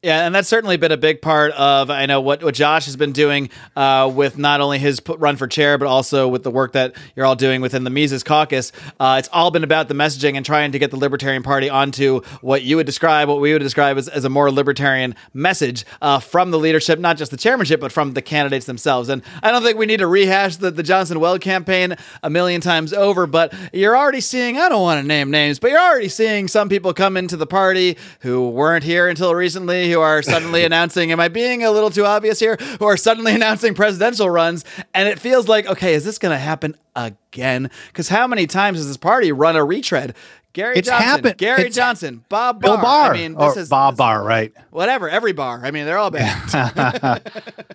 Yeah, 0.00 0.24
and 0.24 0.32
that's 0.32 0.46
certainly 0.46 0.76
been 0.76 0.92
a 0.92 0.96
big 0.96 1.20
part 1.20 1.50
of 1.54 1.90
I 1.90 2.06
know 2.06 2.20
what, 2.20 2.44
what 2.44 2.54
Josh 2.54 2.84
has 2.84 2.94
been 2.94 3.10
doing 3.10 3.50
uh, 3.74 4.08
with 4.14 4.38
not 4.38 4.60
only 4.60 4.78
his 4.78 5.02
run 5.04 5.36
for 5.36 5.48
chair, 5.48 5.76
but 5.76 5.88
also 5.88 6.28
with 6.28 6.44
the 6.44 6.52
work 6.52 6.74
that 6.74 6.94
you're 7.16 7.26
all 7.26 7.34
doing 7.34 7.60
within 7.60 7.82
the 7.82 7.90
Mises 7.90 8.22
Caucus. 8.22 8.70
Uh, 9.00 9.16
it's 9.18 9.28
all 9.32 9.50
been 9.50 9.64
about 9.64 9.88
the 9.88 9.94
messaging 9.94 10.36
and 10.36 10.46
trying 10.46 10.70
to 10.70 10.78
get 10.78 10.92
the 10.92 10.96
Libertarian 10.96 11.42
Party 11.42 11.68
onto 11.68 12.20
what 12.42 12.62
you 12.62 12.76
would 12.76 12.86
describe, 12.86 13.28
what 13.28 13.40
we 13.40 13.52
would 13.52 13.60
describe 13.60 13.98
as, 13.98 14.06
as 14.06 14.24
a 14.24 14.28
more 14.28 14.52
libertarian 14.52 15.16
message 15.34 15.84
uh, 16.00 16.20
from 16.20 16.52
the 16.52 16.60
leadership, 16.60 17.00
not 17.00 17.16
just 17.16 17.32
the 17.32 17.36
chairmanship, 17.36 17.80
but 17.80 17.90
from 17.90 18.12
the 18.12 18.22
candidates 18.22 18.66
themselves. 18.66 19.08
And 19.08 19.20
I 19.42 19.50
don't 19.50 19.64
think 19.64 19.78
we 19.78 19.86
need 19.86 19.96
to 19.96 20.06
rehash 20.06 20.58
the, 20.58 20.70
the 20.70 20.84
Johnson 20.84 21.18
Weld 21.18 21.40
campaign 21.40 21.96
a 22.22 22.30
million 22.30 22.60
times 22.60 22.92
over, 22.92 23.26
but 23.26 23.52
you're 23.72 23.96
already 23.96 24.20
seeing, 24.20 24.58
I 24.58 24.68
don't 24.68 24.82
want 24.82 25.02
to 25.02 25.06
name 25.08 25.32
names, 25.32 25.58
but 25.58 25.72
you're 25.72 25.80
already 25.80 26.08
seeing 26.08 26.46
some 26.46 26.68
people 26.68 26.94
come 26.94 27.16
into 27.16 27.36
the 27.36 27.48
party 27.48 27.96
who 28.20 28.48
weren't 28.50 28.84
here 28.84 29.08
until 29.08 29.34
recently 29.34 29.87
who 29.92 30.00
are 30.00 30.22
suddenly 30.22 30.64
announcing, 30.66 31.12
am 31.12 31.20
I 31.20 31.28
being 31.28 31.64
a 31.64 31.70
little 31.70 31.90
too 31.90 32.04
obvious 32.04 32.38
here? 32.38 32.56
Who 32.78 32.86
are 32.86 32.96
suddenly 32.96 33.34
announcing 33.36 33.74
presidential 33.74 34.28
runs. 34.30 34.64
And 34.94 35.08
it 35.08 35.18
feels 35.18 35.48
like, 35.48 35.66
okay, 35.66 35.94
is 35.94 36.04
this 36.04 36.18
going 36.18 36.32
to 36.32 36.38
happen 36.38 36.76
again? 36.96 37.70
Because 37.88 38.08
how 38.08 38.26
many 38.26 38.46
times 38.46 38.78
has 38.78 38.86
this 38.88 38.96
party 38.96 39.32
run 39.32 39.56
a 39.56 39.64
retread? 39.64 40.14
Gary 40.54 40.76
It's 40.78 40.88
Johnson, 40.88 41.06
happened. 41.08 41.36
Gary 41.38 41.60
It's- 41.60 41.74
Johnson, 41.76 42.24
Bob 42.28 42.60
Bill 42.60 42.76
Barr. 42.76 42.82
Barr. 42.82 43.14
I 43.14 43.16
mean, 43.18 43.34
or 43.36 43.48
this 43.48 43.58
is 43.58 43.68
Bob 43.68 43.94
this- 43.94 43.98
Barr, 43.98 44.24
right? 44.24 44.52
Whatever, 44.70 45.08
every 45.08 45.32
bar. 45.32 45.60
I 45.62 45.70
mean, 45.70 45.84
they're 45.84 45.98
all 45.98 46.10
bad. 46.10 47.22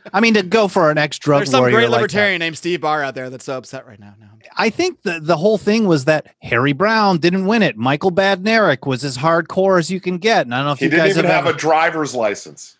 I 0.14 0.20
mean, 0.20 0.34
to 0.34 0.44
go 0.44 0.68
for 0.68 0.90
an 0.92 0.98
ex 0.98 1.18
drug 1.20 1.40
There's 1.42 1.52
some 1.52 1.64
great 1.64 1.90
like 1.90 2.02
libertarian 2.02 2.40
named 2.40 2.58
Steve 2.58 2.82
Barr 2.82 3.04
out 3.04 3.16
there 3.16 3.30
that's 3.30 3.46
so 3.46 3.58
upset 3.58 3.88
right 3.88 4.00
now. 4.00 4.16
No. 4.20 4.28
I 4.58 4.70
think 4.70 5.02
the, 5.04 5.20
the 5.20 5.38
whole 5.38 5.58
thing 5.58 5.88
was 5.88 6.06
that 6.06 6.34
Harry 6.42 6.74
Browne 6.74 7.18
didn't 7.18 7.46
win 7.46 7.64
it. 7.64 7.78
Michael 7.78 8.12
Badnarik 8.12 8.86
was 8.86 9.04
as 9.04 9.18
hardcore 9.18 9.80
as 9.80 9.90
you 9.92 10.00
can 10.00 10.18
get. 10.18 10.46
And 10.46 10.54
I 10.54 10.60
don't 10.60 10.66
know 10.68 10.72
if 10.74 10.80
He 10.80 10.86
you 10.86 10.92
didn't 10.92 11.06
guys 11.08 11.18
even 11.18 11.30
have 11.30 11.46
ever- 11.48 11.56
a 11.56 11.60
driver's 11.60 12.14
license. 12.16 12.78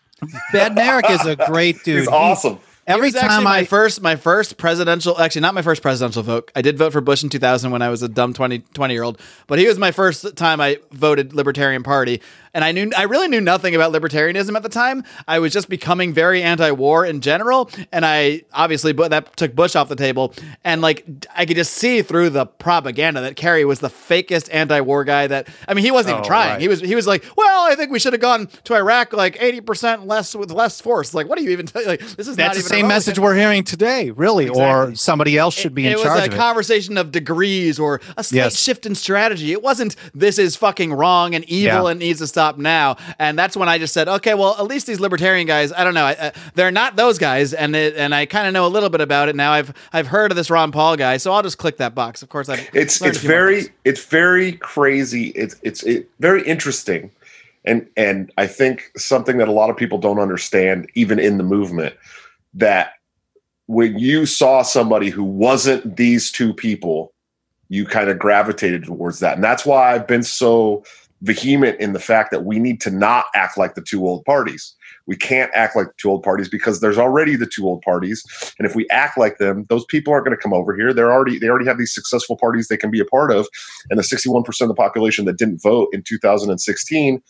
Badnarik 0.52 1.10
is 1.10 1.26
a 1.26 1.36
great 1.46 1.82
dude. 1.84 2.00
He's 2.00 2.08
He- 2.08 2.14
awesome. 2.14 2.58
every 2.86 3.08
He 3.08 3.14
was 3.14 3.22
time 3.22 3.44
my 3.44 3.58
I 3.58 3.64
first 3.64 4.00
my 4.02 4.16
first 4.16 4.56
presidential 4.56 5.18
actually 5.20 5.40
not 5.42 5.54
my 5.54 5.62
first 5.62 5.80
presidential 5.82 6.22
vote 6.22 6.50
i 6.54 6.60
did 6.60 6.76
vote 6.76 6.92
for 6.92 7.00
bush 7.00 7.22
in 7.22 7.30
2000 7.30 7.70
when 7.70 7.80
i 7.80 7.88
was 7.88 8.02
a 8.02 8.08
dumb 8.10 8.34
20 8.34 8.58
20 8.58 8.92
year 8.92 9.02
old 9.02 9.18
but 9.46 9.58
he 9.58 9.66
was 9.66 9.78
my 9.78 9.90
first 9.90 10.36
time 10.36 10.60
i 10.60 10.78
voted 10.92 11.32
libertarian 11.32 11.82
party 11.82 12.20
and 12.54 12.64
i 12.64 12.72
knew 12.72 12.90
i 12.96 13.02
really 13.02 13.28
knew 13.28 13.40
nothing 13.40 13.74
about 13.74 13.92
libertarianism 13.92 14.56
at 14.56 14.62
the 14.62 14.68
time 14.68 15.02
i 15.28 15.38
was 15.38 15.52
just 15.52 15.68
becoming 15.68 16.12
very 16.14 16.42
anti-war 16.42 17.04
in 17.04 17.20
general 17.20 17.68
and 17.92 18.06
i 18.06 18.42
obviously 18.52 18.92
but 18.92 19.10
that 19.10 19.36
took 19.36 19.54
bush 19.54 19.76
off 19.76 19.88
the 19.88 19.96
table 19.96 20.32
and 20.64 20.80
like 20.80 21.04
i 21.36 21.44
could 21.44 21.56
just 21.56 21.74
see 21.74 22.00
through 22.02 22.30
the 22.30 22.46
propaganda 22.46 23.20
that 23.20 23.36
kerry 23.36 23.64
was 23.64 23.80
the 23.80 23.88
fakest 23.88 24.48
anti-war 24.52 25.04
guy 25.04 25.26
that 25.26 25.48
i 25.68 25.74
mean 25.74 25.84
he 25.84 25.90
wasn't 25.90 26.12
even 26.12 26.24
Oh, 26.24 26.26
trying 26.28 26.50
right. 26.52 26.60
he 26.60 26.68
was 26.68 26.80
he 26.80 26.94
was 26.94 27.06
like 27.06 27.24
well 27.36 27.70
i 27.70 27.74
think 27.74 27.90
we 27.90 27.98
should 27.98 28.12
have 28.12 28.22
gone 28.22 28.46
to 28.64 28.74
iraq 28.74 29.12
like 29.12 29.36
80% 29.36 30.06
less 30.06 30.34
with 30.34 30.50
less 30.50 30.80
force 30.80 31.12
like 31.14 31.28
what 31.28 31.38
do 31.38 31.44
you 31.44 31.50
even 31.50 31.66
tell 31.66 31.84
like 31.86 32.00
this 32.00 32.28
is 32.28 32.38
not 32.38 32.44
that's 32.54 32.62
the 32.62 32.68
same 32.68 32.86
message 32.86 33.18
we're 33.18 33.34
hearing 33.34 33.64
today, 33.64 34.10
really, 34.10 34.48
or 34.48 34.94
somebody 34.94 35.36
else 35.38 35.54
should 35.54 35.74
be 35.74 35.86
it 35.86 35.90
in 35.90 35.94
was 35.94 36.02
charge 36.02 36.20
it. 36.20 36.26
It's 36.26 36.34
a 36.34 36.38
conversation 36.38 36.98
of 36.98 37.10
degrees 37.10 37.78
or 37.78 38.00
a 38.16 38.22
slight 38.22 38.36
Yes. 38.36 38.58
shift 38.60 38.84
in 38.86 38.94
strategy. 38.94 39.50
It 39.52 39.62
wasn't 39.62 39.96
this 40.14 40.38
is 40.38 40.54
fucking 40.56 40.92
wrong 40.92 41.34
and 41.34 41.44
evil 41.46 41.84
Yeah. 41.84 41.90
and 41.90 41.98
needs 42.00 42.20
to 42.20 42.26
stop 42.26 42.43
now. 42.52 42.96
And 43.18 43.38
that's 43.38 43.56
when 43.56 43.68
I 43.68 43.78
just 43.78 43.94
said, 43.94 44.08
okay, 44.08 44.34
well, 44.34 44.56
at 44.58 44.66
least 44.66 44.86
these 44.86 45.00
libertarian 45.00 45.46
guys, 45.46 45.72
I 45.72 45.84
don't 45.84 45.94
know, 45.94 46.04
I, 46.04 46.14
uh, 46.14 46.30
they're 46.54 46.70
not 46.70 46.96
those 46.96 47.18
guys, 47.18 47.52
and 47.54 47.74
it, 47.74 47.96
and 47.96 48.14
I 48.14 48.26
kind 48.26 48.46
of 48.46 48.52
know 48.52 48.66
a 48.66 48.68
little 48.68 48.90
bit 48.90 49.00
about 49.00 49.28
it 49.28 49.36
now. 49.36 49.52
I've 49.52 49.72
I've 49.92 50.06
heard 50.06 50.30
of 50.30 50.36
this 50.36 50.50
Ron 50.50 50.72
Paul 50.72 50.96
guy, 50.96 51.16
so 51.16 51.32
I'll 51.32 51.42
just 51.42 51.58
click 51.58 51.78
that 51.78 51.94
box. 51.94 52.22
Of 52.22 52.28
course, 52.28 52.48
I've 52.48 52.68
It's 52.72 53.00
it's 53.02 53.18
a 53.18 53.20
few 53.20 53.28
more 53.30 53.38
very 53.38 53.66
it's 53.84 54.04
very 54.04 54.52
crazy. 54.52 55.28
It's 55.28 55.56
it's 55.62 55.82
it, 55.82 56.08
very 56.20 56.46
interesting, 56.46 57.10
and 57.64 57.88
and 57.96 58.32
I 58.36 58.46
think 58.46 58.90
something 58.96 59.38
that 59.38 59.48
a 59.48 59.52
lot 59.52 59.70
of 59.70 59.76
people 59.76 59.98
don't 59.98 60.18
understand, 60.18 60.90
even 60.94 61.18
in 61.18 61.38
the 61.38 61.44
movement, 61.44 61.94
that 62.54 62.94
when 63.66 63.98
you 63.98 64.26
saw 64.26 64.62
somebody 64.62 65.10
who 65.10 65.24
wasn't 65.24 65.96
these 65.96 66.30
two 66.30 66.52
people, 66.52 67.12
you 67.68 67.86
kind 67.86 68.10
of 68.10 68.18
gravitated 68.18 68.84
towards 68.84 69.20
that, 69.20 69.34
and 69.34 69.44
that's 69.44 69.64
why 69.64 69.94
I've 69.94 70.06
been 70.06 70.22
so 70.22 70.84
vehement 71.22 71.80
in 71.80 71.92
the 71.92 71.98
fact 71.98 72.30
that 72.30 72.44
we 72.44 72.58
need 72.58 72.80
to 72.82 72.90
not 72.90 73.26
act 73.34 73.56
like 73.56 73.74
the 73.74 73.80
two 73.80 74.06
old 74.06 74.24
parties. 74.24 74.74
We 75.06 75.16
can't 75.16 75.50
act 75.54 75.76
like 75.76 75.88
the 75.88 75.94
two 75.98 76.10
old 76.10 76.22
parties 76.22 76.48
because 76.48 76.80
there's 76.80 76.98
already 76.98 77.36
the 77.36 77.46
two 77.46 77.66
old 77.66 77.82
parties, 77.82 78.24
and 78.58 78.66
if 78.66 78.74
we 78.74 78.88
act 78.90 79.18
like 79.18 79.38
them, 79.38 79.66
those 79.68 79.84
people 79.86 80.12
aren't 80.12 80.26
going 80.26 80.36
to 80.36 80.42
come 80.42 80.52
over 80.52 80.74
here. 80.74 80.92
They're 80.92 81.12
already 81.12 81.38
they 81.38 81.48
already 81.48 81.66
have 81.66 81.78
these 81.78 81.94
successful 81.94 82.36
parties 82.36 82.68
they 82.68 82.76
can 82.76 82.90
be 82.90 83.00
a 83.00 83.04
part 83.04 83.30
of, 83.30 83.46
and 83.90 83.98
the 83.98 84.02
61% 84.02 84.46
of 84.60 84.68
the 84.68 84.74
population 84.74 85.24
that 85.26 85.38
didn't 85.38 85.62
vote 85.62 85.88
in 85.92 86.02
2016 86.02 87.22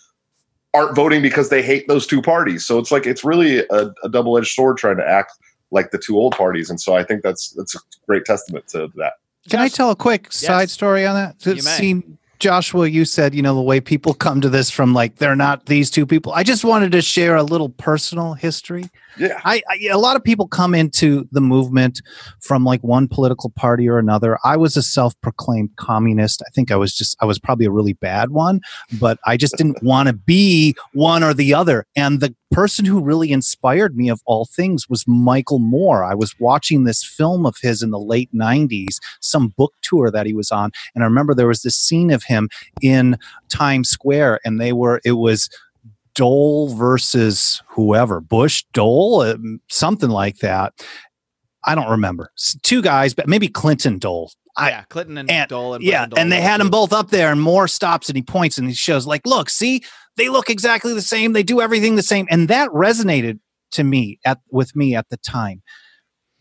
aren't 0.73 0.97
voting 0.97 1.23
because 1.23 1.49
they 1.49 1.63
hate 1.63 1.87
those 1.89 2.07
two 2.07 2.21
parties. 2.21 2.65
So 2.65 2.79
it's 2.79 2.91
like 2.91 3.07
it's 3.07 3.25
really 3.25 3.61
a, 3.61 3.93
a 4.03 4.09
double 4.09 4.37
edged 4.37 4.53
sword 4.53 4.77
trying 4.77 4.97
to 4.97 5.09
act 5.09 5.33
like 5.71 5.91
the 5.91 5.99
two 5.99 6.17
old 6.17 6.37
parties, 6.37 6.71
and 6.71 6.81
so 6.81 6.95
I 6.95 7.03
think 7.03 7.23
that's 7.23 7.51
that's 7.51 7.75
a 7.75 7.79
great 8.07 8.25
testament 8.25 8.69
to 8.69 8.89
that. 8.97 9.15
Can 9.49 9.61
I 9.61 9.69
tell 9.69 9.91
a 9.91 9.97
quick 9.97 10.33
side 10.33 10.71
story 10.71 11.07
on 11.07 11.15
that? 11.17 11.45
You 11.45 11.55
may. 11.55 11.61
See, 11.61 12.03
Joshua, 12.45 12.87
you 12.87 13.07
said, 13.07 13.35
you 13.35 13.41
know, 13.41 13.55
the 13.55 13.63
way 13.63 13.81
people 13.81 14.13
come 14.13 14.43
to 14.43 14.51
this 14.51 14.69
from 14.69 14.93
like 14.93 15.17
they're 15.17 15.35
not 15.35 15.65
these 15.65 15.91
two 15.91 16.05
people. 16.05 16.31
I 16.35 16.43
just 16.43 16.63
wanted 16.63 16.93
to 16.93 17.01
share 17.01 17.37
a 17.37 17.43
little 17.43 17.71
personal 17.71 18.35
history. 18.35 18.91
Yeah, 19.17 19.41
I, 19.47 19.63
I 19.71 19.87
a 19.91 19.97
lot 19.97 20.15
of 20.15 20.23
people 20.23 20.47
come 20.47 20.75
into 20.75 21.27
the 21.33 21.41
movement 21.41 22.03
from 22.43 22.63
like 22.63 22.83
one 22.85 23.09
political 23.09 23.49
party 23.49 23.89
or 23.89 23.99
another. 23.99 24.39
I 24.45 24.59
was 24.59 24.77
a 24.77 24.83
self-proclaimed 24.83 25.71
communist. 25.77 26.43
I 26.47 26.51
think 26.51 26.71
I 26.71 26.77
was 26.77 26.95
just 26.95 27.17
I 27.23 27.25
was 27.25 27.39
probably 27.39 27.65
a 27.65 27.71
really 27.71 27.95
bad 27.95 28.29
one, 28.29 28.61
but 29.01 29.19
I 29.25 29.39
just 29.39 29.57
didn't 29.57 29.83
want 29.83 30.09
to 30.09 30.13
be 30.13 30.75
one 30.93 31.25
or 31.25 31.33
the 31.33 31.55
other. 31.55 31.87
And 31.97 32.21
the 32.21 32.35
person 32.55 32.85
who 32.85 33.03
really 33.03 33.33
inspired 33.33 33.97
me 33.97 34.09
of 34.09 34.23
all 34.27 34.45
things 34.45 34.89
was 34.89 35.09
Michael 35.09 35.59
Moore. 35.59 36.05
I 36.05 36.15
was 36.15 36.39
watching 36.39 36.85
this 36.85 37.03
film 37.03 37.45
of 37.47 37.57
his 37.61 37.83
in 37.83 37.91
the 37.91 37.99
late 37.99 38.33
90s, 38.33 39.01
some 39.21 39.49
book 39.49 39.75
tour 39.83 40.09
that 40.13 40.25
he 40.25 40.33
was 40.33 40.53
on, 40.53 40.71
and 40.95 41.03
I 41.03 41.07
remember 41.09 41.35
there 41.35 41.49
was 41.49 41.63
this 41.63 41.75
scene 41.77 42.13
of 42.13 42.23
him 42.23 42.49
in 42.81 43.19
Times 43.49 43.89
Square 43.89 44.39
and 44.45 44.61
they 44.61 44.73
were 44.73 45.01
it 45.05 45.13
was 45.13 45.51
Dole 46.15 46.69
versus 46.69 47.61
whoever, 47.67 48.21
Bush, 48.21 48.65
Dole, 48.73 49.23
um, 49.23 49.61
something 49.69 50.11
like 50.11 50.39
that. 50.39 50.73
I 51.65 51.75
don't 51.75 51.91
remember. 51.91 52.31
Two 52.63 52.83
guys, 52.83 53.15
but 53.15 53.27
maybe 53.27 53.49
Clinton 53.49 53.99
Dole. 53.99 54.31
I, 54.57 54.71
yeah, 54.71 54.83
Clinton 54.85 55.19
and, 55.19 55.31
and- 55.31 55.49
Dole 55.49 55.75
and 55.75 55.85
yeah, 55.85 56.07
Dole 56.07 56.19
and 56.19 56.31
they 56.31 56.41
had 56.41 56.61
them 56.61 56.71
both 56.71 56.93
up 56.93 57.11
there, 57.11 57.31
and 57.33 57.41
Moore 57.41 57.69
stops 57.69 58.09
and 58.09 58.17
he 58.17 58.23
points 58.23 58.59
and 58.59 58.69
he 58.69 58.75
shows, 58.75 59.07
like, 59.07 59.27
look, 59.27 59.51
see, 59.51 59.83
they 60.17 60.29
look 60.29 60.49
exactly 60.51 60.95
the 60.95 61.03
same. 61.03 61.33
They 61.33 61.43
do 61.43 61.61
everything 61.61 61.97
the 61.97 62.03
same, 62.03 62.27
and 62.31 62.49
that 62.49 62.71
resonated 62.71 63.41
to 63.73 63.85
me 63.85 64.21
at 64.25 64.39
with 64.51 64.77
me 64.77 64.95
at 64.95 65.09
the 65.09 65.17
time. 65.17 65.63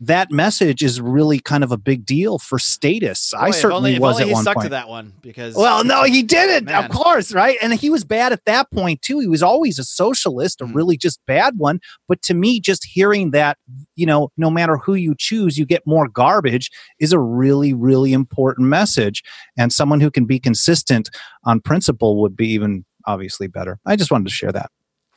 That 0.06 0.32
message 0.32 0.84
is 0.84 1.00
really 1.00 1.40
kind 1.40 1.64
of 1.64 1.72
a 1.72 1.78
big 1.78 2.06
deal 2.06 2.38
for 2.40 2.60
status. 2.60 3.32
Boy, 3.32 3.38
I 3.40 3.50
if 3.50 3.56
certainly 3.56 3.78
only, 3.78 3.94
if 3.96 4.00
was 4.02 4.16
only 4.16 4.24
at 4.24 4.28
he 4.28 4.34
one 4.34 4.44
stuck 4.44 4.56
point. 4.56 4.66
to 4.66 4.70
that 4.70 4.90
one 4.90 5.14
because 5.22 5.56
Well, 5.56 5.84
no, 5.84 6.04
he 6.04 6.24
didn't. 6.24 6.66
Man. 6.66 6.84
Of 6.84 6.92
course, 6.92 7.32
right? 7.34 7.58
And 7.62 7.74
he 7.74 7.90
was 7.90 8.04
bad 8.04 8.34
at 8.34 8.44
that 8.46 8.70
point 8.72 9.02
too. 9.02 9.20
He 9.20 9.28
was 9.28 9.42
always 9.42 9.80
a 9.80 9.84
socialist, 9.84 10.60
a 10.62 10.66
Mm. 10.66 10.76
really 10.76 10.98
just 10.98 11.20
bad 11.26 11.58
one. 11.58 11.80
But 12.08 12.22
to 12.24 12.34
me, 12.34 12.60
just 12.60 12.84
hearing 12.86 13.32
that, 13.32 13.58
you 13.96 14.06
know, 14.06 14.30
no 14.36 14.50
matter 14.50 14.78
who 14.78 14.96
you 14.96 15.16
choose, 15.18 15.58
you 15.58 15.66
get 15.66 15.86
more 15.88 16.08
garbage 16.08 16.70
is 17.00 17.14
a 17.14 17.20
really, 17.20 17.74
really 17.74 18.12
important 18.14 18.68
message. 18.68 19.24
And 19.58 19.72
someone 19.72 20.02
who 20.02 20.12
can 20.12 20.26
be 20.26 20.40
consistent 20.40 21.10
on 21.46 21.62
principle 21.62 22.20
would 22.22 22.36
be 22.36 22.50
even 22.50 22.84
obviously 23.06 23.48
better. 23.48 23.80
I 23.86 23.96
just 23.96 24.12
wanted 24.12 24.26
to 24.26 24.32
share 24.34 24.52
that. 24.52 24.70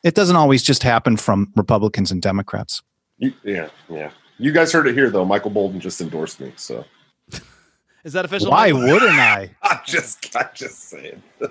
It 0.05 0.15
doesn't 0.15 0.37
always 0.37 0.63
just 0.63 0.83
happen 0.85 1.17
from 1.17 1.53
Republicans 1.57 2.13
and 2.13 2.23
Democrats. 2.23 2.83
Yeah, 3.19 3.69
yeah. 3.89 4.11
You 4.39 4.53
guys 4.53 4.73
heard 4.73 4.87
it 4.87 4.95
here 4.95 5.11
though. 5.11 5.25
Michael 5.25 5.51
Boldin 5.51 5.79
just 5.79 6.01
endorsed 6.01 6.41
me, 6.41 6.53
so 6.57 6.85
is 8.05 8.13
that 8.13 8.25
official? 8.25 8.51
Why 8.51 8.71
Michael? 8.73 8.93
wouldn't 8.93 9.19
I? 9.19 9.51
I'm 9.63 9.81
just 9.87 10.35
I'm 10.37 10.49
just 10.55 10.89
saying. 10.91 11.23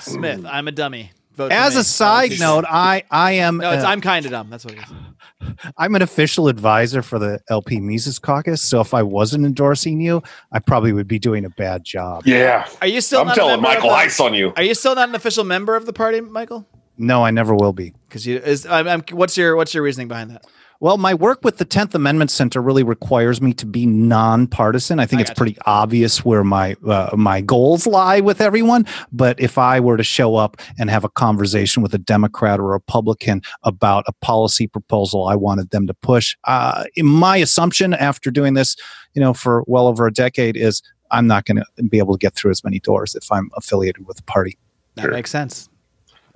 Smith? 0.00 0.44
I'm 0.46 0.68
a 0.68 0.72
dummy. 0.72 1.10
Vote 1.34 1.52
As 1.52 1.76
a 1.76 1.84
side 1.84 2.30
That 2.30 2.34
was- 2.34 2.40
note, 2.40 2.64
I 2.68 3.04
I 3.10 3.32
am 3.32 3.58
no, 3.58 3.70
it's 3.72 3.84
uh, 3.84 3.88
I'm 3.88 4.00
kind 4.00 4.24
of 4.26 4.32
dumb. 4.32 4.50
That's 4.50 4.64
what 4.64 4.74
it 4.74 4.80
is. 4.80 5.54
I'm 5.78 5.94
an 5.94 6.02
official 6.02 6.48
advisor 6.48 7.00
for 7.00 7.18
the 7.18 7.40
LP 7.48 7.78
Mises 7.80 8.18
Caucus. 8.18 8.60
So 8.60 8.80
if 8.80 8.92
I 8.92 9.02
wasn't 9.04 9.44
endorsing 9.46 10.00
you, 10.00 10.20
I 10.50 10.58
probably 10.58 10.92
would 10.92 11.06
be 11.06 11.18
doing 11.20 11.44
a 11.44 11.50
bad 11.50 11.84
job. 11.84 12.22
Yeah. 12.26 12.68
Are 12.80 12.88
you 12.88 13.00
still? 13.00 13.20
I'm 13.20 13.28
not 13.28 13.36
a 13.36 13.40
telling 13.40 13.52
member 13.62 13.68
of 13.68 13.74
Michael 13.76 13.90
the- 13.90 13.94
Ice 13.96 14.18
on 14.20 14.34
you. 14.34 14.52
Are 14.56 14.62
you 14.64 14.74
still 14.74 14.94
not 14.96 15.08
an 15.08 15.14
official 15.14 15.44
member 15.44 15.76
of 15.76 15.86
the 15.86 15.92
party, 15.92 16.20
Michael? 16.20 16.66
No, 16.96 17.24
I 17.24 17.30
never 17.30 17.54
will 17.54 17.72
be. 17.72 17.94
Because 18.08 18.26
you 18.26 18.38
is. 18.38 18.66
I'm, 18.66 18.88
I'm, 18.88 19.02
what's 19.12 19.36
your 19.36 19.54
What's 19.54 19.72
your 19.72 19.84
reasoning 19.84 20.08
behind 20.08 20.30
that? 20.32 20.44
Well, 20.80 20.96
my 20.96 21.12
work 21.12 21.42
with 21.42 21.58
the 21.58 21.64
10th 21.64 21.96
Amendment 21.96 22.30
Center 22.30 22.62
really 22.62 22.84
requires 22.84 23.42
me 23.42 23.52
to 23.54 23.66
be 23.66 23.84
nonpartisan. 23.84 25.00
I 25.00 25.06
think 25.06 25.18
I 25.18 25.22
it's 25.22 25.30
gotcha. 25.30 25.38
pretty 25.38 25.56
obvious 25.66 26.24
where 26.24 26.44
my 26.44 26.76
uh, 26.86 27.10
my 27.16 27.40
goals 27.40 27.84
lie 27.84 28.20
with 28.20 28.40
everyone. 28.40 28.86
But 29.10 29.40
if 29.40 29.58
I 29.58 29.80
were 29.80 29.96
to 29.96 30.04
show 30.04 30.36
up 30.36 30.60
and 30.78 30.88
have 30.88 31.02
a 31.02 31.08
conversation 31.08 31.82
with 31.82 31.94
a 31.94 31.98
Democrat 31.98 32.60
or 32.60 32.66
a 32.66 32.72
Republican 32.74 33.42
about 33.64 34.04
a 34.06 34.12
policy 34.20 34.68
proposal 34.68 35.26
I 35.26 35.34
wanted 35.34 35.70
them 35.70 35.88
to 35.88 35.94
push, 35.94 36.36
uh, 36.44 36.84
my 36.98 37.38
assumption 37.38 37.94
after 37.94 38.30
doing 38.30 38.54
this, 38.54 38.76
you 39.14 39.20
know, 39.20 39.34
for 39.34 39.64
well 39.66 39.88
over 39.88 40.06
a 40.06 40.12
decade 40.12 40.56
is 40.56 40.80
I'm 41.10 41.26
not 41.26 41.44
going 41.44 41.56
to 41.56 41.82
be 41.84 41.98
able 41.98 42.14
to 42.14 42.18
get 42.18 42.34
through 42.34 42.52
as 42.52 42.62
many 42.62 42.78
doors 42.78 43.16
if 43.16 43.32
I'm 43.32 43.50
affiliated 43.56 44.06
with 44.06 44.18
the 44.18 44.22
party. 44.22 44.56
That 44.94 45.02
Sure. 45.02 45.10
makes 45.10 45.30
sense. 45.30 45.68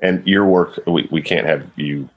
And 0.01 0.27
your 0.27 0.47
work, 0.47 0.81
we, 0.89 1.09
we 1.13 1.23
can't 1.23 1.47
have 1.47 1.65
you 1.77 2.09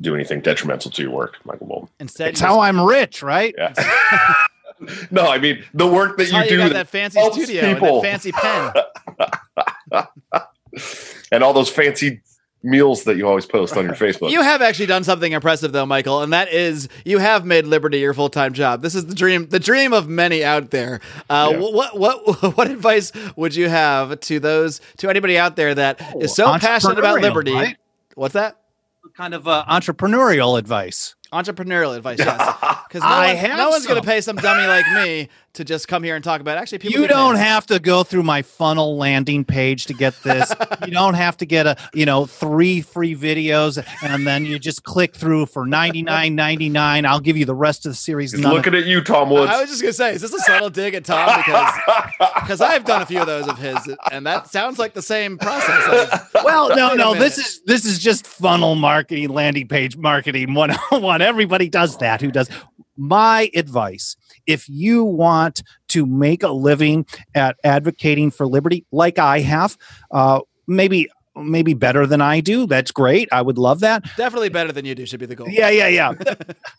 do 0.00 0.14
anything 0.14 0.40
detrimental 0.40 0.90
to 0.92 1.02
your 1.02 1.10
work, 1.10 1.36
Michael 1.44 1.66
Bolton. 1.66 1.88
Instead, 2.00 2.28
It's 2.30 2.40
how 2.40 2.60
I'm 2.60 2.80
rich, 2.80 3.22
right? 3.22 3.54
Yeah. 3.56 3.72
no, 5.10 5.26
I 5.28 5.38
mean 5.38 5.64
the 5.74 5.86
work 5.86 6.16
that 6.16 6.24
That's 6.24 6.30
how 6.30 6.38
you 6.38 6.44
you 6.44 6.50
do 6.50 6.56
got 6.58 6.68
that 6.68 6.74
that 6.74 6.88
fancy 6.88 7.18
helps 7.18 7.36
studio 7.36 7.62
and 7.64 7.78
people. 7.78 8.00
that 8.00 8.08
fancy 8.08 8.32
pen. 8.32 8.72
and 11.32 11.42
all 11.42 11.52
those 11.52 11.68
fancy 11.70 12.20
meals 12.62 13.04
that 13.04 13.16
you 13.16 13.26
always 13.26 13.46
post 13.46 13.76
on 13.76 13.84
your 13.84 13.94
Facebook. 13.94 14.30
You 14.30 14.42
have 14.42 14.62
actually 14.62 14.86
done 14.86 15.04
something 15.04 15.32
impressive 15.32 15.72
though, 15.72 15.86
Michael, 15.86 16.22
and 16.22 16.32
that 16.32 16.52
is 16.52 16.88
you 17.04 17.18
have 17.18 17.44
made 17.44 17.66
Liberty 17.66 17.98
your 17.98 18.14
full 18.14 18.28
time 18.30 18.52
job. 18.52 18.82
This 18.82 18.94
is 18.94 19.06
the 19.06 19.14
dream, 19.14 19.48
the 19.48 19.60
dream 19.60 19.92
of 19.92 20.08
many 20.08 20.44
out 20.44 20.70
there. 20.70 21.00
Uh, 21.30 21.50
Yeah. 21.52 21.58
What 21.58 21.98
what 21.98 22.56
what 22.56 22.70
advice 22.70 23.12
would 23.36 23.54
you 23.54 23.68
have 23.68 24.18
to 24.20 24.40
those 24.40 24.80
to 24.98 25.08
anybody 25.08 25.38
out 25.38 25.56
there 25.56 25.74
that 25.74 26.00
is 26.20 26.34
so 26.34 26.56
passionate 26.58 26.98
about 26.98 27.20
liberty? 27.20 27.52
right? 27.52 27.76
What's 28.14 28.34
that? 28.34 28.57
Kind 29.18 29.34
of 29.34 29.48
uh, 29.48 29.64
entrepreneurial 29.68 30.56
advice. 30.56 31.16
Entrepreneurial 31.32 31.96
advice, 31.96 32.20
yes. 32.20 32.38
Because 32.88 33.02
no, 33.02 33.08
I 33.08 33.34
one- 33.34 33.56
no 33.56 33.68
one's 33.68 33.84
going 33.84 34.00
to 34.00 34.06
pay 34.06 34.20
some 34.20 34.36
dummy 34.36 34.64
like 34.68 34.86
me 34.92 35.28
to 35.58 35.64
just 35.64 35.86
come 35.86 36.02
here 36.02 36.16
and 36.16 36.24
talk 36.24 36.40
about. 36.40 36.56
It. 36.56 36.60
Actually, 36.60 36.78
people 36.78 37.02
you 37.02 37.06
don't 37.08 37.34
paid. 37.36 37.42
have 37.42 37.66
to 37.66 37.78
go 37.78 38.02
through 38.02 38.22
my 38.22 38.42
funnel 38.42 38.96
landing 38.96 39.44
page 39.44 39.86
to 39.86 39.94
get 39.94 40.20
this. 40.22 40.52
you 40.86 40.92
don't 40.92 41.14
have 41.14 41.36
to 41.36 41.46
get 41.46 41.66
a 41.66 41.76
you 41.92 42.06
know 42.06 42.26
three 42.26 42.80
free 42.80 43.14
videos 43.14 43.84
and 44.02 44.26
then 44.26 44.46
you 44.46 44.58
just 44.58 44.84
click 44.84 45.14
through 45.14 45.46
for 45.46 45.66
ninety 45.66 46.02
nine 46.02 46.34
ninety 46.34 46.68
nine. 46.68 47.04
I'll 47.04 47.20
give 47.20 47.36
you 47.36 47.44
the 47.44 47.54
rest 47.54 47.86
of 47.86 47.92
the 47.92 47.96
series. 47.96 48.32
He's 48.32 48.40
None 48.40 48.52
of- 48.52 48.56
looking 48.56 48.74
at 48.74 48.86
you, 48.86 49.02
Tom 49.02 49.30
Woods. 49.30 49.50
I 49.50 49.60
was 49.60 49.70
just 49.70 49.82
gonna 49.82 49.92
say, 49.92 50.14
is 50.14 50.22
this 50.22 50.32
a 50.32 50.38
subtle 50.38 50.70
dig 50.70 50.94
at 50.94 51.04
Tom? 51.04 51.28
Because 51.38 51.74
because 52.40 52.60
I've 52.60 52.84
done 52.84 53.02
a 53.02 53.06
few 53.06 53.20
of 53.20 53.26
those 53.26 53.46
of 53.48 53.58
his, 53.58 53.76
and 54.10 54.26
that 54.26 54.48
sounds 54.48 54.78
like 54.78 54.94
the 54.94 55.02
same 55.02 55.38
process. 55.38 56.12
Of, 56.12 56.28
well, 56.44 56.68
no, 56.70 56.94
no. 56.94 57.12
minute. 57.12 57.24
This 57.24 57.38
is 57.38 57.62
this 57.66 57.84
is 57.84 57.98
just 57.98 58.26
funnel 58.26 58.74
marketing, 58.74 59.28
landing 59.28 59.68
page 59.68 59.96
marketing 59.96 60.54
one 60.54 60.70
on 60.92 61.02
one. 61.02 61.20
Everybody 61.20 61.68
does 61.68 61.98
that. 61.98 62.20
Who 62.20 62.30
does? 62.30 62.48
My 62.96 63.50
advice: 63.54 64.16
if 64.48 64.68
you 64.68 65.04
want 65.04 65.62
to 65.88 66.06
make 66.06 66.42
a 66.42 66.48
living 66.48 67.06
at 67.36 67.56
advocating 67.62 68.32
for 68.32 68.46
liberty, 68.46 68.84
like 68.90 69.18
I 69.20 69.40
have, 69.40 69.76
uh, 70.10 70.40
maybe 70.66 71.08
maybe 71.36 71.74
better 71.74 72.04
than 72.04 72.20
I 72.20 72.40
do. 72.40 72.66
That's 72.66 72.90
great. 72.90 73.28
I 73.30 73.42
would 73.42 73.58
love 73.58 73.78
that. 73.80 74.02
definitely 74.16 74.48
better 74.48 74.72
than 74.72 74.84
you 74.84 74.96
do 74.96 75.06
should 75.06 75.20
be 75.20 75.26
the 75.26 75.36
goal. 75.36 75.48
Yeah, 75.48 75.70
yeah, 75.70 75.86
yeah. 75.86 76.14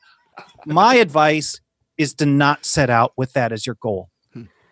My 0.66 0.96
advice 0.96 1.62
is 1.98 2.14
to 2.16 2.26
not 2.26 2.66
set 2.66 2.90
out 2.90 3.14
with 3.16 3.32
that 3.34 3.54
as 3.54 3.66
your 3.66 3.78
goal. 3.82 4.10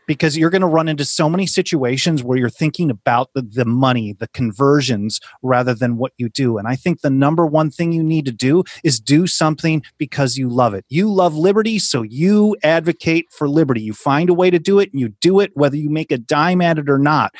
Because 0.07 0.37
you're 0.37 0.49
going 0.49 0.61
to 0.61 0.67
run 0.67 0.87
into 0.87 1.05
so 1.05 1.29
many 1.29 1.45
situations 1.45 2.23
where 2.23 2.37
you're 2.37 2.49
thinking 2.49 2.89
about 2.89 3.29
the, 3.35 3.41
the 3.41 3.65
money, 3.65 4.15
the 4.17 4.29
conversions, 4.29 5.19
rather 5.43 5.73
than 5.73 5.97
what 5.97 6.13
you 6.17 6.29
do. 6.29 6.57
And 6.57 6.67
I 6.67 6.75
think 6.75 7.01
the 7.01 7.09
number 7.09 7.45
one 7.45 7.69
thing 7.69 7.91
you 7.91 8.03
need 8.03 8.25
to 8.25 8.31
do 8.31 8.63
is 8.83 8.99
do 8.99 9.27
something 9.27 9.83
because 9.97 10.37
you 10.37 10.49
love 10.49 10.73
it. 10.73 10.85
You 10.89 11.11
love 11.11 11.35
liberty, 11.35 11.77
so 11.77 12.01
you 12.01 12.55
advocate 12.63 13.25
for 13.31 13.49
liberty. 13.49 13.81
You 13.81 13.93
find 13.93 14.29
a 14.29 14.33
way 14.33 14.49
to 14.49 14.59
do 14.59 14.79
it 14.79 14.91
and 14.91 14.99
you 14.99 15.09
do 15.21 15.39
it 15.39 15.51
whether 15.55 15.75
you 15.75 15.89
make 15.89 16.11
a 16.11 16.17
dime 16.17 16.61
at 16.61 16.79
it 16.79 16.89
or 16.89 16.97
not. 16.97 17.35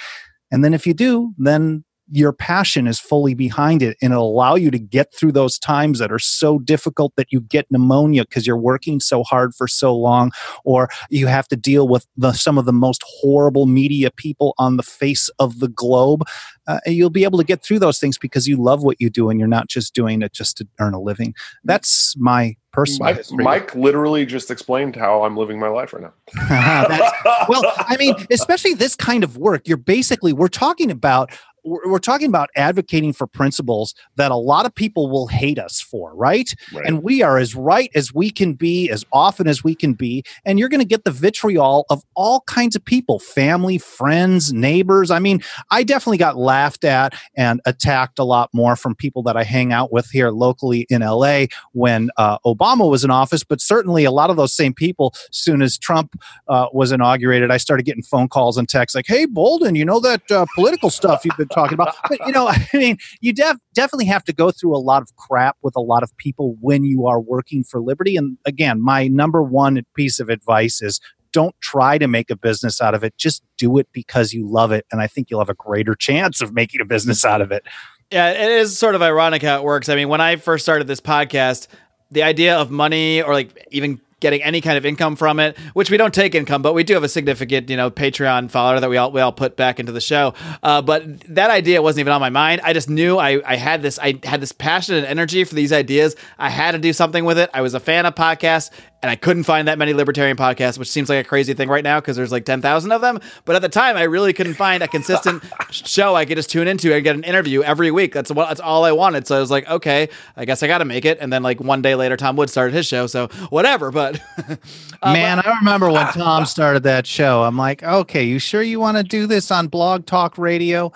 And 0.51 0.63
then 0.63 0.73
if 0.73 0.87
you 0.87 0.93
do, 0.93 1.33
then 1.37 1.83
your 2.11 2.31
passion 2.31 2.87
is 2.87 2.99
fully 2.99 3.33
behind 3.33 3.81
it 3.81 3.97
and 4.01 4.13
it'll 4.13 4.29
allow 4.29 4.55
you 4.55 4.71
to 4.71 4.79
get 4.79 5.13
through 5.13 5.31
those 5.31 5.59
times 5.59 5.99
that 5.99 6.11
are 6.11 6.19
so 6.19 6.59
difficult 6.59 7.13
that 7.15 7.31
you 7.31 7.41
get 7.41 7.69
pneumonia 7.69 8.23
because 8.23 8.47
you're 8.47 8.57
working 8.57 8.99
so 8.99 9.23
hard 9.23 9.53
for 9.53 9.67
so 9.67 9.95
long 9.95 10.31
or 10.63 10.89
you 11.09 11.27
have 11.27 11.47
to 11.47 11.55
deal 11.55 11.87
with 11.87 12.07
the, 12.15 12.31
some 12.33 12.57
of 12.57 12.65
the 12.65 12.73
most 12.73 13.03
horrible 13.07 13.65
media 13.65 14.09
people 14.11 14.53
on 14.57 14.77
the 14.77 14.83
face 14.83 15.29
of 15.39 15.59
the 15.59 15.67
globe 15.67 16.23
uh, 16.67 16.79
you'll 16.85 17.09
be 17.09 17.23
able 17.23 17.37
to 17.37 17.45
get 17.45 17.61
through 17.61 17.79
those 17.79 17.99
things 17.99 18.17
because 18.17 18.47
you 18.47 18.57
love 18.57 18.83
what 18.83 18.99
you 18.99 19.09
do 19.09 19.29
and 19.29 19.39
you're 19.39 19.47
not 19.47 19.67
just 19.67 19.93
doing 19.93 20.21
it 20.21 20.33
just 20.33 20.57
to 20.57 20.67
earn 20.79 20.93
a 20.93 21.01
living 21.01 21.33
that's 21.63 22.15
my 22.17 22.55
personal 22.71 23.13
Mike. 23.13 23.25
Mike 23.31 23.75
literally 23.75 24.25
just 24.25 24.51
explained 24.51 24.95
how 24.95 25.23
I'm 25.23 25.35
living 25.35 25.59
my 25.59 25.69
life 25.69 25.93
right 25.93 26.03
now. 26.03 26.13
Well 27.49 27.63
i 27.77 27.95
mean 27.97 28.13
especially 28.31 28.73
this 28.73 28.95
kind 28.95 29.23
of 29.23 29.37
work 29.37 29.67
you're 29.67 29.77
basically 29.77 30.33
we're 30.33 30.47
talking 30.47 30.91
about 30.91 31.31
we're, 31.67 31.99
talking 31.99 32.27
about 32.27 32.49
advocating 32.55 33.11
for 33.11 33.27
principles 33.27 33.93
that 34.15 34.31
a 34.31 34.35
lot 34.35 34.65
of 34.65 34.73
people 34.73 35.09
will 35.09 35.27
hate 35.27 35.59
us 35.59 35.81
for 35.81 36.15
right 36.15 36.53
Right. 36.73 36.85
and 36.85 37.03
we 37.03 37.21
are 37.21 37.37
as 37.37 37.55
right 37.55 37.89
as 37.95 38.13
we 38.13 38.29
can 38.29 38.53
be 38.53 38.89
as 38.89 39.03
often 39.11 39.47
as 39.47 39.63
we 39.63 39.75
can 39.75 39.93
be 39.93 40.23
and 40.45 40.57
you're 40.59 40.69
going 40.69 40.79
to 40.79 40.85
get 40.85 41.03
the 41.03 41.11
vitriol 41.11 41.85
of 41.89 42.03
all 42.15 42.41
kinds 42.41 42.75
of 42.75 42.85
people 42.85 43.19
family 43.19 43.77
friends 43.77 44.53
neighbors 44.53 45.11
i 45.11 45.19
mean 45.19 45.41
i 45.71 45.83
definitely 45.83 46.17
got 46.17 46.37
laughed 46.37 46.83
at 46.85 47.13
and 47.35 47.59
attacked 47.65 48.19
a 48.19 48.23
lot 48.23 48.49
more 48.53 48.75
from 48.75 48.95
people 48.95 49.21
that 49.23 49.35
i 49.35 49.43
hang 49.43 49.73
out 49.73 49.91
with 49.91 50.09
here 50.11 50.29
locally 50.31 50.85
in 50.89 51.01
la 51.01 51.45
when 51.73 52.09
uh, 52.17 52.37
obama 52.45 52.89
was 52.89 53.03
in 53.03 53.11
office 53.11 53.43
but 53.43 53.59
certainly 53.59 54.05
a 54.05 54.11
lot 54.11 54.29
of 54.29 54.37
those 54.37 54.53
same 54.53 54.73
people 54.73 55.13
soon 55.31 55.61
as 55.61 55.77
trump 55.77 56.15
uh, 56.47 56.67
was 56.71 56.91
inaugurated 56.91 57.51
i 57.51 57.57
started 57.57 57.83
getting 57.83 58.03
phone 58.03 58.27
calls 58.29 58.57
and 58.57 58.69
texts 58.69 58.95
like 58.95 59.07
hey 59.07 59.25
boldin 59.25 59.75
you 59.75 59.83
know 59.83 59.99
that 59.99 60.29
uh, 60.31 60.45
political 60.55 60.89
stuff 60.89 61.25
you've 61.25 61.35
been 61.37 61.47
talking 61.57 61.73
about. 61.73 61.95
But 62.07 62.19
you 62.25 62.31
know 62.31 62.47
i 62.47 62.67
mean 62.73 62.97
you 63.21 63.33
def- 63.33 63.57
definitely 63.73 64.05
have 64.05 64.23
to 64.25 64.33
go 64.33 64.51
through 64.51 64.75
a 64.75 64.79
lot 64.79 65.01
of 65.01 65.15
crap 65.15 65.57
with 65.61 65.75
a 65.75 65.81
lot 65.81 66.03
of 66.03 66.15
people 66.17 66.55
when 66.61 66.83
you 66.83 67.07
are 67.07 67.19
working 67.19 67.63
for 67.63 67.81
liberty. 67.81 68.15
And 68.15 68.37
again 68.45 68.81
my 68.81 69.07
number 69.07 69.41
one 69.43 69.83
piece 69.95 70.19
of 70.19 70.29
advice 70.29 70.81
is 70.81 70.99
don't 71.33 71.55
try 71.61 71.97
to 71.97 72.07
make 72.07 72.29
a 72.29 72.35
business 72.35 72.81
out 72.81 72.93
of 72.93 73.03
it. 73.03 73.15
Just 73.17 73.43
do 73.57 73.77
it 73.77 73.87
because 73.91 74.33
you 74.33 74.47
love 74.47 74.71
it. 74.71 74.85
And 74.91 75.01
i 75.01 75.07
think 75.07 75.29
you'll 75.29 75.41
have 75.41 75.49
a 75.49 75.55
greater 75.55 75.95
chance 75.95 76.41
of 76.41 76.53
making 76.53 76.81
a 76.81 76.85
business 76.85 77.25
out 77.25 77.41
of 77.41 77.51
it. 77.51 77.63
Yeah, 78.11 78.31
it 78.31 78.51
is 78.51 78.77
sort 78.77 78.95
of 78.95 79.01
ironic 79.01 79.41
how 79.41 79.57
it 79.57 79.63
works. 79.63 79.89
I 79.89 79.95
mean, 79.95 80.07
when 80.07 80.21
I 80.21 80.37
first 80.37 80.63
started 80.63 80.87
this 80.87 81.01
podcast, 81.01 81.67
the 82.09 82.23
idea 82.23 82.57
of 82.57 82.71
money 82.71 83.21
or 83.21 83.33
like 83.33 83.67
even 83.71 83.99
getting 84.19 84.41
any 84.41 84.61
kind 84.61 84.77
of 84.77 84.85
income 84.85 85.15
from 85.15 85.39
it, 85.39 85.57
which 85.73 85.91
we 85.91 85.97
don't 85.97 86.13
take 86.13 86.33
income, 86.33 86.61
but 86.61 86.73
we 86.73 86.83
do 86.83 86.95
have 86.95 87.03
a 87.03 87.09
significant, 87.09 87.69
you 87.69 87.77
know, 87.77 87.91
Patreon 87.91 88.49
follower 88.49 88.79
that 88.79 88.89
we 88.89 88.97
all 88.97 89.11
we 89.11 89.21
all 89.21 89.31
put 89.31 89.55
back 89.55 89.79
into 89.79 89.91
the 89.91 90.01
show. 90.01 90.33
Uh, 90.63 90.81
but 90.81 91.19
that 91.27 91.49
idea 91.49 91.81
wasn't 91.81 91.99
even 92.01 92.13
on 92.13 92.21
my 92.21 92.29
mind. 92.29 92.61
I 92.63 92.73
just 92.73 92.89
knew 92.89 93.17
I, 93.17 93.41
I 93.45 93.55
had 93.55 93.81
this 93.81 93.99
I 93.99 94.19
had 94.23 94.41
this 94.41 94.51
passion 94.51 94.95
and 94.95 95.05
energy 95.05 95.43
for 95.43 95.55
these 95.55 95.71
ideas. 95.71 96.15
I 96.37 96.49
had 96.49 96.71
to 96.71 96.79
do 96.79 96.93
something 96.93 97.25
with 97.25 97.37
it. 97.37 97.49
I 97.53 97.61
was 97.61 97.73
a 97.73 97.79
fan 97.79 98.05
of 98.05 98.15
podcasts 98.15 98.71
and 99.03 99.11
I 99.11 99.15
couldn't 99.15 99.43
find 99.43 99.67
that 99.67 99.77
many 99.77 99.93
libertarian 99.93 100.37
podcasts, 100.37 100.79
which 100.79 100.89
seems 100.89 101.07
like 101.07 101.23
a 101.23 101.27
crazy 101.27 101.53
thing 101.53 101.69
right 101.69 101.83
now 101.83 101.99
because 101.99 102.17
there's 102.17 102.31
like 102.31 102.45
10,000 102.45 102.91
of 102.91 103.01
them. 103.01 103.19
But 103.45 103.55
at 103.55 103.61
the 103.61 103.69
time, 103.69 103.95
I 103.95 104.03
really 104.03 104.33
couldn't 104.33 104.55
find 104.55 104.81
a 104.81 104.87
consistent 104.87 105.43
show 105.69 106.15
I 106.15 106.25
could 106.25 106.35
just 106.35 106.49
tune 106.49 106.67
into 106.67 106.93
and 106.93 107.03
get 107.03 107.15
an 107.15 107.23
interview 107.23 107.61
every 107.61 107.91
week. 107.91 108.11
That's 108.13 108.31
what 108.31 108.47
that's 108.47 108.59
all 108.59 108.85
I 108.85 108.91
wanted. 108.91 109.27
So 109.27 109.37
I 109.37 109.39
was 109.39 109.51
like, 109.51 109.69
okay, 109.69 110.09
I 110.35 110.45
guess 110.45 110.63
I 110.63 110.67
got 110.67 110.79
to 110.79 110.85
make 110.85 111.05
it. 111.05 111.19
And 111.21 111.31
then 111.31 111.43
like 111.43 111.59
one 111.59 111.83
day 111.83 111.93
later, 111.93 112.17
Tom 112.17 112.35
Wood 112.37 112.49
started 112.49 112.73
his 112.73 112.87
show. 112.87 113.05
So 113.05 113.27
whatever. 113.49 113.91
But 113.91 114.19
uh, 115.01 115.13
Man, 115.13 115.39
I 115.39 115.57
remember 115.59 115.91
when 115.91 116.07
Tom 116.13 116.45
started 116.45 116.83
that 116.83 117.05
show. 117.05 117.43
I'm 117.43 117.57
like, 117.57 117.83
okay, 117.83 118.23
you 118.23 118.39
sure 118.39 118.63
you 118.63 118.79
want 118.79 118.97
to 118.97 119.03
do 119.03 119.27
this 119.27 119.51
on 119.51 119.67
Blog 119.67 120.07
Talk 120.07 120.37
Radio? 120.39 120.91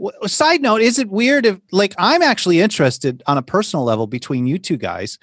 W- 0.00 0.28
Side 0.28 0.62
note, 0.62 0.80
is 0.80 0.98
it 0.98 1.10
weird 1.10 1.44
if, 1.44 1.58
like, 1.72 1.94
I'm 1.98 2.22
actually 2.22 2.60
interested 2.60 3.22
on 3.26 3.36
a 3.36 3.42
personal 3.42 3.84
level 3.84 4.06
between 4.06 4.46
you 4.46 4.58
two 4.58 4.76
guys? 4.76 5.18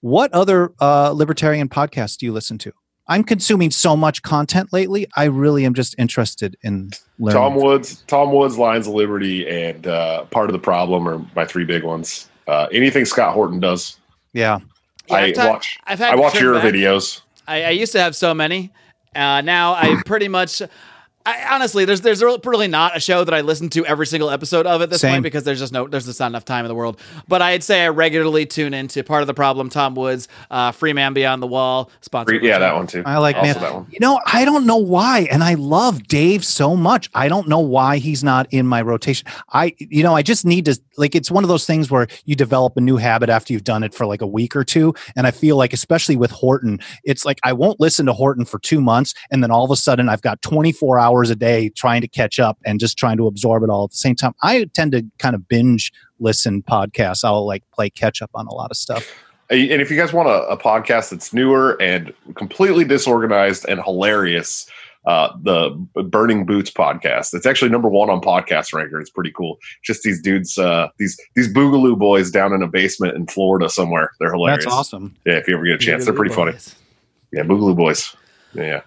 What 0.00 0.32
other 0.32 0.72
uh, 0.80 1.10
libertarian 1.10 1.68
podcasts 1.68 2.16
do 2.16 2.26
you 2.26 2.32
listen 2.32 2.58
to? 2.58 2.72
I'm 3.10 3.24
consuming 3.24 3.70
so 3.70 3.96
much 3.96 4.22
content 4.22 4.70
lately. 4.72 5.06
I 5.16 5.24
really 5.24 5.64
am 5.64 5.72
just 5.72 5.94
interested 5.98 6.56
in 6.62 6.90
learning. 7.18 7.40
Tom 7.40 7.54
Woods, 7.54 8.02
Tom 8.06 8.32
Woods, 8.32 8.58
Lions 8.58 8.86
of 8.86 8.92
Liberty, 8.94 9.48
and 9.48 9.86
uh, 9.86 10.24
part 10.26 10.50
of 10.50 10.52
the 10.52 10.58
problem 10.58 11.08
are 11.08 11.24
my 11.34 11.46
three 11.46 11.64
big 11.64 11.84
ones. 11.84 12.28
Uh, 12.46 12.66
anything 12.70 13.06
Scott 13.06 13.32
Horton 13.32 13.60
does, 13.60 13.98
yeah. 14.34 14.58
yeah, 15.08 15.14
I 15.14 15.20
I've 15.20 15.34
ta- 15.34 15.48
watch. 15.48 15.78
I've 15.84 15.98
had 15.98 16.12
I 16.12 16.16
watch 16.16 16.38
your 16.38 16.54
back. 16.54 16.64
videos. 16.64 17.22
I, 17.46 17.64
I 17.64 17.70
used 17.70 17.92
to 17.92 18.00
have 18.00 18.14
so 18.14 18.34
many. 18.34 18.72
Uh, 19.16 19.40
now 19.40 19.72
I 19.74 20.02
pretty 20.04 20.28
much. 20.28 20.60
I, 21.26 21.54
honestly, 21.54 21.84
there's 21.84 22.00
there's 22.00 22.22
really 22.22 22.68
not 22.68 22.96
a 22.96 23.00
show 23.00 23.22
that 23.22 23.34
I 23.34 23.42
listen 23.42 23.68
to 23.70 23.84
every 23.84 24.06
single 24.06 24.30
episode 24.30 24.66
of 24.66 24.80
at 24.80 24.88
this 24.88 25.02
Same. 25.02 25.12
point 25.12 25.24
because 25.24 25.44
there's 25.44 25.58
just 25.58 25.74
no 25.74 25.86
there's 25.86 26.06
just 26.06 26.20
not 26.20 26.28
enough 26.28 26.46
time 26.46 26.64
in 26.64 26.68
the 26.68 26.74
world. 26.74 26.98
But 27.28 27.42
I'd 27.42 27.62
say 27.62 27.84
I 27.84 27.88
regularly 27.90 28.46
tune 28.46 28.72
into 28.72 29.04
part 29.04 29.22
of 29.22 29.26
the 29.26 29.34
problem. 29.34 29.68
Tom 29.68 29.94
Woods, 29.94 30.28
uh, 30.50 30.72
Free 30.72 30.94
Man 30.94 31.12
Beyond 31.12 31.42
the 31.42 31.46
Wall, 31.46 31.90
sponsored. 32.00 32.42
Yeah, 32.42 32.58
that 32.58 32.74
one 32.74 32.86
too. 32.86 33.02
I 33.04 33.18
like 33.18 33.36
also 33.36 33.52
man. 33.52 33.62
that 33.62 33.74
one. 33.74 33.86
You 33.90 33.98
know, 34.00 34.18
I 34.26 34.46
don't 34.46 34.64
know 34.64 34.78
why, 34.78 35.28
and 35.30 35.44
I 35.44 35.54
love 35.54 36.08
Dave 36.08 36.46
so 36.46 36.74
much. 36.74 37.10
I 37.14 37.28
don't 37.28 37.46
know 37.46 37.60
why 37.60 37.98
he's 37.98 38.24
not 38.24 38.46
in 38.50 38.66
my 38.66 38.80
rotation. 38.80 39.28
I, 39.52 39.74
you 39.78 40.02
know, 40.02 40.14
I 40.14 40.22
just 40.22 40.46
need 40.46 40.64
to 40.64 40.80
like. 40.96 41.14
It's 41.14 41.30
one 41.30 41.44
of 41.44 41.48
those 41.48 41.66
things 41.66 41.90
where 41.90 42.06
you 42.24 42.36
develop 42.36 42.76
a 42.78 42.80
new 42.80 42.96
habit 42.96 43.28
after 43.28 43.52
you've 43.52 43.64
done 43.64 43.82
it 43.82 43.92
for 43.92 44.06
like 44.06 44.22
a 44.22 44.26
week 44.26 44.56
or 44.56 44.64
two, 44.64 44.94
and 45.14 45.26
I 45.26 45.30
feel 45.30 45.56
like, 45.56 45.74
especially 45.74 46.16
with 46.16 46.30
Horton, 46.30 46.80
it's 47.04 47.26
like 47.26 47.38
I 47.42 47.52
won't 47.52 47.80
listen 47.80 48.06
to 48.06 48.14
Horton 48.14 48.46
for 48.46 48.58
two 48.58 48.80
months, 48.80 49.12
and 49.30 49.42
then 49.42 49.50
all 49.50 49.66
of 49.66 49.70
a 49.70 49.76
sudden 49.76 50.08
I've 50.08 50.22
got 50.22 50.40
24 50.40 50.98
hours 50.98 51.07
a 51.30 51.36
day 51.36 51.68
trying 51.70 52.00
to 52.00 52.08
catch 52.08 52.38
up 52.38 52.58
and 52.64 52.80
just 52.80 52.98
trying 52.98 53.16
to 53.16 53.26
absorb 53.26 53.62
it 53.62 53.70
all 53.70 53.84
at 53.84 53.90
the 53.90 53.96
same 53.96 54.14
time. 54.14 54.34
I 54.42 54.66
tend 54.74 54.92
to 54.92 55.04
kind 55.18 55.34
of 55.34 55.48
binge 55.48 55.92
listen 56.18 56.62
podcasts. 56.62 57.24
I'll 57.24 57.46
like 57.46 57.62
play 57.72 57.90
catch 57.90 58.22
up 58.22 58.30
on 58.34 58.46
a 58.46 58.54
lot 58.54 58.70
of 58.70 58.76
stuff. 58.76 59.08
And 59.50 59.80
if 59.80 59.90
you 59.90 59.96
guys 59.96 60.12
want 60.12 60.28
a, 60.28 60.42
a 60.48 60.58
podcast 60.58 61.10
that's 61.10 61.32
newer 61.32 61.80
and 61.80 62.12
completely 62.34 62.84
disorganized 62.84 63.64
and 63.66 63.82
hilarious, 63.82 64.68
uh, 65.06 65.32
the 65.42 65.70
Burning 66.10 66.44
Boots 66.44 66.70
podcast. 66.70 67.32
It's 67.32 67.46
actually 67.46 67.70
number 67.70 67.88
one 67.88 68.10
on 68.10 68.20
podcast 68.20 68.74
ranker. 68.74 69.00
It's 69.00 69.08
pretty 69.08 69.32
cool. 69.32 69.56
Just 69.82 70.02
these 70.02 70.20
dudes, 70.20 70.58
uh, 70.58 70.88
these 70.98 71.18
these 71.34 71.52
Boogaloo 71.52 71.98
boys 71.98 72.30
down 72.30 72.52
in 72.52 72.62
a 72.62 72.68
basement 72.68 73.16
in 73.16 73.26
Florida 73.26 73.70
somewhere. 73.70 74.10
They're 74.20 74.32
hilarious. 74.32 74.66
That's 74.66 74.74
awesome. 74.74 75.16
Yeah, 75.24 75.34
if 75.34 75.48
you 75.48 75.54
ever 75.54 75.64
get 75.64 75.76
a 75.76 75.78
chance, 75.78 76.04
they're 76.04 76.12
pretty 76.12 76.34
funny. 76.34 76.52
Boys. 76.52 76.74
Yeah, 77.32 77.42
Boogaloo 77.42 77.74
boys. 77.74 78.14
Yeah. 78.52 78.82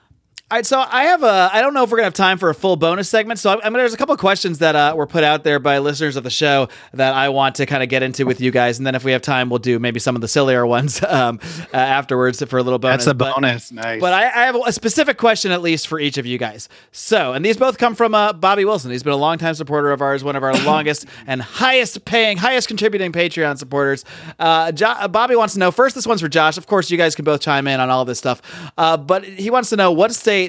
All 0.52 0.58
right, 0.58 0.66
so 0.66 0.82
I 0.86 1.04
have 1.04 1.24
a. 1.24 1.50
I 1.54 1.62
don't 1.62 1.74
know 1.74 1.84
if 1.86 1.92
we're 1.92 1.96
gonna 2.00 2.08
have 2.08 2.14
time 2.14 2.38
for 2.38 2.50
a 2.50 2.54
full 2.54 2.76
bonus 2.76 3.08
segment. 3.08 3.40
So 3.40 3.52
I'm, 3.52 3.60
I 3.64 3.70
mean, 3.70 3.78
there's 3.78 3.94
a 3.94 3.98
couple 3.98 4.14
of 4.14 4.20
questions 4.20 4.60
that 4.60 4.76
uh, 4.76 4.94
were 4.98 5.08
put 5.08 5.24
out 5.24 5.46
there 5.46 5.60
by 5.60 5.78
listeners 5.78 6.18
of 6.18 6.26
the 6.26 6.30
show 6.30 6.68
that 6.94 7.14
I 7.14 7.30
want 7.30 7.56
to 7.56 7.66
kind 7.66 7.82
of 7.82 7.88
get 7.88 8.04
into 8.04 8.26
with 8.26 8.42
you 8.42 8.52
guys, 8.52 8.78
and 8.78 8.86
then 8.86 8.94
if 8.94 9.06
we 9.06 9.14
have 9.14 9.22
time, 9.22 9.50
we'll 9.50 9.60
do 9.60 9.80
maybe 9.80 10.02
some 10.02 10.14
of 10.14 10.20
the 10.22 10.28
sillier 10.28 10.66
ones 10.68 11.02
um, 11.08 11.40
uh, 11.74 11.78
afterwards 11.78 12.44
for 12.44 12.58
a 12.60 12.64
little 12.64 12.80
bonus. 12.80 13.06
That's 13.06 13.12
a 13.12 13.14
But- 13.14 13.36
bonus. 13.36 13.72
nice. 13.72 14.02
But 14.02 14.12
I, 14.12 14.24
I 14.26 14.44
have 14.48 14.58
a 14.58 14.74
specific 14.74 15.18
question, 15.18 15.54
at 15.54 15.62
least 15.62 15.88
for 15.88 16.02
each 16.02 16.18
of 16.18 16.26
you 16.26 16.38
guys. 16.38 16.68
So, 16.92 17.32
and 17.32 17.46
these 17.46 17.56
both 17.56 17.78
come 17.78 17.96
from 17.96 18.14
uh, 18.14 18.34
Bobby 18.34 18.66
Wilson. 18.66 18.92
He's 18.92 19.04
been 19.04 19.14
a 19.14 19.16
longtime 19.16 19.54
supporter 19.54 19.92
of 19.94 20.02
ours, 20.02 20.22
one 20.22 20.36
of 20.36 20.44
our 20.44 20.54
longest 20.66 21.06
and 21.28 21.42
highest 21.42 22.04
paying, 22.04 22.36
highest 22.36 22.68
contributing 22.68 23.14
Patreon 23.14 23.58
supporters. 23.58 24.04
Uh, 24.38 24.74
jo- 24.74 24.88
uh, 24.88 25.08
Bobby 25.08 25.38
wants 25.38 25.54
to 25.54 25.62
know 25.62 25.72
first, 25.72 25.96
this 25.96 26.06
one's 26.06 26.20
for 26.20 26.28
Josh. 26.28 26.58
Of 26.58 26.68
course, 26.68 26.92
you 26.92 26.98
guys 26.98 27.16
can 27.16 27.24
both 27.24 27.40
chime 27.40 27.68
in 27.70 27.80
on 27.80 27.90
all 27.90 28.04
this 28.04 28.18
stuff. 28.18 28.42
Uh, 28.78 28.98
but 28.98 29.24
he 29.24 29.50
wants 29.50 29.70
to 29.70 29.78
know 29.78 29.94
what 29.94 30.14
state 30.14 30.41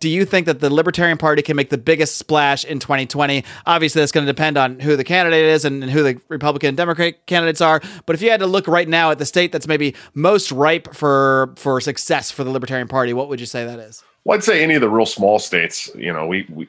do 0.00 0.08
you 0.08 0.24
think 0.24 0.46
that 0.46 0.60
the 0.60 0.70
Libertarian 0.70 1.18
Party 1.18 1.42
can 1.42 1.56
make 1.56 1.68
the 1.68 1.78
biggest 1.78 2.16
splash 2.16 2.64
in 2.64 2.78
2020? 2.78 3.44
Obviously, 3.66 4.00
that's 4.00 4.12
going 4.12 4.26
to 4.26 4.32
depend 4.32 4.56
on 4.56 4.80
who 4.80 4.96
the 4.96 5.04
candidate 5.04 5.44
is 5.44 5.66
and, 5.66 5.82
and 5.82 5.92
who 5.92 6.02
the 6.02 6.20
Republican 6.28 6.68
and 6.68 6.76
Democrat 6.76 7.26
candidates 7.26 7.60
are. 7.60 7.82
But 8.06 8.16
if 8.16 8.22
you 8.22 8.30
had 8.30 8.40
to 8.40 8.46
look 8.46 8.66
right 8.66 8.88
now 8.88 9.10
at 9.10 9.18
the 9.18 9.26
state 9.26 9.52
that's 9.52 9.68
maybe 9.68 9.94
most 10.14 10.50
ripe 10.50 10.94
for 10.94 11.52
for 11.56 11.80
success 11.80 12.30
for 12.30 12.44
the 12.44 12.50
Libertarian 12.50 12.88
Party, 12.88 13.12
what 13.12 13.28
would 13.28 13.40
you 13.40 13.46
say 13.46 13.64
that 13.66 13.78
is? 13.78 14.02
Well, 14.24 14.36
I'd 14.36 14.44
say 14.44 14.62
any 14.62 14.74
of 14.74 14.80
the 14.80 14.88
real 14.88 15.06
small 15.06 15.38
states, 15.38 15.90
you 15.94 16.12
know, 16.12 16.26
we, 16.26 16.46
we 16.50 16.66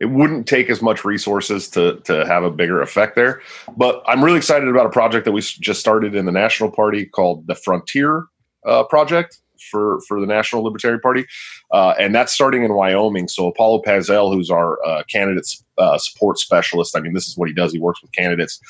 it 0.00 0.06
wouldn't 0.06 0.48
take 0.48 0.68
as 0.68 0.82
much 0.82 1.04
resources 1.04 1.68
to 1.70 2.00
to 2.00 2.26
have 2.26 2.42
a 2.42 2.50
bigger 2.50 2.82
effect 2.82 3.14
there. 3.14 3.40
But 3.76 4.02
I'm 4.06 4.22
really 4.22 4.38
excited 4.38 4.68
about 4.68 4.86
a 4.86 4.90
project 4.90 5.26
that 5.26 5.32
we 5.32 5.40
just 5.40 5.78
started 5.78 6.16
in 6.16 6.26
the 6.26 6.32
National 6.32 6.72
Party 6.72 7.06
called 7.06 7.46
the 7.46 7.54
Frontier 7.54 8.26
uh, 8.66 8.82
Project 8.82 9.38
for 9.70 10.00
for 10.06 10.20
the 10.20 10.26
National 10.26 10.62
Libertarian 10.62 11.00
Party, 11.00 11.24
uh, 11.72 11.94
and 11.98 12.14
that's 12.14 12.32
starting 12.32 12.64
in 12.64 12.74
Wyoming. 12.74 13.28
So 13.28 13.46
Apollo 13.46 13.82
Pazell, 13.86 14.32
who's 14.32 14.50
our 14.50 14.84
uh, 14.84 15.02
candidates 15.04 15.64
uh, 15.78 15.98
support 15.98 16.38
specialist, 16.38 16.96
I 16.96 17.00
mean, 17.00 17.12
this 17.12 17.28
is 17.28 17.36
what 17.36 17.48
he 17.48 17.54
does. 17.54 17.72
He 17.72 17.78
works 17.78 18.02
with 18.02 18.12
candidates. 18.12 18.60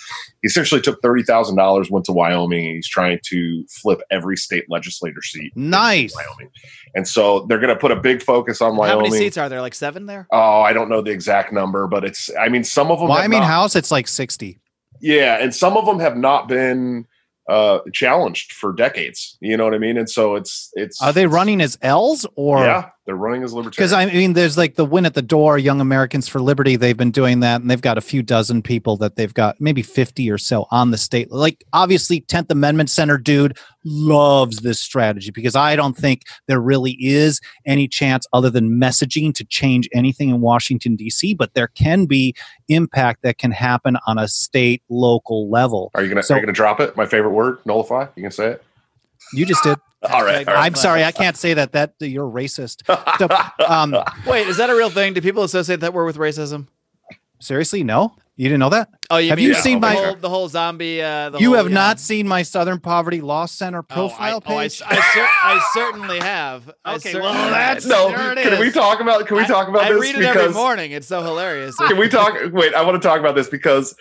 He 0.42 0.46
essentially 0.46 0.80
took 0.80 1.00
thirty 1.02 1.22
thousand 1.22 1.56
dollars, 1.56 1.90
went 1.90 2.04
to 2.06 2.12
Wyoming, 2.12 2.66
and 2.66 2.76
he's 2.76 2.88
trying 2.88 3.18
to 3.24 3.64
flip 3.68 4.00
every 4.10 4.36
state 4.36 4.64
legislator 4.68 5.22
seat. 5.22 5.52
Nice. 5.56 6.14
Wyoming. 6.14 6.50
And 6.94 7.08
so 7.08 7.46
they're 7.48 7.58
going 7.58 7.74
to 7.74 7.80
put 7.80 7.90
a 7.90 7.96
big 7.96 8.22
focus 8.22 8.60
on 8.60 8.76
Wyoming. 8.76 9.06
How 9.06 9.10
many 9.10 9.24
seats 9.24 9.38
are 9.38 9.48
there? 9.48 9.60
Like 9.60 9.74
seven 9.74 10.06
there? 10.06 10.26
Oh, 10.30 10.60
I 10.60 10.72
don't 10.72 10.88
know 10.88 11.00
the 11.00 11.10
exact 11.10 11.52
number, 11.52 11.86
but 11.86 12.04
it's. 12.04 12.30
I 12.38 12.48
mean, 12.48 12.64
some 12.64 12.90
of 12.90 12.98
them. 12.98 13.08
Wyoming 13.08 13.40
not- 13.40 13.48
House, 13.48 13.76
it's 13.76 13.90
like 13.90 14.08
60. 14.08 14.58
Yeah, 15.00 15.38
and 15.40 15.52
some 15.52 15.76
of 15.76 15.84
them 15.84 15.98
have 15.98 16.16
not 16.16 16.46
been 16.46 17.06
uh 17.48 17.80
challenged 17.92 18.52
for 18.52 18.72
decades. 18.72 19.36
You 19.40 19.56
know 19.56 19.64
what 19.64 19.74
I 19.74 19.78
mean? 19.78 19.96
And 19.96 20.08
so 20.08 20.36
it's 20.36 20.70
it's. 20.74 21.00
Are 21.02 21.12
they 21.12 21.26
running 21.26 21.60
as 21.60 21.78
L's 21.82 22.26
or? 22.36 22.64
Yeah, 22.64 22.90
they're 23.04 23.16
running 23.16 23.42
as 23.42 23.52
libertarian. 23.52 23.90
Because 23.90 23.92
I 23.92 24.06
mean, 24.06 24.34
there's 24.34 24.56
like 24.56 24.76
the 24.76 24.84
win 24.84 25.06
at 25.06 25.14
the 25.14 25.22
door, 25.22 25.58
Young 25.58 25.80
Americans 25.80 26.28
for 26.28 26.40
Liberty. 26.40 26.76
They've 26.76 26.96
been 26.96 27.10
doing 27.10 27.40
that, 27.40 27.60
and 27.60 27.68
they've 27.68 27.80
got 27.80 27.98
a 27.98 28.00
few 28.00 28.22
dozen 28.22 28.62
people 28.62 28.96
that 28.98 29.16
they've 29.16 29.34
got, 29.34 29.60
maybe 29.60 29.82
50 29.82 30.30
or 30.30 30.38
so 30.38 30.66
on 30.70 30.92
the 30.92 30.98
state. 30.98 31.32
Like, 31.32 31.64
obviously, 31.72 32.20
10th 32.20 32.50
Amendment 32.50 32.90
Center 32.90 33.18
dude 33.18 33.58
loves 33.84 34.58
this 34.58 34.78
strategy 34.78 35.32
because 35.32 35.56
I 35.56 35.74
don't 35.74 35.96
think 35.96 36.22
there 36.46 36.60
really 36.60 36.96
is 37.00 37.40
any 37.66 37.88
chance 37.88 38.24
other 38.32 38.50
than 38.50 38.78
messaging 38.80 39.34
to 39.34 39.44
change 39.44 39.88
anything 39.92 40.28
in 40.30 40.40
Washington, 40.40 40.94
D.C., 40.94 41.34
but 41.34 41.54
there 41.54 41.68
can 41.68 42.06
be 42.06 42.36
impact 42.68 43.22
that 43.22 43.38
can 43.38 43.50
happen 43.50 43.96
on 44.06 44.18
a 44.18 44.28
state, 44.28 44.80
local 44.88 45.50
level. 45.50 45.90
Are 45.94 46.02
you 46.04 46.08
gonna 46.08 46.22
So- 46.22 46.34
are 46.34 46.38
you 46.38 46.42
gonna 46.46 46.52
drop 46.52 46.78
it? 46.78 46.96
My 46.96 47.06
favorite 47.06 47.32
word, 47.32 47.58
nullify. 47.64 48.06
You 48.14 48.22
can 48.22 48.30
say 48.30 48.46
it. 48.50 48.64
You 49.32 49.44
just 49.44 49.64
did. 49.64 49.76
All 50.10 50.24
right. 50.24 50.46
all 50.48 50.54
right. 50.54 50.64
I'm 50.66 50.74
sorry, 50.74 51.04
I 51.04 51.12
can't 51.12 51.36
say 51.36 51.54
that. 51.54 51.72
That 51.72 51.94
you're 52.00 52.28
racist. 52.30 52.82
So, 53.18 53.64
um, 53.66 53.94
Wait, 54.26 54.46
is 54.48 54.56
that 54.56 54.68
a 54.70 54.74
real 54.74 54.90
thing? 54.90 55.14
Do 55.14 55.20
people 55.20 55.42
associate 55.44 55.80
that 55.80 55.92
word 55.94 56.06
with 56.06 56.16
racism? 56.16 56.66
seriously, 57.40 57.82
no, 57.82 58.14
you 58.36 58.44
didn't 58.44 58.60
know 58.60 58.68
that. 58.68 58.88
Oh, 59.10 59.16
you 59.18 59.30
Have 59.30 59.36
mean 59.38 59.48
you 59.48 59.54
the 59.54 59.60
seen 59.60 59.82
whole, 59.82 60.12
my- 60.12 60.14
the 60.14 60.28
whole 60.28 60.48
zombie? 60.48 61.02
Uh, 61.02 61.30
the 61.30 61.38
you 61.40 61.48
whole, 61.48 61.56
have 61.56 61.68
yeah. 61.68 61.74
not 61.74 61.98
seen 62.00 62.26
my 62.28 62.42
Southern 62.42 62.78
Poverty 62.78 63.20
Law 63.20 63.46
Center 63.46 63.80
Oh, 63.80 63.82
profile 63.82 64.40
I, 64.46 64.52
oh, 64.52 64.56
I, 64.58 64.62
page. 64.68 64.80
I, 64.86 64.94
cer- 64.94 65.26
I 65.42 65.70
certainly 65.74 66.18
have. 66.20 66.70
I 66.84 66.94
Okay, 66.94 67.12
certainly 67.12 67.32
well, 67.34 67.50
that's- 67.50 67.84
no. 67.84 68.12
Can 68.36 68.60
we 68.60 68.70
talk 68.70 69.00
about? 69.00 69.26
Can 69.26 69.36
we 69.36 69.42
I- 69.42 69.46
talk 69.48 69.66
about 69.68 69.82
I 69.82 69.92
this? 69.92 70.00
read 70.02 70.14
it 70.16 70.22
every 70.24 70.52
morning. 70.52 70.92
It's 70.92 71.08
so 71.08 71.20
hilarious. 71.22 71.76
can 71.76 71.96
we 71.98 72.08
talk? 72.08 72.34
Wait, 72.52 72.74
I 72.74 72.82
want 72.84 73.00
to 73.00 73.06
talk 73.06 73.18
about 73.18 73.34
this 73.34 73.48
because 73.48 73.94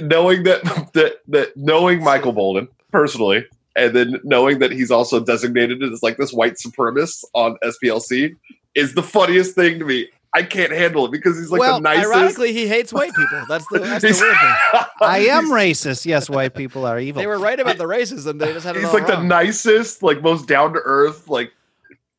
knowing 0.00 0.42
that 0.42 0.62
that 0.94 1.14
that 1.28 1.56
knowing 1.56 2.04
Michael 2.04 2.34
Boldin 2.34 2.68
personally, 2.92 3.46
and 3.76 3.94
then 3.94 4.20
knowing 4.24 4.58
that 4.60 4.72
he's 4.72 4.90
also 4.90 5.20
designated 5.20 5.82
as 5.82 6.02
like 6.02 6.16
this 6.16 6.32
white 6.32 6.54
supremacist 6.54 7.24
on 7.34 7.56
SPLC 7.62 8.34
is 8.74 8.94
the 8.94 9.02
funniest 9.02 9.54
thing 9.54 9.78
to 9.78 9.84
me. 9.84 10.08
I 10.34 10.42
can't 10.42 10.72
handle 10.72 11.06
it 11.06 11.12
because 11.12 11.38
he's 11.38 11.50
like 11.50 11.60
Well, 11.60 11.76
the 11.76 11.80
nicest. 11.82 12.12
Ironically, 12.12 12.52
he 12.52 12.66
hates 12.68 12.92
white 12.92 13.14
people. 13.14 13.44
That's 13.48 13.66
the 13.68 13.78
that's 13.78 14.02
the 14.02 14.08
weird 14.08 14.36
thing. 14.36 14.82
I 15.00 15.18
am 15.30 15.46
racist. 15.46 16.04
Yes, 16.04 16.28
white 16.28 16.54
people 16.54 16.84
are 16.84 16.98
evil. 17.00 17.20
They 17.22 17.26
were 17.26 17.38
right 17.38 17.58
about 17.58 17.78
the 17.78 17.84
racism. 17.84 18.38
They 18.38 18.52
just 18.52 18.66
had 18.66 18.76
it 18.76 18.80
He's 18.80 18.88
all 18.88 18.94
like 18.94 19.06
the 19.06 19.22
nicest, 19.22 20.02
like 20.02 20.22
most 20.22 20.46
down 20.46 20.74
to 20.74 20.80
earth, 20.84 21.28
like 21.28 21.52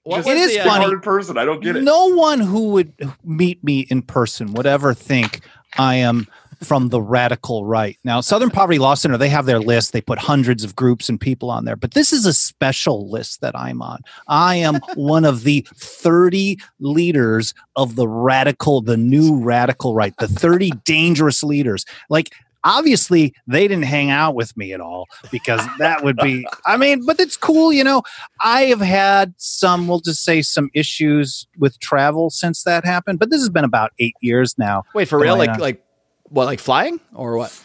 What 0.03 0.17
just 0.17 0.27
was 0.29 0.35
It 0.35 0.39
is 0.39 0.53
the, 0.55 0.61
uh, 0.61 0.65
funny. 0.65 0.95
person. 0.99 1.37
I 1.37 1.45
don't 1.45 1.61
get 1.61 1.75
it. 1.75 1.83
no 1.83 2.07
one 2.15 2.39
who 2.39 2.69
would 2.69 2.91
meet 3.23 3.63
me 3.63 3.81
in 3.81 4.01
person 4.01 4.53
would 4.53 4.65
ever 4.65 4.95
think 4.95 5.41
I 5.77 5.95
am 5.95 6.25
from 6.63 6.89
the 6.89 7.01
radical 7.01 7.65
right. 7.65 7.97
Now, 8.03 8.21
Southern 8.21 8.49
Poverty 8.49 8.79
Law 8.79 8.95
Center, 8.95 9.17
they 9.17 9.29
have 9.29 9.45
their 9.45 9.59
list. 9.59 9.93
They 9.93 10.01
put 10.01 10.19
hundreds 10.19 10.63
of 10.63 10.75
groups 10.75 11.09
and 11.09 11.19
people 11.19 11.49
on 11.49 11.65
there, 11.65 11.75
but 11.75 11.93
this 11.93 12.11
is 12.11 12.25
a 12.25 12.33
special 12.33 13.09
list 13.09 13.41
that 13.41 13.57
I'm 13.57 13.81
on. 13.81 14.01
I 14.27 14.55
am 14.55 14.79
one 14.95 15.25
of 15.25 15.43
the 15.43 15.65
30 15.75 16.59
leaders 16.79 17.53
of 17.75 17.95
the 17.95 18.07
radical, 18.07 18.81
the 18.81 18.97
new 18.97 19.39
radical 19.39 19.93
right, 19.93 20.15
the 20.17 20.27
30 20.27 20.71
dangerous 20.83 21.43
leaders. 21.43 21.85
Like, 22.09 22.33
obviously 22.63 23.33
they 23.45 23.67
didn't 23.67 23.85
hang 23.85 24.09
out 24.09 24.35
with 24.35 24.55
me 24.57 24.73
at 24.73 24.81
all 24.81 25.07
because 25.31 25.61
that 25.77 26.03
would 26.03 26.17
be 26.17 26.45
i 26.65 26.75
mean 26.75 27.05
but 27.05 27.19
it's 27.19 27.37
cool 27.37 27.71
you 27.71 27.83
know 27.83 28.01
i 28.41 28.63
have 28.63 28.81
had 28.81 29.33
some 29.37 29.87
we'll 29.87 29.99
just 29.99 30.23
say 30.23 30.41
some 30.41 30.69
issues 30.73 31.47
with 31.59 31.79
travel 31.79 32.29
since 32.29 32.63
that 32.63 32.83
happened 32.83 33.19
but 33.19 33.29
this 33.29 33.39
has 33.39 33.49
been 33.49 33.63
about 33.63 33.91
eight 33.99 34.15
years 34.21 34.57
now 34.57 34.83
Wait 34.93 35.07
for 35.07 35.19
real? 35.19 35.37
Like 35.37 35.57
like 35.59 35.86
what? 36.29 36.45
Like 36.45 36.59
flying 36.59 36.99
or 37.13 37.37
what? 37.37 37.57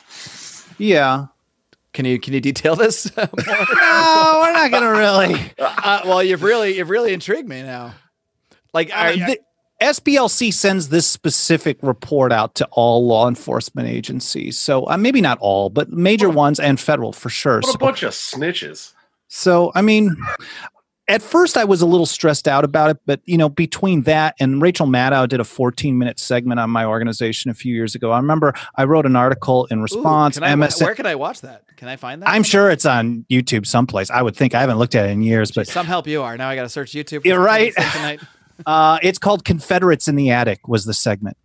yeah 0.79 1.27
Can 1.93 2.05
you 2.07 2.19
can 2.19 2.33
you 2.35 2.41
detail 2.41 2.75
this? 2.77 3.15
no 3.17 3.29
we're 3.35 4.53
not 4.53 4.71
gonna 4.71 4.91
really 4.91 5.39
uh, 5.59 6.01
well, 6.05 6.23
you've 6.23 6.43
really 6.43 6.77
you've 6.79 6.91
really 6.91 7.13
intrigued 7.13 7.49
me 7.49 7.63
now. 7.63 7.95
Like, 8.75 8.91
Uh, 8.91 8.95
are, 8.97 9.13
the- 9.17 9.41
SPLC 9.83 10.53
sends 10.55 10.89
this 10.91 11.07
specific 11.09 11.77
report 11.83 12.31
out 12.33 12.55
to 12.55 12.69
all 12.71 13.05
law 13.07 13.29
enforcement 13.29 13.89
agencies. 13.89 14.57
So 14.57 14.89
uh, 14.89 14.97
maybe 14.97 15.21
not 15.21 15.39
all, 15.41 15.71
but 15.71 15.91
major 15.91 16.31
ones 16.31 16.61
and 16.61 16.79
federal 16.79 17.13
for 17.13 17.29
sure. 17.31 17.57
What 17.57 17.67
So- 17.67 17.73
a 17.75 17.79
bunch 17.79 18.03
of 18.05 18.13
snitches. 18.13 18.93
So, 19.35 19.73
I 19.75 19.81
mean, 19.83 20.15
at 21.09 21.23
first 21.23 21.57
I 21.57 21.65
was 21.65 21.83
a 21.83 21.87
little 21.87 22.07
stressed 22.07 22.47
out 22.47 22.65
about 22.65 22.91
it, 22.91 22.99
but 23.07 23.21
you 23.25 23.37
know, 23.37 23.49
between 23.49 24.03
that 24.03 24.35
and 24.39 24.63
Rachel 24.63 24.87
Maddow 24.87 25.29
did 25.29 25.41
a 25.41 25.45
14 25.45 25.99
minute 25.99 26.19
segment 26.21 26.61
on 26.61 26.71
my 26.71 26.85
organization 26.85 27.51
a 27.51 27.55
few 27.55 27.75
years 27.75 27.95
ago. 27.95 28.13
I 28.13 28.19
remember 28.19 28.55
I 28.77 28.85
wrote 28.85 29.07
an 29.07 29.17
article 29.17 29.67
in 29.67 29.81
Ooh, 29.81 29.83
response. 29.83 30.39
can 30.39 30.45
I, 30.45 30.55
MSN 30.55 30.83
where 30.83 30.95
can 30.95 31.07
I 31.07 31.15
watch 31.15 31.41
that? 31.41 31.65
Can 31.77 31.89
I 31.89 31.97
find 31.97 32.23
that? 32.23 32.29
I'm 32.29 32.45
sure 32.45 32.71
it's 32.71 32.87
on 32.87 33.27
YouTube 33.31 33.67
someplace. 33.67 34.11
I 34.11 34.23
would 34.23 34.37
think 34.37 34.55
I 34.55 34.61
haven't 34.61 34.79
looked 34.79 34.95
at 34.95 35.07
it 35.07 35.11
in 35.11 35.23
years, 35.23 35.51
but 35.51 35.67
Some 35.67 35.87
help 35.87 36.07
you 36.07 36.23
are. 36.23 36.37
Now 36.37 36.49
I 36.49 36.55
got 36.55 36.63
to 36.63 36.69
search 36.69 36.93
YouTube. 36.93 37.23
For 37.23 37.29
You're 37.29 37.41
right. 37.41 37.75
to 37.75 37.83
say 37.83 37.91
Tonight. 37.91 38.21
Uh, 38.67 38.99
it's 39.03 39.19
called 39.19 39.45
Confederates 39.45 40.07
in 40.07 40.15
the 40.15 40.31
Attic. 40.31 40.69
Was 40.69 40.85
the 40.85 40.95
segment 40.95 41.37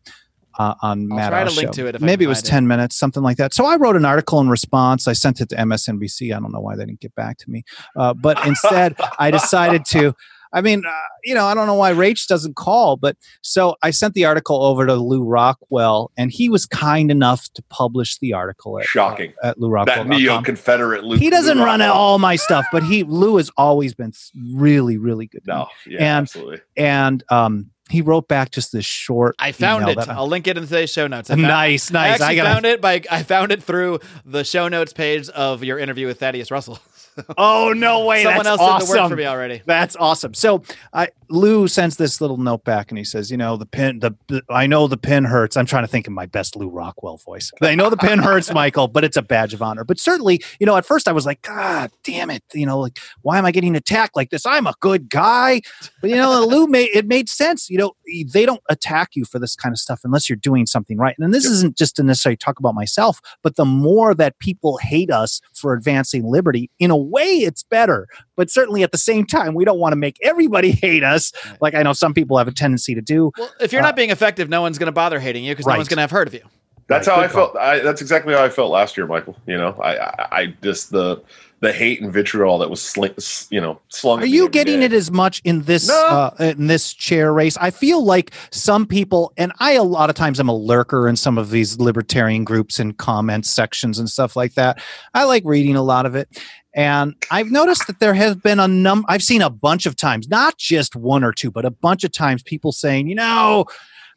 uh, 0.57 0.73
on 0.81 1.07
I'll 1.11 1.17
Matt? 1.17 1.29
try 1.31 1.43
to 1.43 1.49
Oz 1.49 1.57
link 1.57 1.67
show. 1.69 1.83
to 1.83 1.87
it 1.87 1.95
if 1.95 2.03
I 2.03 2.05
Maybe 2.05 2.25
can 2.25 2.27
it 2.27 2.29
was 2.29 2.37
find 2.39 2.47
it. 2.47 2.49
ten 2.51 2.67
minutes, 2.67 2.95
something 2.97 3.23
like 3.23 3.37
that. 3.37 3.53
So 3.53 3.65
I 3.65 3.75
wrote 3.77 3.95
an 3.95 4.05
article 4.05 4.39
in 4.39 4.49
response. 4.49 5.07
I 5.07 5.13
sent 5.13 5.41
it 5.41 5.49
to 5.49 5.55
MSNBC. 5.55 6.35
I 6.35 6.39
don't 6.39 6.51
know 6.51 6.59
why 6.61 6.75
they 6.75 6.85
didn't 6.85 6.99
get 7.01 7.15
back 7.15 7.37
to 7.39 7.49
me, 7.49 7.63
uh, 7.95 8.13
but 8.13 8.45
instead 8.47 8.95
I 9.19 9.31
decided 9.31 9.85
to. 9.85 10.13
I 10.53 10.61
mean, 10.61 10.83
uh, 10.87 10.91
you 11.25 11.35
know, 11.35 11.45
I 11.45 11.53
don't 11.53 11.67
know 11.67 11.73
why 11.75 11.91
Rach 11.91 12.25
doesn't 12.25 12.55
call, 12.55 12.95
but 12.95 13.17
so 13.41 13.75
I 13.83 13.91
sent 13.91 14.13
the 14.13 14.23
article 14.23 14.63
over 14.63 14.85
to 14.85 14.95
Lew 14.95 15.21
Rockwell, 15.25 16.09
and 16.17 16.31
he 16.31 16.47
was 16.47 16.65
kind 16.65 17.11
enough 17.11 17.49
to 17.55 17.63
publish 17.69 18.17
the 18.19 18.31
article. 18.31 18.79
At, 18.79 18.85
Shocking. 18.85 19.33
uh, 19.43 19.47
at 19.47 19.59
Lew 19.59 19.67
Rockwell. 19.69 20.05
that 20.05 20.07
neo 20.07 20.41
Confederate 20.41 21.03
Luke. 21.03 21.19
He 21.19 21.29
doesn't 21.29 21.57
Luke 21.57 21.65
run 21.65 21.81
Rockwell. 21.81 21.97
all 21.97 22.17
my 22.19 22.37
stuff, 22.37 22.65
but 22.71 22.81
he 22.81 23.03
Lew 23.03 23.35
has 23.35 23.51
always 23.57 23.93
been 23.93 24.13
really, 24.53 24.97
really 24.97 25.27
good. 25.27 25.43
to 25.45 25.51
me. 25.51 25.57
No, 25.57 25.67
yeah, 25.85 25.97
And- 25.97 26.03
absolutely. 26.23 26.61
and 26.77 27.23
um, 27.29 27.69
he 27.89 28.01
wrote 28.01 28.27
back 28.27 28.51
just 28.51 28.71
this 28.71 28.85
short. 28.85 29.35
I 29.39 29.51
found 29.51 29.87
it. 29.89 29.97
I- 29.97 30.15
I'll 30.15 30.27
link 30.27 30.47
it 30.47 30.57
in 30.57 30.63
today's 30.63 30.89
show 30.89 31.07
notes. 31.07 31.29
I 31.29 31.33
found, 31.35 31.43
nice, 31.43 31.91
I 31.91 31.93
nice. 31.93 32.11
actually 32.21 32.27
I, 32.27 32.35
got 32.35 32.53
found 32.53 32.65
it 32.65 32.81
by 32.81 33.01
I 33.09 33.23
found 33.23 33.51
it 33.51 33.63
through 33.63 33.99
the 34.25 34.43
show 34.43 34.67
notes 34.67 34.93
page 34.93 35.29
of 35.29 35.63
your 35.63 35.79
interview 35.79 36.07
with 36.07 36.19
Thaddeus 36.19 36.51
Russell. 36.51 36.79
Oh 37.35 37.73
no 37.75 38.05
way! 38.05 38.21
Someone 38.21 38.43
that's 38.43 38.59
else 38.59 38.61
awesome. 38.61 38.87
did 38.87 38.95
the 38.95 39.01
work 39.01 39.09
for 39.09 39.15
me 39.15 39.25
already. 39.25 39.63
That's 39.65 39.95
awesome. 39.95 40.35
So 40.35 40.61
I 40.93 41.09
Lew 41.29 41.67
sends 41.67 41.97
this 41.97 42.21
little 42.21 42.37
note 42.37 42.63
back 42.63 42.89
and 42.89 42.97
he 42.97 43.03
says, 43.03 43.31
you 43.31 43.37
know, 43.37 43.57
the 43.57 43.65
pin 43.65 43.99
the, 43.99 44.43
I 44.49 44.67
know 44.67 44.87
the 44.87 44.97
pin 44.97 45.25
hurts. 45.25 45.57
I'm 45.57 45.65
trying 45.65 45.83
to 45.83 45.87
think 45.87 46.07
of 46.07 46.13
my 46.13 46.25
best 46.25 46.55
Lew 46.55 46.69
Rockwell 46.69 47.17
voice. 47.17 47.51
I 47.61 47.75
know 47.75 47.89
the 47.89 47.97
pin 47.97 48.19
hurts, 48.19 48.53
Michael, 48.53 48.87
but 48.87 49.03
it's 49.03 49.17
a 49.17 49.21
badge 49.21 49.53
of 49.53 49.61
honor. 49.61 49.83
But 49.83 49.99
certainly, 49.99 50.41
you 50.59 50.65
know, 50.65 50.75
at 50.77 50.85
first 50.85 51.07
I 51.07 51.11
was 51.11 51.25
like, 51.25 51.41
God 51.41 51.91
damn 52.03 52.29
it, 52.29 52.43
you 52.53 52.65
know, 52.65 52.79
like 52.79 52.99
why 53.21 53.37
am 53.37 53.45
I 53.45 53.51
getting 53.51 53.75
attacked 53.75 54.15
like 54.15 54.29
this? 54.29 54.45
I'm 54.45 54.67
a 54.67 54.73
good 54.79 55.09
guy. 55.09 55.61
But 56.01 56.09
you 56.09 56.15
know, 56.15 56.45
Lew 56.45 56.67
made 56.67 56.89
it 56.93 57.07
made 57.07 57.29
sense. 57.29 57.69
You 57.69 57.77
know, 57.77 57.93
they 58.31 58.45
don't 58.45 58.63
attack 58.69 59.09
you 59.15 59.25
for 59.25 59.39
this 59.39 59.55
kind 59.55 59.73
of 59.73 59.79
stuff 59.79 60.01
unless 60.03 60.29
you're 60.29 60.37
doing 60.37 60.65
something 60.65 60.97
right. 60.97 61.15
And 61.19 61.33
this 61.33 61.45
isn't 61.45 61.77
just 61.77 61.95
to 61.97 62.03
necessarily 62.03 62.37
talk 62.37 62.59
about 62.59 62.75
myself, 62.75 63.19
but 63.43 63.55
the 63.55 63.65
more 63.65 64.13
that 64.15 64.39
people 64.39 64.77
hate 64.77 65.11
us 65.11 65.41
for 65.53 65.73
advancing 65.73 66.25
liberty, 66.25 66.69
in 66.79 66.91
a 66.91 66.97
way 66.97 67.25
it's 67.25 67.63
better. 67.63 68.07
But 68.37 68.49
certainly 68.49 68.83
at 68.83 68.93
the 68.93 68.97
same 68.97 69.25
time, 69.25 69.53
we 69.55 69.65
don't 69.65 69.79
want 69.79 69.91
to 69.91 69.97
make 69.97 70.17
everybody 70.23 70.71
hate 70.83 71.03
us, 71.03 71.33
like 71.59 71.75
I 71.75 71.83
know 71.83 71.91
some 71.91 72.13
people 72.13 72.37
have 72.37 72.47
a 72.47 72.53
tendency 72.53 72.95
to 72.95 73.01
do. 73.01 73.31
Well, 73.37 73.51
if 73.59 73.73
you're 73.73 73.81
Uh, 73.81 73.85
not 73.85 73.95
being 73.97 74.11
effective, 74.11 74.47
no 74.47 74.61
one's 74.61 74.77
going 74.77 74.85
to 74.87 74.91
bother 74.93 75.19
hating 75.19 75.43
you 75.43 75.51
because 75.53 75.65
no 75.65 75.75
one's 75.75 75.89
going 75.89 75.97
to 75.97 76.01
have 76.01 76.11
heard 76.11 76.27
of 76.29 76.33
you. 76.33 76.41
That's 76.87 77.07
Right, 77.07 77.15
how 77.15 77.21
good 77.21 77.29
I 77.29 77.33
felt. 77.33 77.57
I, 77.57 77.79
that's 77.79 78.01
exactly 78.01 78.33
how 78.33 78.43
I 78.43 78.49
felt 78.49 78.71
last 78.71 78.95
year, 78.95 79.07
Michael. 79.07 79.35
You 79.45 79.57
know, 79.57 79.75
I, 79.81 79.97
I, 79.97 80.27
I 80.31 80.45
just 80.61 80.91
the 80.91 81.21
the 81.59 81.73
hate 81.73 82.01
and 82.01 82.13
vitriol 82.13 82.59
that 82.59 82.69
was 82.69 82.81
sling, 82.81 83.15
you 83.49 83.59
know, 83.59 83.81
slung. 83.89 84.21
Are 84.21 84.25
you 84.25 84.47
getting 84.47 84.81
day. 84.81 84.85
it 84.85 84.93
as 84.93 85.09
much 85.09 85.41
in 85.43 85.63
this 85.63 85.87
No. 85.87 85.95
uh, 86.39 86.53
in 86.55 86.67
this 86.67 86.93
chair 86.93 87.33
race? 87.33 87.57
I 87.57 87.71
feel 87.71 88.05
like 88.05 88.31
some 88.51 88.85
people, 88.85 89.33
and 89.37 89.51
I 89.59 89.73
a 89.73 89.83
lot 89.83 90.09
of 90.09 90.15
times 90.15 90.39
I'm 90.39 90.49
a 90.49 90.55
lurker 90.55 91.07
in 91.09 91.15
some 91.15 91.37
of 91.37 91.49
these 91.49 91.79
libertarian 91.79 92.43
groups 92.43 92.79
and 92.79 92.95
comment 92.97 93.45
sections 93.45 93.97
and 93.99 94.09
stuff 94.09 94.35
like 94.35 94.53
that. 94.53 94.81
I 95.13 95.23
like 95.23 95.43
reading 95.45 95.75
a 95.75 95.83
lot 95.83 96.05
of 96.05 96.15
it, 96.15 96.29
and 96.73 97.15
I've 97.31 97.51
noticed 97.51 97.87
that 97.87 97.99
there 97.99 98.13
has 98.13 98.35
been 98.35 98.59
a 98.59 98.67
number. 98.67 99.05
I've 99.09 99.23
seen 99.23 99.41
a 99.41 99.49
bunch 99.49 99.85
of 99.87 99.95
times, 99.95 100.29
not 100.29 100.57
just 100.57 100.95
one 100.95 101.23
or 101.23 101.33
two, 101.33 101.51
but 101.51 101.65
a 101.65 101.71
bunch 101.71 102.03
of 102.03 102.11
times, 102.11 102.43
people 102.43 102.71
saying, 102.71 103.07
you 103.09 103.15
know. 103.15 103.65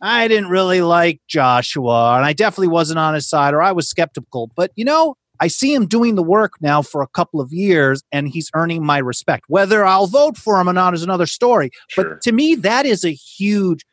I 0.02 0.28
didn't 0.28 0.48
really 0.48 0.80
like 0.80 1.20
Joshua, 1.28 2.16
and 2.16 2.24
I 2.24 2.32
definitely 2.32 2.68
wasn't 2.68 2.98
on 2.98 3.14
his 3.14 3.28
side, 3.28 3.54
or 3.54 3.62
I 3.62 3.72
was 3.72 3.88
skeptical. 3.88 4.50
But 4.56 4.70
you 4.74 4.84
know, 4.84 5.16
I 5.40 5.48
see 5.48 5.74
him 5.74 5.86
doing 5.86 6.14
the 6.14 6.22
work 6.22 6.54
now 6.60 6.82
for 6.82 7.02
a 7.02 7.06
couple 7.08 7.40
of 7.40 7.52
years, 7.52 8.02
and 8.12 8.28
he's 8.28 8.50
earning 8.54 8.84
my 8.84 8.98
respect. 8.98 9.44
Whether 9.48 9.84
I'll 9.84 10.06
vote 10.06 10.36
for 10.36 10.60
him 10.60 10.68
or 10.68 10.72
not 10.72 10.94
is 10.94 11.02
another 11.02 11.26
story. 11.26 11.70
Sure. 11.88 12.04
But 12.04 12.22
to 12.22 12.32
me, 12.32 12.54
that 12.56 12.86
is 12.86 13.04
a 13.04 13.10
huge. 13.12 13.84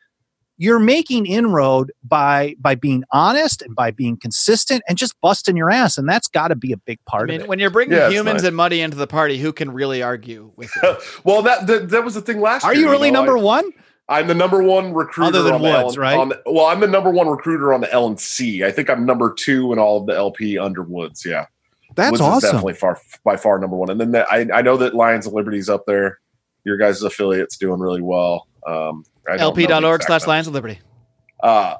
You're 0.60 0.80
making 0.80 1.26
inroad 1.26 1.92
by 2.02 2.56
by 2.58 2.74
being 2.74 3.04
honest 3.12 3.62
and 3.62 3.76
by 3.76 3.92
being 3.92 4.16
consistent 4.16 4.82
and 4.88 4.98
just 4.98 5.14
busting 5.20 5.56
your 5.56 5.70
ass, 5.70 5.96
and 5.98 6.08
that's 6.08 6.26
got 6.26 6.48
to 6.48 6.56
be 6.56 6.72
a 6.72 6.76
big 6.76 6.98
I 7.06 7.10
part 7.10 7.28
mean, 7.28 7.36
of 7.36 7.42
it. 7.44 7.48
when 7.48 7.60
you're 7.60 7.70
bringing 7.70 7.96
Yeah, 7.96 8.10
humans 8.10 8.42
nice. 8.42 8.48
and 8.48 8.56
money 8.56 8.80
into 8.80 8.96
the 8.96 9.06
party, 9.06 9.38
who 9.38 9.52
can 9.52 9.70
really 9.70 10.02
argue 10.02 10.50
with 10.56 10.72
you? 10.82 10.96
well, 11.24 11.42
that, 11.42 11.68
that 11.68 11.90
that 11.90 12.04
was 12.04 12.14
the 12.14 12.22
thing 12.22 12.40
last 12.40 12.64
year. 12.64 12.72
Are 12.72 12.74
year. 12.74 12.86
you 12.86 12.90
really 12.90 13.12
know, 13.12 13.20
number 13.20 13.38
I, 13.38 13.42
one? 13.42 13.70
I'm 14.10 14.26
the 14.26 14.34
number 14.34 14.62
one 14.62 14.94
recruiter 14.94 15.28
Other 15.28 15.42
than 15.42 15.54
on 15.54 15.62
the 15.62 15.68
Woods, 15.68 15.96
L- 15.96 16.02
right? 16.02 16.18
on 16.18 16.28
the- 16.30 16.42
well, 16.46 16.66
I'm 16.66 16.80
the 16.80 16.86
number 16.86 17.10
one 17.10 17.28
recruiter 17.28 17.74
on 17.74 17.80
the 17.82 17.92
L 17.92 18.06
and 18.06 18.18
C. 18.18 18.64
I 18.64 18.70
think 18.70 18.88
I'm 18.88 19.04
number 19.04 19.34
two 19.34 19.72
in 19.72 19.78
all 19.78 19.98
of 20.00 20.06
the 20.06 20.14
LP 20.16 20.56
under 20.58 20.82
Woods. 20.82 21.24
Yeah, 21.26 21.46
That's 21.94 22.12
Woods 22.12 22.20
is 22.22 22.26
awesome. 22.26 22.48
definitely 22.52 22.74
far 22.74 22.98
by 23.24 23.36
far 23.36 23.58
number 23.58 23.76
one. 23.76 23.90
And 23.90 24.00
then 24.00 24.12
the, 24.12 24.26
I 24.32 24.46
I 24.52 24.62
know 24.62 24.76
that 24.78 24.94
Lions 24.94 25.26
of 25.26 25.34
Liberty's 25.34 25.68
up 25.68 25.84
there. 25.86 26.18
Your 26.64 26.76
guys' 26.76 27.02
affiliate's 27.02 27.56
doing 27.58 27.80
really 27.80 28.02
well. 28.02 28.46
Um, 28.66 29.04
I 29.28 29.36
don't 29.36 29.40
know 29.40 29.52
the 29.54 29.62
LP.org 29.72 30.02
slash. 30.02 30.26
Lions 30.26 30.46
of 30.46 30.54
Liberty. 30.54 30.80
Uh, 31.42 31.74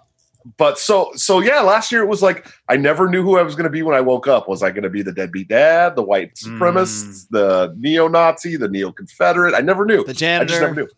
but 0.56 0.78
so 0.78 1.10
so 1.14 1.40
yeah, 1.40 1.60
last 1.60 1.90
year 1.92 2.02
it 2.02 2.06
was 2.08 2.22
like 2.22 2.46
I 2.68 2.76
never 2.76 3.08
knew 3.08 3.22
who 3.22 3.38
I 3.38 3.42
was 3.42 3.54
going 3.54 3.64
to 3.64 3.70
be 3.70 3.82
when 3.82 3.96
I 3.96 4.00
woke 4.00 4.26
up. 4.28 4.48
Was 4.48 4.62
I 4.62 4.70
going 4.70 4.82
to 4.84 4.90
be 4.90 5.02
the 5.02 5.12
deadbeat 5.12 5.48
dad, 5.48 5.96
the 5.96 6.02
white 6.02 6.34
supremacist, 6.36 7.26
the 7.30 7.74
neo-Nazi, 7.78 8.56
the 8.56 8.68
neo-Confederate? 8.68 9.54
I 9.54 9.60
never 9.60 9.84
knew. 9.84 10.04
The 10.04 10.10
I 10.10 10.12
just 10.12 10.20
never 10.22 10.44
janitor. 10.46 10.74
knew. 10.82 10.88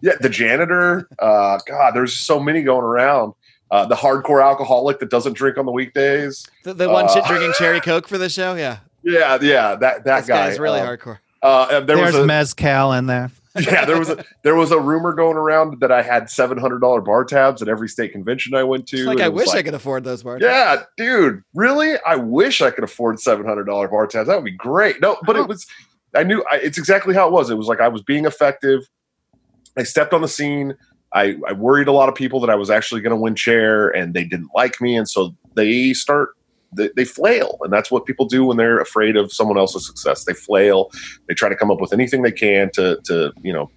Yeah, 0.00 0.12
the 0.20 0.28
janitor. 0.28 1.08
Uh, 1.18 1.58
God, 1.66 1.92
there's 1.92 2.18
so 2.18 2.40
many 2.40 2.62
going 2.62 2.84
around. 2.84 3.34
Uh, 3.70 3.86
the 3.86 3.94
hardcore 3.94 4.42
alcoholic 4.44 4.98
that 4.98 5.10
doesn't 5.10 5.34
drink 5.34 5.56
on 5.56 5.64
the 5.64 5.72
weekdays. 5.72 6.44
The, 6.64 6.74
the 6.74 6.88
one 6.88 7.04
Uh, 7.04 7.14
shit 7.14 7.24
drinking 7.24 7.52
cherry 7.56 7.80
coke 7.80 8.08
for 8.08 8.18
the 8.18 8.28
show. 8.28 8.54
Yeah, 8.54 8.78
Yeah, 9.02 9.38
yeah, 9.40 9.76
that 9.76 10.04
that 10.04 10.20
this 10.20 10.26
guy. 10.26 10.48
guy's 10.48 10.58
really 10.58 10.80
uh, 10.80 10.86
hardcore. 10.86 11.18
Uh, 11.42 11.68
and 11.70 11.88
there 11.88 11.96
There's 11.96 12.14
was 12.14 12.24
a, 12.24 12.26
mezcal 12.26 12.92
in 12.92 13.06
there. 13.06 13.30
yeah, 13.60 13.84
there 13.84 13.98
was 13.98 14.08
a 14.10 14.24
there 14.44 14.54
was 14.54 14.70
a 14.70 14.78
rumor 14.78 15.12
going 15.12 15.36
around 15.36 15.80
that 15.80 15.90
I 15.90 16.02
had 16.02 16.30
seven 16.30 16.56
hundred 16.56 16.80
dollar 16.80 17.00
bar 17.00 17.24
tabs 17.24 17.60
at 17.62 17.68
every 17.68 17.88
state 17.88 18.12
convention 18.12 18.54
I 18.54 18.62
went 18.62 18.86
to. 18.88 18.96
It's 18.98 19.06
like 19.06 19.20
I 19.20 19.24
it 19.26 19.32
was 19.32 19.46
wish 19.46 19.54
I 19.54 19.62
could 19.62 19.74
afford 19.74 20.04
those 20.04 20.22
bars. 20.22 20.40
Yeah, 20.40 20.82
dude, 20.96 21.42
really? 21.54 21.94
I 22.06 22.14
wish 22.14 22.62
I 22.62 22.70
could 22.70 22.84
afford 22.84 23.18
seven 23.18 23.44
hundred 23.46 23.64
dollar 23.64 23.88
bar 23.88 24.06
tabs. 24.06 24.28
That 24.28 24.36
would 24.36 24.44
be 24.44 24.52
great. 24.52 25.00
No, 25.00 25.16
but 25.26 25.34
it 25.36 25.48
was. 25.48 25.66
I 26.14 26.22
knew 26.22 26.44
I, 26.50 26.56
it's 26.56 26.78
exactly 26.78 27.12
how 27.14 27.26
it 27.26 27.32
was. 27.32 27.50
It 27.50 27.56
was 27.56 27.66
like 27.66 27.80
I 27.80 27.88
was 27.88 28.02
being 28.02 28.24
effective. 28.24 28.88
I 29.80 29.84
stepped 29.84 30.12
on 30.12 30.22
the 30.22 30.28
scene. 30.28 30.74
I, 31.12 31.36
I 31.48 31.52
worried 31.52 31.88
a 31.88 31.92
lot 31.92 32.08
of 32.08 32.14
people 32.14 32.38
that 32.40 32.50
I 32.50 32.54
was 32.54 32.70
actually 32.70 33.00
going 33.00 33.10
to 33.10 33.20
win 33.20 33.34
chair, 33.34 33.88
and 33.88 34.14
they 34.14 34.24
didn't 34.24 34.50
like 34.54 34.80
me, 34.80 34.96
and 34.96 35.08
so 35.08 35.34
they 35.54 35.92
start 35.92 36.30
they, 36.72 36.88
they 36.94 37.04
flail, 37.04 37.58
and 37.62 37.72
that's 37.72 37.90
what 37.90 38.06
people 38.06 38.26
do 38.26 38.44
when 38.44 38.56
they're 38.56 38.78
afraid 38.78 39.16
of 39.16 39.32
someone 39.32 39.58
else's 39.58 39.84
success. 39.84 40.24
They 40.24 40.34
flail. 40.34 40.90
They 41.26 41.34
try 41.34 41.48
to 41.48 41.56
come 41.56 41.70
up 41.70 41.80
with 41.80 41.92
anything 41.92 42.22
they 42.22 42.30
can 42.32 42.70
to 42.74 43.00
to 43.04 43.32
you 43.42 43.52
know 43.52 43.70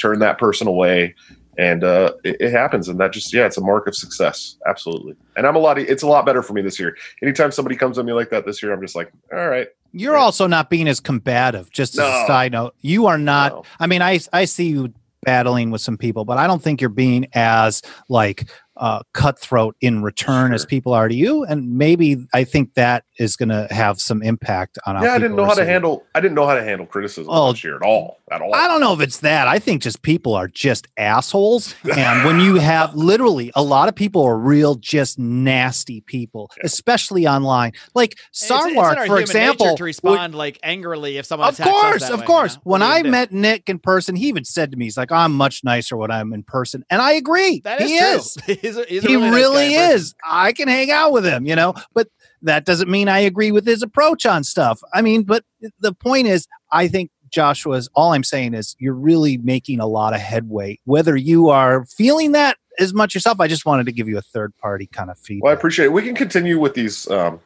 turn 0.00 0.20
that 0.20 0.38
person 0.38 0.66
away 0.66 1.14
and 1.58 1.84
uh, 1.84 2.14
it, 2.24 2.36
it 2.40 2.52
happens 2.52 2.88
and 2.88 2.98
that 2.98 3.12
just 3.12 3.34
yeah 3.34 3.44
it's 3.44 3.58
a 3.58 3.60
mark 3.60 3.86
of 3.86 3.94
success 3.94 4.56
absolutely 4.66 5.14
and 5.36 5.46
i'm 5.46 5.54
a 5.56 5.58
lot 5.58 5.78
it's 5.78 6.02
a 6.02 6.06
lot 6.06 6.24
better 6.24 6.42
for 6.42 6.54
me 6.54 6.62
this 6.62 6.80
year 6.80 6.96
anytime 7.22 7.50
somebody 7.52 7.76
comes 7.76 7.98
at 7.98 8.04
me 8.06 8.14
like 8.14 8.30
that 8.30 8.46
this 8.46 8.62
year 8.62 8.72
i'm 8.72 8.80
just 8.80 8.96
like 8.96 9.12
all 9.30 9.48
right 9.48 9.68
You're 9.92 10.16
also 10.16 10.46
not 10.46 10.70
being 10.70 10.86
as 10.88 11.00
combative. 11.00 11.70
Just 11.70 11.98
as 11.98 12.04
a 12.04 12.26
side 12.26 12.52
note, 12.52 12.76
you 12.80 13.06
are 13.06 13.18
not. 13.18 13.52
No. 13.52 13.64
I 13.80 13.88
mean, 13.88 14.02
I 14.02 14.20
I 14.32 14.44
see 14.44 14.68
you 14.68 14.92
battling 15.22 15.70
with 15.70 15.80
some 15.80 15.98
people, 15.98 16.24
but 16.24 16.38
I 16.38 16.46
don't 16.46 16.62
think 16.62 16.80
you're 16.80 16.90
being 16.90 17.26
as 17.34 17.82
like 18.08 18.50
uh, 18.80 19.02
cutthroat 19.14 19.76
in 19.80 20.02
return 20.02 20.52
as 20.52 20.66
people 20.66 20.92
are 20.92 21.06
to 21.06 21.14
you. 21.14 21.44
And 21.44 21.76
maybe 21.78 22.16
I 22.34 22.42
think 22.44 22.74
that 22.74 23.04
is 23.18 23.36
going 23.36 23.50
to 23.50 23.68
have 23.70 24.00
some 24.00 24.22
impact 24.22 24.78
on. 24.86 24.96
how 24.96 25.04
yeah 25.04 25.12
i 25.12 25.18
didn't 25.18 25.36
know 25.36 25.44
how 25.44 25.52
to 25.54 25.64
handle 25.66 26.02
i 26.14 26.20
didn't 26.20 26.34
know 26.34 26.46
how 26.46 26.54
to 26.54 26.64
handle 26.64 26.86
criticism 26.86 27.26
Oh. 27.30 27.48
last 27.48 27.62
year 27.62 27.76
at 27.76 27.82
all 27.82 28.16
at 28.32 28.40
all 28.40 28.54
I 28.54 28.66
don't 28.68 28.80
know 28.80 28.92
if 28.94 29.00
it's 29.00 29.18
that. 29.18 29.48
I 29.48 29.58
think 29.58 29.82
just 29.82 30.02
people 30.02 30.34
are 30.34 30.46
just 30.46 30.86
assholes. 30.96 31.74
And 31.96 32.24
when 32.24 32.38
you 32.40 32.54
have 32.72 32.94
literally 32.94 33.50
a 33.56 33.62
lot 33.62 33.88
of 33.88 33.94
people 33.96 34.22
are 34.22 34.38
real, 34.38 34.76
just 34.76 35.18
nasty 35.18 36.00
people, 36.02 36.48
especially 36.62 37.26
online. 37.26 37.72
Like 37.94 38.12
It's- 38.12 38.42
it's 38.42 38.50
in 38.50 38.76
Sarwark, 38.76 38.96
our 38.98 39.06
for 39.06 39.18
example, 39.20 39.66
nature 39.66 39.72
would- 39.72 39.78
to 39.78 39.84
respond 39.84 40.34
like 40.36 40.58
angrily 40.62 41.18
if 41.18 41.26
someone 41.26 41.48
of 41.48 41.54
attacks 41.54 41.68
us 41.70 41.80
course, 41.82 42.10
of 42.10 42.20
way, 42.20 42.26
course. 42.26 42.52
you 42.54 42.56
know? 42.58 42.62
When 42.64 42.80
What 42.80 42.86
are 42.86 42.88
you 42.90 42.94
I 42.94 42.98
gonna 42.98 43.08
do? 43.08 43.10
met 43.10 43.32
Nick 43.32 43.68
in 43.68 43.78
person, 43.80 44.14
he 44.16 44.28
even 44.28 44.44
said 44.44 44.70
to 44.70 44.76
me, 44.76 44.84
"He's 44.86 44.96
like, 44.96 45.10
I'm 45.12 45.32
much 45.34 45.64
nicer 45.64 45.96
when 45.96 46.10
I'm 46.12 46.32
in 46.32 46.42
person," 46.44 46.84
and 46.88 47.02
I 47.02 47.12
agree. 47.14 47.60
that 47.64 47.80
is 47.80 47.90
he 47.90 47.98
true. 47.98 48.08
is. 48.08 48.36
he's 48.76 48.84
a, 48.84 48.88
he's 48.88 49.04
a 49.04 49.08
he 49.08 49.16
really, 49.16 49.30
nice 49.30 49.34
really 49.34 49.68
guy 49.68 49.72
in 49.72 49.88
person. 49.90 49.96
is. 49.96 50.14
I 50.24 50.52
can 50.52 50.68
hang 50.68 50.90
out 50.90 51.12
with 51.12 51.24
him, 51.24 51.46
you 51.46 51.56
know, 51.56 51.74
but 51.94 52.08
that 52.42 52.64
doesn't 52.64 52.90
mean 52.90 53.08
I 53.08 53.18
agree 53.18 53.52
with 53.52 53.66
his 53.66 53.82
approach 53.82 54.26
on 54.26 54.44
stuff. 54.44 54.80
I 54.94 55.02
mean, 55.02 55.22
but 55.24 55.44
the 55.80 55.92
point 55.92 56.26
is, 56.26 56.46
I 56.72 56.88
think 56.88 57.10
Joshua's 57.30 57.88
all 57.94 58.12
I'm 58.12 58.24
saying 58.24 58.54
is 58.54 58.76
you're 58.78 58.94
really 58.94 59.36
making 59.38 59.80
a 59.80 59.86
lot 59.86 60.14
of 60.14 60.20
headway. 60.20 60.78
Whether 60.84 61.16
you 61.16 61.48
are 61.48 61.84
feeling 61.86 62.32
that 62.32 62.56
as 62.78 62.94
much 62.94 63.14
yourself, 63.14 63.40
I 63.40 63.46
just 63.48 63.66
wanted 63.66 63.86
to 63.86 63.92
give 63.92 64.08
you 64.08 64.18
a 64.18 64.22
third 64.22 64.56
party 64.56 64.86
kind 64.86 65.10
of 65.10 65.18
feedback. 65.18 65.44
well 65.44 65.52
i 65.52 65.54
appreciate 65.54 65.86
it 65.86 65.92
we 65.92 66.02
can 66.02 66.14
continue 66.14 66.58
with 66.58 66.74
these 66.74 67.08
um 67.10 67.40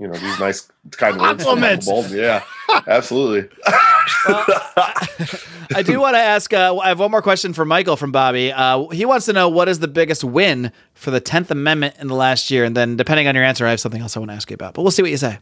you 0.00 0.08
know 0.08 0.14
these 0.14 0.40
nice 0.40 0.70
kind 0.92 1.14
of 1.16 1.20
words 1.20 1.44
Compliments. 1.44 1.86
Michael 1.86 2.06
yeah 2.16 2.42
absolutely 2.86 3.48
I 5.72 5.82
do 5.84 6.00
want 6.00 6.14
to 6.14 6.18
ask. 6.20 6.52
Uh, 6.52 6.76
I 6.78 6.88
have 6.88 6.98
one 6.98 7.10
more 7.10 7.22
question 7.22 7.52
for 7.52 7.64
Michael 7.64 7.96
from 7.96 8.10
Bobby. 8.12 8.52
Uh, 8.52 8.88
he 8.88 9.04
wants 9.04 9.26
to 9.26 9.32
know 9.32 9.48
what 9.48 9.68
is 9.68 9.78
the 9.78 9.88
biggest 9.88 10.24
win 10.24 10.72
for 10.94 11.10
the 11.10 11.20
Tenth 11.20 11.50
Amendment 11.50 11.94
in 12.00 12.08
the 12.08 12.14
last 12.14 12.50
year, 12.50 12.64
and 12.64 12.76
then 12.76 12.96
depending 12.96 13.28
on 13.28 13.34
your 13.34 13.44
answer, 13.44 13.66
I 13.66 13.70
have 13.70 13.80
something 13.80 14.00
else 14.00 14.16
I 14.16 14.20
want 14.20 14.30
to 14.30 14.34
ask 14.34 14.50
you 14.50 14.54
about. 14.54 14.74
But 14.74 14.82
we'll 14.82 14.90
see 14.90 15.02
what 15.02 15.10
you 15.12 15.16
say. 15.16 15.38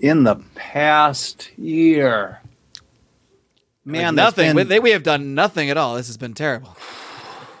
in 0.00 0.24
the 0.24 0.36
past 0.54 1.50
year. 1.58 2.40
Man, 3.84 4.02
Man, 4.02 4.14
there's 4.14 4.26
nothing. 4.26 4.46
been- 4.50 4.56
We, 4.56 4.62
they, 4.64 4.80
we 4.80 4.90
have 4.90 5.02
done 5.02 5.34
nothing 5.34 5.70
at 5.70 5.76
all. 5.76 5.94
This 5.94 6.06
has 6.08 6.16
been 6.16 6.34
terrible. 6.34 6.76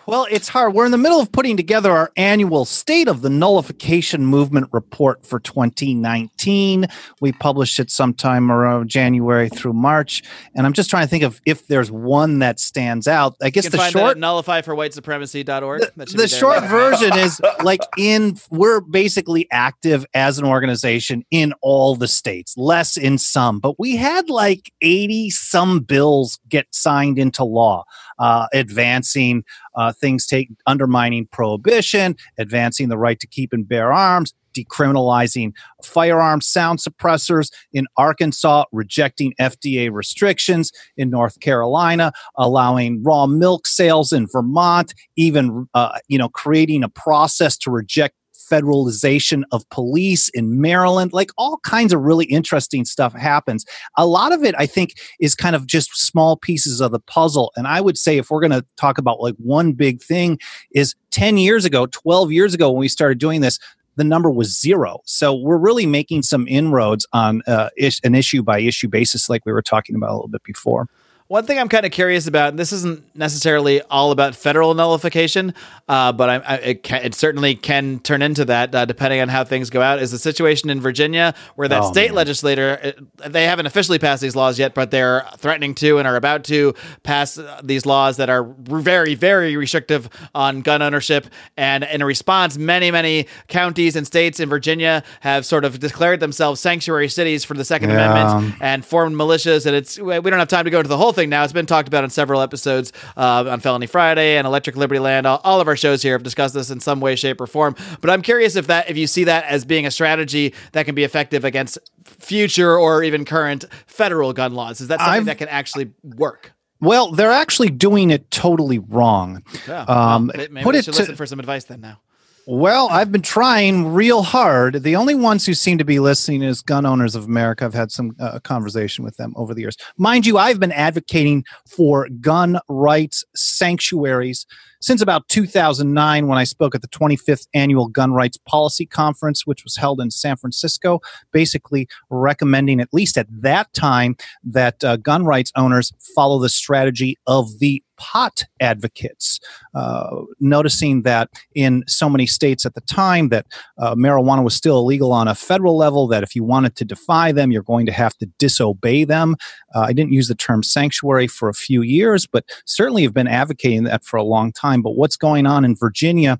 Well, 0.06 0.26
it's 0.30 0.48
hard. 0.48 0.74
We're 0.74 0.84
in 0.84 0.92
the 0.92 0.98
middle 0.98 1.20
of 1.20 1.32
putting 1.32 1.56
together 1.56 1.90
our 1.90 2.12
annual 2.16 2.64
State 2.64 3.08
of 3.08 3.22
the 3.22 3.30
Nullification 3.30 4.26
Movement 4.26 4.68
report 4.72 5.24
for 5.24 5.40
2019. 5.40 6.86
We 7.20 7.32
published 7.32 7.80
it 7.80 7.90
sometime 7.90 8.52
around 8.52 8.88
January 8.88 9.48
through 9.48 9.72
March, 9.72 10.22
and 10.54 10.66
I'm 10.66 10.74
just 10.74 10.90
trying 10.90 11.04
to 11.04 11.08
think 11.08 11.24
of 11.24 11.40
if 11.46 11.66
there's 11.68 11.90
one 11.90 12.40
that 12.40 12.60
stands 12.60 13.08
out. 13.08 13.34
I 13.42 13.48
guess 13.50 13.68
the 13.68 13.78
find 13.78 13.92
short 13.92 14.18
nullifyforwhitesupremacy.org. 14.18 15.80
The 15.96 16.04
there. 16.04 16.28
short 16.28 16.64
version 16.68 17.16
is 17.16 17.40
like 17.62 17.80
in 17.96 18.36
we're 18.50 18.80
basically 18.80 19.48
active 19.50 20.04
as 20.12 20.38
an 20.38 20.44
organization 20.44 21.24
in 21.30 21.54
all 21.62 21.96
the 21.96 22.08
states 22.08 22.56
less 22.56 22.96
in 22.96 23.18
some 23.18 23.58
but 23.60 23.78
we 23.78 23.96
had 23.96 24.28
like 24.28 24.72
80 24.80 25.30
some 25.30 25.80
bills 25.80 26.38
get 26.48 26.66
signed 26.70 27.18
into 27.18 27.44
law 27.44 27.84
uh, 28.18 28.46
advancing 28.52 29.44
uh, 29.76 29.92
things 29.92 30.26
take 30.26 30.50
undermining 30.66 31.26
prohibition 31.26 32.16
advancing 32.38 32.88
the 32.88 32.98
right 32.98 33.20
to 33.20 33.26
keep 33.26 33.52
and 33.52 33.68
bear 33.68 33.92
arms 33.92 34.32
decriminalizing 34.56 35.52
firearms 35.82 36.46
sound 36.46 36.78
suppressors 36.78 37.50
in 37.72 37.86
arkansas 37.96 38.64
rejecting 38.72 39.34
fda 39.40 39.90
restrictions 39.92 40.72
in 40.96 41.10
north 41.10 41.40
carolina 41.40 42.12
allowing 42.36 43.02
raw 43.02 43.26
milk 43.26 43.66
sales 43.66 44.12
in 44.12 44.26
vermont 44.26 44.94
even 45.16 45.66
uh, 45.74 45.98
you 46.08 46.18
know 46.18 46.28
creating 46.28 46.82
a 46.84 46.88
process 46.88 47.56
to 47.56 47.70
reject 47.70 48.14
federalization 48.50 49.42
of 49.52 49.68
police 49.70 50.28
in 50.30 50.60
Maryland. 50.60 51.12
Like 51.12 51.30
all 51.36 51.58
kinds 51.58 51.92
of 51.92 52.00
really 52.00 52.26
interesting 52.26 52.84
stuff 52.84 53.12
happens. 53.12 53.64
A 53.96 54.06
lot 54.06 54.32
of 54.32 54.44
it, 54.44 54.54
I 54.58 54.66
think, 54.66 54.94
is 55.20 55.34
kind 55.34 55.56
of 55.56 55.66
just 55.66 55.96
small 55.96 56.36
pieces 56.36 56.80
of 56.80 56.92
the 56.92 57.00
puzzle. 57.00 57.52
And 57.56 57.66
I 57.66 57.80
would 57.80 57.98
say 57.98 58.18
if 58.18 58.30
we're 58.30 58.40
going 58.40 58.50
to 58.50 58.64
talk 58.76 58.98
about 58.98 59.20
like 59.20 59.36
one 59.36 59.72
big 59.72 60.02
thing, 60.02 60.38
is 60.74 60.94
10 61.10 61.36
years 61.38 61.64
ago, 61.64 61.86
12 61.86 62.32
years 62.32 62.54
ago, 62.54 62.70
when 62.70 62.80
we 62.80 62.88
started 62.88 63.18
doing 63.18 63.40
this, 63.40 63.58
the 63.96 64.04
number 64.04 64.30
was 64.30 64.60
zero. 64.60 65.00
So 65.04 65.34
we're 65.34 65.58
really 65.58 65.86
making 65.86 66.22
some 66.22 66.48
inroads 66.48 67.06
on 67.12 67.42
uh, 67.46 67.70
ish, 67.76 68.00
an 68.04 68.14
issue 68.14 68.42
by 68.42 68.58
issue 68.58 68.88
basis, 68.88 69.28
like 69.28 69.46
we 69.46 69.52
were 69.52 69.62
talking 69.62 69.94
about 69.94 70.10
a 70.10 70.14
little 70.14 70.28
bit 70.28 70.42
before. 70.42 70.88
One 71.28 71.46
thing 71.46 71.58
I'm 71.58 71.70
kind 71.70 71.86
of 71.86 71.90
curious 71.90 72.26
about, 72.26 72.50
and 72.50 72.58
this 72.58 72.70
isn't 72.70 73.02
necessarily 73.16 73.80
all 73.80 74.10
about 74.12 74.34
federal 74.36 74.74
nullification, 74.74 75.54
uh, 75.88 76.12
but 76.12 76.28
I, 76.28 76.34
I, 76.36 76.54
it, 76.56 76.82
can, 76.82 77.02
it 77.02 77.14
certainly 77.14 77.54
can 77.54 77.98
turn 78.00 78.20
into 78.20 78.44
that 78.44 78.74
uh, 78.74 78.84
depending 78.84 79.22
on 79.22 79.28
how 79.30 79.42
things 79.42 79.70
go 79.70 79.80
out, 79.80 80.00
is 80.00 80.10
the 80.10 80.18
situation 80.18 80.68
in 80.68 80.82
Virginia 80.82 81.34
where 81.56 81.66
that 81.66 81.82
Oh, 81.82 81.90
state 81.90 82.08
man. 82.08 82.16
legislator, 82.16 82.94
uh, 83.22 83.28
they 83.30 83.44
haven't 83.46 83.64
officially 83.64 83.98
passed 83.98 84.20
these 84.20 84.36
laws 84.36 84.58
yet, 84.58 84.74
but 84.74 84.90
they're 84.90 85.24
threatening 85.38 85.74
to 85.76 85.96
and 85.98 86.06
are 86.06 86.16
about 86.16 86.44
to 86.44 86.74
pass 87.04 87.38
uh, 87.38 87.58
these 87.64 87.86
laws 87.86 88.18
that 88.18 88.28
are 88.28 88.44
very, 88.44 89.14
very 89.14 89.56
restrictive 89.56 90.10
on 90.34 90.60
gun 90.60 90.82
ownership. 90.82 91.26
And 91.56 91.84
in 91.84 92.04
response, 92.04 92.58
many, 92.58 92.90
many 92.90 93.28
counties 93.48 93.96
and 93.96 94.06
states 94.06 94.40
in 94.40 94.50
Virginia 94.50 95.02
have 95.20 95.46
sort 95.46 95.64
of 95.64 95.80
declared 95.80 96.20
themselves 96.20 96.60
sanctuary 96.60 97.08
cities 97.08 97.44
for 97.44 97.54
the 97.54 97.64
Second 97.64 97.88
Yeah. 97.88 98.12
Amendment 98.12 98.56
and 98.60 98.84
formed 98.84 99.16
militias. 99.16 99.64
And 99.64 99.74
it's 99.74 99.98
we 99.98 100.20
don't 100.20 100.38
have 100.38 100.48
time 100.48 100.66
to 100.66 100.70
go 100.70 100.80
into 100.80 100.88
the 100.88 100.98
whole 100.98 101.13
thing 101.14 101.30
now. 101.30 101.42
It's 101.44 101.52
been 101.52 101.64
talked 101.66 101.88
about 101.88 102.04
in 102.04 102.10
several 102.10 102.40
episodes 102.42 102.92
uh, 103.16 103.44
on 103.48 103.60
Felony 103.60 103.86
Friday 103.86 104.36
and 104.36 104.46
Electric 104.46 104.76
Liberty 104.76 104.98
Land. 104.98 105.26
All, 105.26 105.40
all 105.44 105.60
of 105.60 105.68
our 105.68 105.76
shows 105.76 106.02
here 106.02 106.12
have 106.12 106.22
discussed 106.22 106.52
this 106.54 106.70
in 106.70 106.80
some 106.80 107.00
way, 107.00 107.16
shape, 107.16 107.40
or 107.40 107.46
form. 107.46 107.74
But 108.02 108.10
I'm 108.10 108.20
curious 108.22 108.56
if 108.56 108.66
that 108.66 108.90
if 108.90 108.96
you 108.98 109.06
see 109.06 109.24
that 109.24 109.44
as 109.46 109.64
being 109.64 109.86
a 109.86 109.90
strategy 109.90 110.52
that 110.72 110.84
can 110.84 110.94
be 110.94 111.04
effective 111.04 111.44
against 111.44 111.78
future 112.04 112.78
or 112.78 113.02
even 113.02 113.24
current 113.24 113.64
federal 113.86 114.32
gun 114.34 114.54
laws. 114.54 114.80
Is 114.80 114.88
that 114.88 114.98
something 115.00 115.14
I've- 115.14 115.24
that 115.26 115.38
can 115.38 115.48
actually 115.48 115.92
work? 116.02 116.52
Well, 116.80 117.12
they're 117.12 117.30
actually 117.32 117.70
doing 117.70 118.10
it 118.10 118.30
totally 118.30 118.78
wrong. 118.78 119.42
Yeah. 119.66 119.82
Um, 119.82 120.30
well, 120.34 120.46
maybe 120.50 120.62
put 120.64 120.74
we 120.74 120.78
it 120.80 120.82
to- 120.82 120.90
listen 120.90 121.16
for 121.16 121.24
some 121.24 121.40
advice 121.40 121.64
then 121.64 121.80
now. 121.80 122.00
Well, 122.46 122.88
I've 122.90 123.10
been 123.10 123.22
trying 123.22 123.94
real 123.94 124.22
hard. 124.22 124.82
The 124.82 124.96
only 124.96 125.14
ones 125.14 125.46
who 125.46 125.54
seem 125.54 125.78
to 125.78 125.84
be 125.84 125.98
listening 125.98 126.42
is 126.42 126.60
Gun 126.60 126.84
Owners 126.84 127.14
of 127.14 127.24
America. 127.24 127.64
I've 127.64 127.72
had 127.72 127.90
some 127.90 128.14
uh, 128.20 128.38
conversation 128.40 129.02
with 129.02 129.16
them 129.16 129.32
over 129.34 129.54
the 129.54 129.62
years. 129.62 129.78
Mind 129.96 130.26
you, 130.26 130.36
I've 130.36 130.60
been 130.60 130.72
advocating 130.72 131.44
for 131.66 132.06
gun 132.20 132.58
rights 132.68 133.24
sanctuaries 133.34 134.44
since 134.82 135.00
about 135.00 135.26
2009 135.30 136.26
when 136.26 136.36
I 136.36 136.44
spoke 136.44 136.74
at 136.74 136.82
the 136.82 136.88
25th 136.88 137.46
Annual 137.54 137.88
Gun 137.88 138.12
Rights 138.12 138.36
Policy 138.46 138.84
Conference, 138.84 139.46
which 139.46 139.64
was 139.64 139.76
held 139.76 139.98
in 139.98 140.10
San 140.10 140.36
Francisco, 140.36 141.00
basically 141.32 141.88
recommending, 142.10 142.78
at 142.78 142.92
least 142.92 143.16
at 143.16 143.26
that 143.40 143.72
time, 143.72 144.16
that 144.44 144.84
uh, 144.84 144.96
gun 144.98 145.24
rights 145.24 145.50
owners 145.56 145.92
follow 146.14 146.38
the 146.38 146.50
strategy 146.50 147.16
of 147.26 147.58
the 147.60 147.82
pot 147.96 148.44
advocates, 148.60 149.40
uh, 149.74 150.22
noticing 150.40 151.02
that 151.02 151.28
in 151.54 151.84
so 151.86 152.08
many 152.08 152.26
states 152.26 152.66
at 152.66 152.74
the 152.74 152.80
time 152.82 153.28
that 153.28 153.46
uh, 153.78 153.94
marijuana 153.94 154.42
was 154.42 154.54
still 154.54 154.78
illegal 154.78 155.12
on 155.12 155.28
a 155.28 155.34
federal 155.34 155.76
level, 155.76 156.06
that 156.08 156.22
if 156.22 156.34
you 156.34 156.44
wanted 156.44 156.76
to 156.76 156.84
defy 156.84 157.32
them, 157.32 157.50
you're 157.50 157.62
going 157.62 157.86
to 157.86 157.92
have 157.92 158.16
to 158.18 158.26
disobey 158.38 159.04
them. 159.04 159.36
Uh, 159.74 159.80
I 159.80 159.92
didn't 159.92 160.12
use 160.12 160.28
the 160.28 160.34
term 160.34 160.62
sanctuary 160.62 161.26
for 161.26 161.48
a 161.48 161.54
few 161.54 161.82
years, 161.82 162.26
but 162.26 162.44
certainly 162.66 163.02
have 163.02 163.14
been 163.14 163.28
advocating 163.28 163.84
that 163.84 164.04
for 164.04 164.16
a 164.16 164.24
long 164.24 164.52
time. 164.52 164.82
But 164.82 164.96
what's 164.96 165.16
going 165.16 165.46
on 165.46 165.64
in 165.64 165.76
Virginia, 165.76 166.38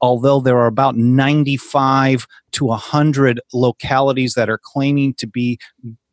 although 0.00 0.40
there 0.40 0.58
are 0.58 0.66
about 0.66 0.96
95 0.96 2.26
to 2.52 2.66
100 2.66 3.40
localities 3.52 4.34
that 4.34 4.50
are 4.50 4.60
claiming 4.62 5.14
to 5.14 5.26
be 5.26 5.58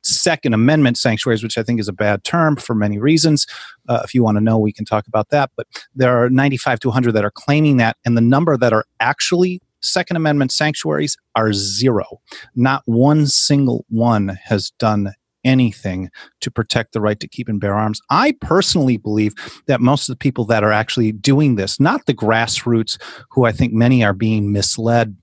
Second 0.03 0.53
Amendment 0.53 0.97
sanctuaries, 0.97 1.43
which 1.43 1.57
I 1.57 1.63
think 1.63 1.79
is 1.79 1.87
a 1.87 1.93
bad 1.93 2.23
term 2.23 2.55
for 2.55 2.75
many 2.75 2.97
reasons. 2.97 3.45
Uh, 3.87 4.01
if 4.03 4.13
you 4.13 4.23
want 4.23 4.37
to 4.37 4.43
know, 4.43 4.57
we 4.57 4.73
can 4.73 4.85
talk 4.85 5.07
about 5.07 5.29
that. 5.29 5.51
But 5.55 5.67
there 5.95 6.23
are 6.23 6.29
95 6.29 6.79
to 6.81 6.87
100 6.87 7.11
that 7.13 7.25
are 7.25 7.31
claiming 7.31 7.77
that, 7.77 7.97
and 8.05 8.15
the 8.15 8.21
number 8.21 8.57
that 8.57 8.73
are 8.73 8.85
actually 8.99 9.61
Second 9.81 10.17
Amendment 10.17 10.51
sanctuaries 10.51 11.17
are 11.35 11.53
zero. 11.53 12.19
Not 12.55 12.83
one 12.85 13.27
single 13.27 13.85
one 13.89 14.37
has 14.43 14.71
done 14.71 15.13
anything 15.45 16.09
to 16.41 16.51
protect 16.51 16.91
the 16.91 17.01
right 17.01 17.19
to 17.19 17.27
keep 17.27 17.47
and 17.47 17.61
bear 17.61 17.73
arms. 17.73 18.01
I 18.09 18.35
personally 18.41 18.97
believe 18.97 19.33
that 19.67 19.79
most 19.79 20.09
of 20.09 20.13
the 20.13 20.19
people 20.19 20.45
that 20.45 20.63
are 20.63 20.71
actually 20.71 21.13
doing 21.13 21.55
this, 21.55 21.79
not 21.79 22.05
the 22.05 22.13
grassroots, 22.13 23.01
who 23.31 23.45
I 23.45 23.51
think 23.51 23.73
many 23.73 24.03
are 24.03 24.13
being 24.13 24.51
misled 24.51 25.15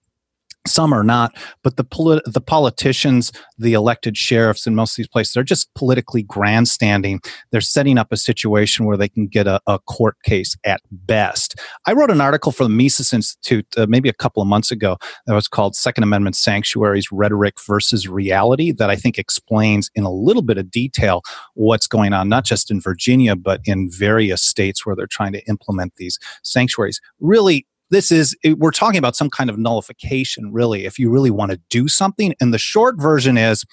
some 0.67 0.93
are 0.93 1.05
not, 1.05 1.37
but 1.63 1.77
the 1.77 1.85
polit- 1.85 2.23
the 2.27 2.41
politicians, 2.41 3.33
the 3.59 3.73
elected 3.73 4.17
sheriffs 4.17 4.67
in 4.67 4.75
most 4.75 4.93
of 4.93 4.97
these 4.97 5.09
places 5.09 5.37
are 5.37 5.45
just 5.45 5.73
politically 5.75 6.23
grandstanding. 6.23 7.21
They're 7.51 7.61
setting 7.61 7.99
up 7.99 8.13
a 8.13 8.17
situation 8.17 8.87
where 8.87 8.97
they 8.97 9.09
can 9.09 9.27
get 9.27 9.47
a, 9.47 9.61
a 9.67 9.79
court 9.79 10.17
case 10.25 10.57
at 10.65 10.81
best. 10.91 11.59
I 11.87 11.93
wrote 11.93 12.11
an 12.11 12.21
article 12.21 12.53
for 12.53 12.65
the 12.65 12.71
Mises 12.71 13.13
Institute 13.13 13.67
uh, 13.77 13.87
maybe 13.89 14.09
a 14.09 14.15
couple 14.15 14.43
of 14.43 14.49
months 14.49 14.71
ago 14.71 14.97
that 15.27 15.35
was 15.35 15.49
called 15.49 15.77
Second 15.77 16.05
Amendment 16.05 16.37
Sanctuaries 16.37 17.11
Rhetoric 17.13 17.55
versus 17.67 18.09
Reality 18.09 18.73
that 18.73 18.91
I 18.91 18.97
think 18.97 19.19
explains 19.19 19.91
in 19.95 20.05
a 20.05 20.13
little 20.13 20.43
bit 20.43 20.59
of 20.59 20.71
detail 20.71 21.23
what's 21.55 21.87
going 21.87 22.13
on, 22.13 22.29
not 22.29 22.45
just 22.45 22.71
in 22.71 22.81
Virginia, 22.81 23.37
but 23.37 23.61
in 23.65 23.91
various 23.91 24.43
states 24.43 24.85
where 24.85 24.97
they're 24.97 25.07
trying 25.07 25.33
to 25.33 25.45
implement 25.49 25.95
these 25.97 26.19
sanctuaries. 26.43 27.01
Really, 27.21 27.67
this 27.91 28.11
is 28.11 28.37
we're 28.57 28.71
talking 28.71 28.99
about 28.99 29.17
some 29.17 29.31
kind 29.31 29.51
of 29.51 29.59
nullification 29.59 30.53
really 30.53 30.85
if 30.85 30.99
you 30.99 31.11
really 31.11 31.31
want 31.31 31.53
to 31.53 31.61
do 31.71 31.89
something. 31.89 32.35
And 32.41 32.53
the 32.53 32.59
short 32.59 33.01
version 33.01 33.37
is 33.39 33.65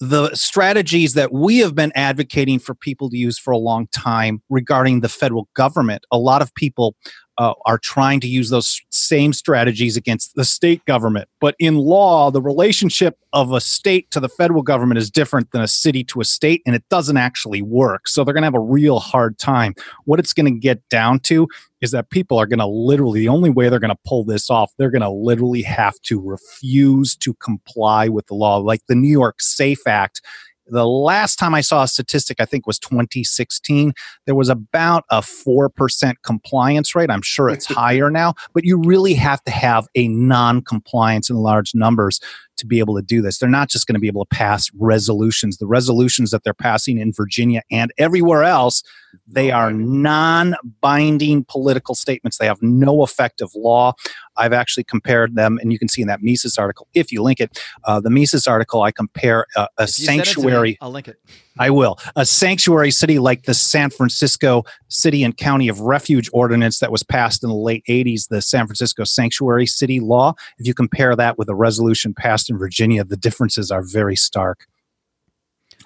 the 0.00 0.34
strategies 0.34 1.14
that 1.14 1.32
we 1.32 1.58
have 1.58 1.76
been 1.76 1.92
advocating 1.94 2.58
for 2.58 2.74
people 2.74 3.08
to 3.08 3.16
use 3.16 3.38
for 3.38 3.52
a 3.52 3.58
long 3.58 3.86
time 3.88 4.42
regarding 4.50 5.00
the 5.00 5.08
federal 5.08 5.48
government 5.54 6.04
a 6.10 6.18
lot 6.18 6.42
of 6.42 6.52
people 6.56 6.96
uh, 7.38 7.54
are 7.66 7.78
trying 7.78 8.20
to 8.20 8.28
use 8.28 8.50
those 8.50 8.80
same 8.90 9.32
strategies 9.32 9.96
against 9.96 10.34
the 10.34 10.44
state 10.44 10.84
government. 10.84 11.28
But 11.40 11.54
in 11.58 11.76
law 11.76 12.30
the 12.30 12.42
relationship 12.42 13.18
of 13.32 13.52
a 13.52 13.60
state 13.60 14.10
to 14.10 14.20
the 14.20 14.28
federal 14.28 14.62
government 14.62 14.98
is 14.98 15.10
different 15.10 15.50
than 15.52 15.62
a 15.62 15.68
city 15.68 16.04
to 16.04 16.20
a 16.20 16.24
state 16.24 16.62
and 16.66 16.74
it 16.76 16.84
doesn't 16.90 17.16
actually 17.16 17.62
work. 17.62 18.08
So 18.08 18.24
they're 18.24 18.34
going 18.34 18.42
to 18.42 18.46
have 18.46 18.54
a 18.54 18.60
real 18.60 19.00
hard 19.00 19.38
time. 19.38 19.74
What 20.04 20.18
it's 20.18 20.32
going 20.32 20.52
to 20.52 20.58
get 20.58 20.86
down 20.88 21.20
to 21.20 21.48
is 21.80 21.90
that 21.90 22.10
people 22.10 22.38
are 22.38 22.46
going 22.46 22.58
to 22.58 22.66
literally 22.66 23.20
the 23.20 23.28
only 23.28 23.50
way 23.50 23.68
they're 23.68 23.80
going 23.80 23.90
to 23.90 23.98
pull 24.06 24.24
this 24.24 24.50
off 24.50 24.72
they're 24.78 24.90
going 24.90 25.02
to 25.02 25.10
literally 25.10 25.62
have 25.62 26.00
to 26.02 26.20
refuse 26.20 27.16
to 27.16 27.34
comply 27.34 28.08
with 28.08 28.26
the 28.26 28.34
law. 28.34 28.58
Like 28.58 28.82
the 28.88 28.94
new 28.94 29.10
york 29.10 29.40
safe 29.40 29.86
act 29.86 30.20
the 30.66 30.86
last 30.86 31.36
time 31.36 31.54
i 31.54 31.60
saw 31.60 31.82
a 31.82 31.88
statistic 31.88 32.40
i 32.40 32.44
think 32.44 32.66
was 32.66 32.78
2016 32.78 33.92
there 34.26 34.34
was 34.34 34.48
about 34.48 35.04
a 35.10 35.20
4% 35.20 36.14
compliance 36.24 36.94
rate. 36.94 37.10
I'm 37.10 37.22
sure 37.22 37.48
it's 37.48 37.66
higher 37.74 38.10
now 38.10 38.34
but 38.54 38.64
you 38.64 38.78
really 38.78 39.14
have 39.14 39.42
to 39.44 39.50
have 39.50 39.86
a 39.94 40.08
non-compliance 40.08 41.30
in 41.30 41.36
large 41.36 41.74
numbers 41.74 42.20
to 42.58 42.66
be 42.66 42.78
able 42.78 42.94
to 42.96 43.02
do 43.02 43.22
this. 43.22 43.38
They're 43.38 43.48
not 43.48 43.68
just 43.68 43.86
going 43.86 43.94
to 43.94 44.00
be 44.00 44.08
able 44.08 44.24
to 44.24 44.28
pass 44.34 44.70
resolutions. 44.78 45.58
The 45.58 45.66
resolutions 45.66 46.30
that 46.30 46.44
they're 46.44 46.54
passing 46.54 46.98
in 46.98 47.12
Virginia 47.12 47.62
and 47.70 47.92
everywhere 47.98 48.44
else, 48.44 48.82
they 49.26 49.50
are 49.50 49.72
non 49.72 50.54
binding 50.80 51.44
political 51.48 51.94
statements. 51.94 52.38
They 52.38 52.46
have 52.46 52.62
no 52.62 53.02
effective 53.02 53.50
law. 53.54 53.94
I've 54.36 54.52
actually 54.52 54.84
compared 54.84 55.34
them, 55.34 55.58
and 55.60 55.72
you 55.72 55.78
can 55.78 55.88
see 55.88 56.02
in 56.02 56.08
that 56.08 56.22
Mises 56.22 56.56
article, 56.56 56.88
if 56.94 57.12
you 57.12 57.22
link 57.22 57.40
it, 57.40 57.58
uh, 57.84 58.00
the 58.00 58.10
Mises 58.10 58.46
article, 58.46 58.82
I 58.82 58.90
compare 58.90 59.46
uh, 59.56 59.66
a 59.78 59.82
If 59.82 59.98
you 59.98 60.06
send 60.06 60.20
it 60.20 60.24
to 60.24 60.28
me, 60.30 60.34
sanctuary. 60.34 60.78
I'll 60.80 60.90
link 60.90 61.08
it. 61.08 61.18
I 61.58 61.68
will. 61.70 61.98
A 62.16 62.24
sanctuary 62.24 62.90
city 62.90 63.18
like 63.18 63.42
the 63.42 63.52
San 63.52 63.90
Francisco 63.90 64.64
City 64.88 65.22
and 65.22 65.36
County 65.36 65.68
of 65.68 65.80
Refuge 65.80 66.30
Ordinance 66.32 66.78
that 66.78 66.90
was 66.90 67.02
passed 67.02 67.42
in 67.42 67.50
the 67.50 67.54
late 67.54 67.84
80s, 67.88 68.28
the 68.28 68.40
San 68.40 68.66
Francisco 68.66 69.04
Sanctuary 69.04 69.66
City 69.66 70.00
Law. 70.00 70.32
If 70.58 70.66
you 70.66 70.72
compare 70.72 71.14
that 71.14 71.36
with 71.36 71.50
a 71.50 71.54
resolution 71.54 72.14
passed 72.14 72.41
in 72.50 72.58
Virginia, 72.58 73.04
the 73.04 73.16
differences 73.16 73.70
are 73.70 73.82
very 73.82 74.16
stark. 74.16 74.66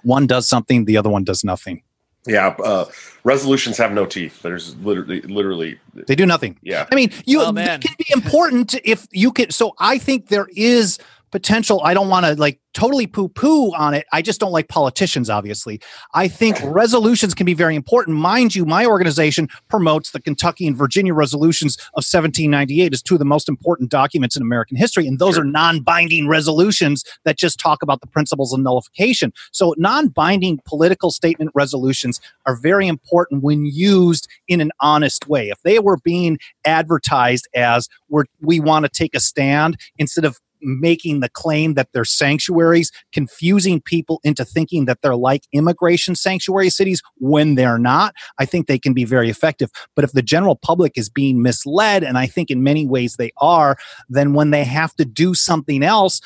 One 0.03 0.27
does 0.27 0.49
something, 0.49 0.85
the 0.85 0.97
other 0.97 1.11
one 1.11 1.25
does 1.25 1.43
nothing. 1.45 1.83
Yeah, 2.27 2.49
uh, 2.65 2.87
resolutions 3.23 3.77
have 3.79 3.93
no 3.93 4.05
teeth. 4.05 4.43
There's 4.43 4.75
literally, 4.79 5.21
literally, 5.23 5.79
They 5.95 6.17
do 6.17 6.27
nothing. 6.27 6.59
yeah. 6.61 6.87
I 6.91 6.95
mean, 6.97 7.13
you 7.25 7.41
Oh, 7.41 7.53
can 7.53 7.81
be 7.81 8.07
important 8.13 8.75
if 8.85 9.07
you 9.13 9.31
can. 9.31 9.51
So 9.53 9.75
I 9.79 9.99
think 9.99 10.27
there 10.29 10.49
is 10.57 10.99
potential. 11.31 11.81
I 11.85 11.95
don't 11.95 12.09
want 12.09 12.27
to 12.27 12.35
like 12.35 12.61
totally 12.77 13.07
poo 13.07 13.29
poo 13.29 13.75
on 13.75 13.95
it. 13.95 14.07
I 14.13 14.21
just 14.21 14.39
don't 14.39 14.53
like 14.53 14.69
politicians, 14.69 15.31
obviously. 15.31 15.81
I 16.13 16.29
think 16.29 16.59
resolutions 16.63 17.35
can 17.35 17.47
be 17.47 17.55
very 17.55 17.75
important. 17.75 18.19
Mind 18.19 18.55
you, 18.55 18.67
my 18.67 18.85
organization 18.85 19.49
promotes 19.69 20.11
the 20.11 20.21
Kentucky 20.21 20.67
and 20.67 20.77
Virginia 20.77 21.15
resolutions 21.15 21.77
of 21.95 22.05
1798 22.05 22.93
as 22.93 23.03
two 23.03 23.15
of 23.15 23.19
the 23.19 23.25
most 23.25 23.49
important 23.49 23.91
documents 23.91 24.37
in 24.37 24.43
American 24.43 24.77
history. 24.77 25.07
And 25.07 25.19
those 25.19 25.37
Sure. 25.37 25.43
are 25.43 25.47
non 25.47 25.81
binding 25.81 26.29
resolutions 26.29 27.03
that 27.25 27.39
just 27.39 27.59
talk 27.59 27.83
about 27.83 28.03
the 28.03 28.07
principles 28.07 28.53
of 28.53 28.61
nullification. 28.61 29.33
So 29.53 29.75
non 29.79 30.09
binding 30.09 30.61
political 30.67 31.11
statement 31.11 31.51
resolutions 31.55 32.21
are 32.45 32.57
very 32.57 32.87
important 32.87 33.43
when 33.43 33.65
used 33.65 34.29
in 34.49 34.61
an 34.61 34.71
honest 34.81 35.27
way. 35.29 35.49
If 35.49 35.63
they 35.63 35.79
were 35.79 35.97
being 35.99 36.39
advertised 36.67 37.49
as 37.55 37.89
we're, 38.11 38.25
we 38.41 38.61
want 38.61 38.85
to 38.85 38.91
take 38.91 39.15
a 39.15 39.21
stand 39.21 39.79
instead 39.99 40.25
of 40.25 40.39
making 40.67 41.21
the 41.21 41.29
claim 41.29 41.75
that 41.75 41.89
they're 41.93 42.05
sanctuaries, 42.05 42.91
confusing 43.13 43.81
people 43.81 44.21
into 44.25 44.45
thinking 44.45 44.85
that 44.87 45.01
they're 45.03 45.17
like 45.17 45.45
immigration 45.53 46.15
sanctuary 46.15 46.71
cities 46.71 47.03
when 47.19 47.55
they're 47.55 47.79
not, 47.79 48.15
I 48.39 48.45
think 48.45 48.67
they 48.67 48.79
can 48.79 48.93
be 48.93 49.05
very 49.05 49.31
effective. 49.31 49.71
But 49.95 50.05
if 50.05 50.13
the 50.13 50.23
general 50.23 50.57
public 50.57 50.99
is 50.99 51.09
being 51.09 51.43
misled, 51.43 52.03
and 52.03 52.19
I 52.19 52.27
think 52.27 52.51
in 52.51 52.63
many 52.63 52.87
ways 52.87 53.17
they 53.17 53.31
are, 53.39 53.77
then 54.09 54.35
when 54.35 54.51
they 54.51 54.65
have 54.65 54.95
to 54.97 55.05
do 55.05 55.35
something 55.35 55.83
else, 55.83 56.21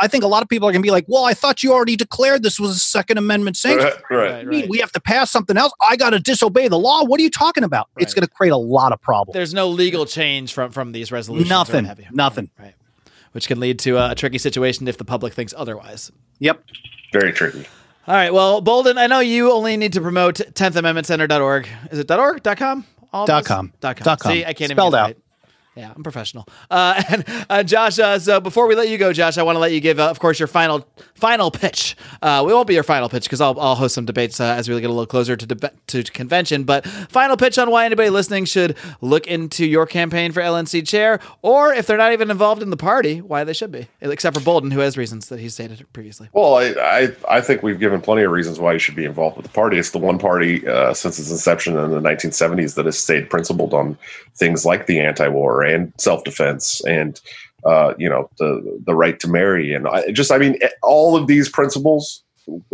I 0.00 0.08
think 0.08 0.24
a 0.24 0.28
lot 0.28 0.42
of 0.42 0.48
people 0.48 0.68
are 0.68 0.72
going 0.72 0.82
to 0.82 0.86
be 0.86 0.92
like, 0.92 1.06
well, 1.08 1.24
I 1.24 1.34
thought 1.34 1.62
you 1.62 1.72
already 1.72 1.96
declared 1.96 2.42
this 2.42 2.58
was 2.58 2.76
a 2.76 2.78
Second 2.78 3.18
Amendment 3.18 3.56
sanctuary. 3.56 3.92
right, 4.10 4.16
right. 4.16 4.32
Right, 4.32 4.46
right. 4.46 4.68
we 4.68 4.78
have 4.78 4.92
to 4.92 5.00
pass 5.00 5.30
something 5.30 5.56
else. 5.56 5.72
I 5.86 5.96
got 5.96 6.10
to 6.10 6.20
disobey 6.20 6.68
the 6.68 6.78
law. 6.78 7.04
What 7.04 7.18
are 7.20 7.22
you 7.22 7.30
talking 7.30 7.64
about? 7.64 7.88
It's 7.98 8.14
going 8.14 8.26
to 8.26 8.32
create 8.32 8.50
a 8.52 8.56
lot 8.56 8.92
of 8.92 9.00
problems. 9.00 9.34
There's 9.34 9.52
no 9.52 9.68
legal 9.68 10.06
change 10.06 10.52
from 10.52 10.70
from 10.70 10.92
these 10.92 11.10
resolutions. 11.10 11.50
Nothing. 11.50 11.90
Nothing. 12.12 12.50
Right. 12.58 12.74
Which 13.32 13.48
can 13.48 13.60
lead 13.60 13.78
to 13.80 13.96
a 13.98 14.14
tricky 14.14 14.38
situation 14.38 14.86
if 14.88 14.98
the 14.98 15.04
public 15.04 15.32
thinks 15.32 15.54
otherwise. 15.56 16.12
Yep. 16.38 16.62
Very 17.12 17.32
tricky. 17.32 17.66
All 18.06 18.14
right. 18.14 18.32
Well, 18.32 18.60
Boldin, 18.62 18.98
I 18.98 19.06
know 19.06 19.20
you 19.20 19.52
only 19.52 19.76
need 19.76 19.92
to 19.94 20.00
promote 20.00 20.34
10th 20.36 20.76
Amendment 20.76 21.06
Center.org. 21.06 21.68
Is 21.90 21.98
it 21.98 22.10
.org? 22.10 22.42
.com? 22.56 22.84
All 23.12 23.26
Dot 23.26 23.44
com. 23.44 23.72
Dot 23.80 23.96
com. 23.96 24.04
Dot 24.04 24.20
com. 24.20 24.32
See, 24.32 24.44
I 24.44 24.52
can't 24.54 24.70
Spelled 24.72 24.94
even 24.94 24.98
get 24.98 24.98
it 24.98 25.00
out. 25.00 25.06
right. 25.06 25.16
Yeah, 25.74 25.90
I'm 25.94 26.02
professional. 26.02 26.46
Uh, 26.70 27.02
and 27.08 27.24
uh, 27.48 27.62
Josh, 27.62 27.98
uh, 27.98 28.18
so 28.18 28.40
before 28.40 28.66
we 28.66 28.74
let 28.74 28.88
you 28.88 28.98
go, 28.98 29.12
Josh, 29.12 29.38
I 29.38 29.42
want 29.42 29.56
to 29.56 29.60
let 29.60 29.72
you 29.72 29.80
give, 29.80 29.98
uh, 29.98 30.10
of 30.10 30.18
course, 30.20 30.38
your 30.38 30.46
final 30.48 30.86
final 31.14 31.50
pitch. 31.50 31.96
Uh, 32.20 32.42
we 32.46 32.52
won't 32.52 32.66
be 32.66 32.74
your 32.74 32.82
final 32.82 33.08
pitch 33.08 33.24
because 33.24 33.40
I'll, 33.40 33.58
I'll 33.58 33.74
host 33.74 33.94
some 33.94 34.04
debates 34.04 34.38
uh, 34.38 34.44
as 34.44 34.68
we 34.68 34.78
get 34.80 34.90
a 34.90 34.92
little 34.92 35.06
closer 35.06 35.34
to 35.34 35.46
deb- 35.46 35.72
to 35.86 36.02
convention. 36.02 36.64
But 36.64 36.86
final 36.86 37.36
pitch 37.38 37.56
on 37.58 37.70
why 37.70 37.86
anybody 37.86 38.10
listening 38.10 38.44
should 38.44 38.76
look 39.00 39.26
into 39.26 39.64
your 39.64 39.86
campaign 39.86 40.32
for 40.32 40.42
LNC 40.42 40.86
chair, 40.86 41.20
or 41.40 41.72
if 41.72 41.86
they're 41.86 41.96
not 41.96 42.12
even 42.12 42.30
involved 42.30 42.62
in 42.62 42.68
the 42.68 42.76
party, 42.76 43.22
why 43.22 43.44
they 43.44 43.54
should 43.54 43.72
be, 43.72 43.88
except 44.02 44.36
for 44.36 44.42
Boldin, 44.42 44.72
who 44.72 44.80
has 44.80 44.98
reasons 44.98 45.28
that 45.28 45.40
he 45.40 45.48
stated 45.48 45.86
previously. 45.94 46.28
Well, 46.34 46.56
I, 46.56 46.74
I 46.80 47.08
I 47.30 47.40
think 47.40 47.62
we've 47.62 47.80
given 47.80 48.02
plenty 48.02 48.22
of 48.22 48.30
reasons 48.30 48.60
why 48.60 48.74
you 48.74 48.78
should 48.78 48.96
be 48.96 49.06
involved 49.06 49.38
with 49.38 49.46
the 49.46 49.52
party. 49.52 49.78
It's 49.78 49.90
the 49.90 49.98
one 49.98 50.18
party 50.18 50.60
since 50.92 51.18
its 51.18 51.30
inception 51.30 51.78
in 51.78 51.90
the 51.90 52.00
1970s 52.00 52.74
that 52.74 52.84
has 52.84 52.98
stayed 52.98 53.30
principled 53.30 53.72
on 53.72 53.96
things 54.34 54.66
like 54.66 54.86
the 54.86 55.00
anti-war 55.00 55.61
and 55.64 55.92
self-defense 55.98 56.84
and 56.86 57.20
uh, 57.64 57.94
you 57.98 58.08
know 58.08 58.28
the 58.38 58.80
the 58.84 58.94
right 58.94 59.20
to 59.20 59.28
marry 59.28 59.72
and 59.72 59.86
I, 59.86 60.10
just 60.10 60.32
I 60.32 60.38
mean 60.38 60.58
all 60.82 61.16
of 61.16 61.26
these 61.26 61.48
principles 61.48 62.22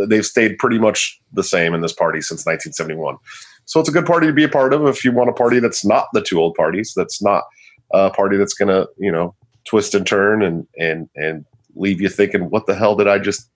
they've 0.08 0.24
stayed 0.24 0.58
pretty 0.58 0.78
much 0.78 1.20
the 1.32 1.42
same 1.42 1.74
in 1.74 1.80
this 1.80 1.92
party 1.92 2.20
since 2.20 2.40
1971. 2.40 3.16
So 3.64 3.80
it's 3.80 3.88
a 3.88 3.92
good 3.92 4.06
party 4.06 4.26
to 4.26 4.32
be 4.32 4.44
a 4.44 4.48
part 4.48 4.72
of 4.72 4.86
if 4.86 5.04
you 5.04 5.12
want 5.12 5.30
a 5.30 5.34
party 5.34 5.60
that's 5.60 5.84
not 5.84 6.06
the 6.12 6.22
two 6.22 6.40
old 6.40 6.54
parties. 6.54 6.94
That's 6.96 7.22
not 7.22 7.44
a 7.92 8.10
party 8.10 8.36
that's 8.36 8.54
going 8.54 8.68
to 8.68 8.88
you 8.98 9.12
know 9.12 9.34
twist 9.64 9.94
and 9.94 10.06
turn 10.06 10.42
and 10.42 10.66
and 10.78 11.08
and 11.16 11.44
leave 11.74 12.00
you 12.00 12.08
thinking, 12.08 12.50
what 12.50 12.66
the 12.66 12.74
hell 12.74 12.96
did 12.96 13.08
I 13.08 13.18
just 13.18 13.50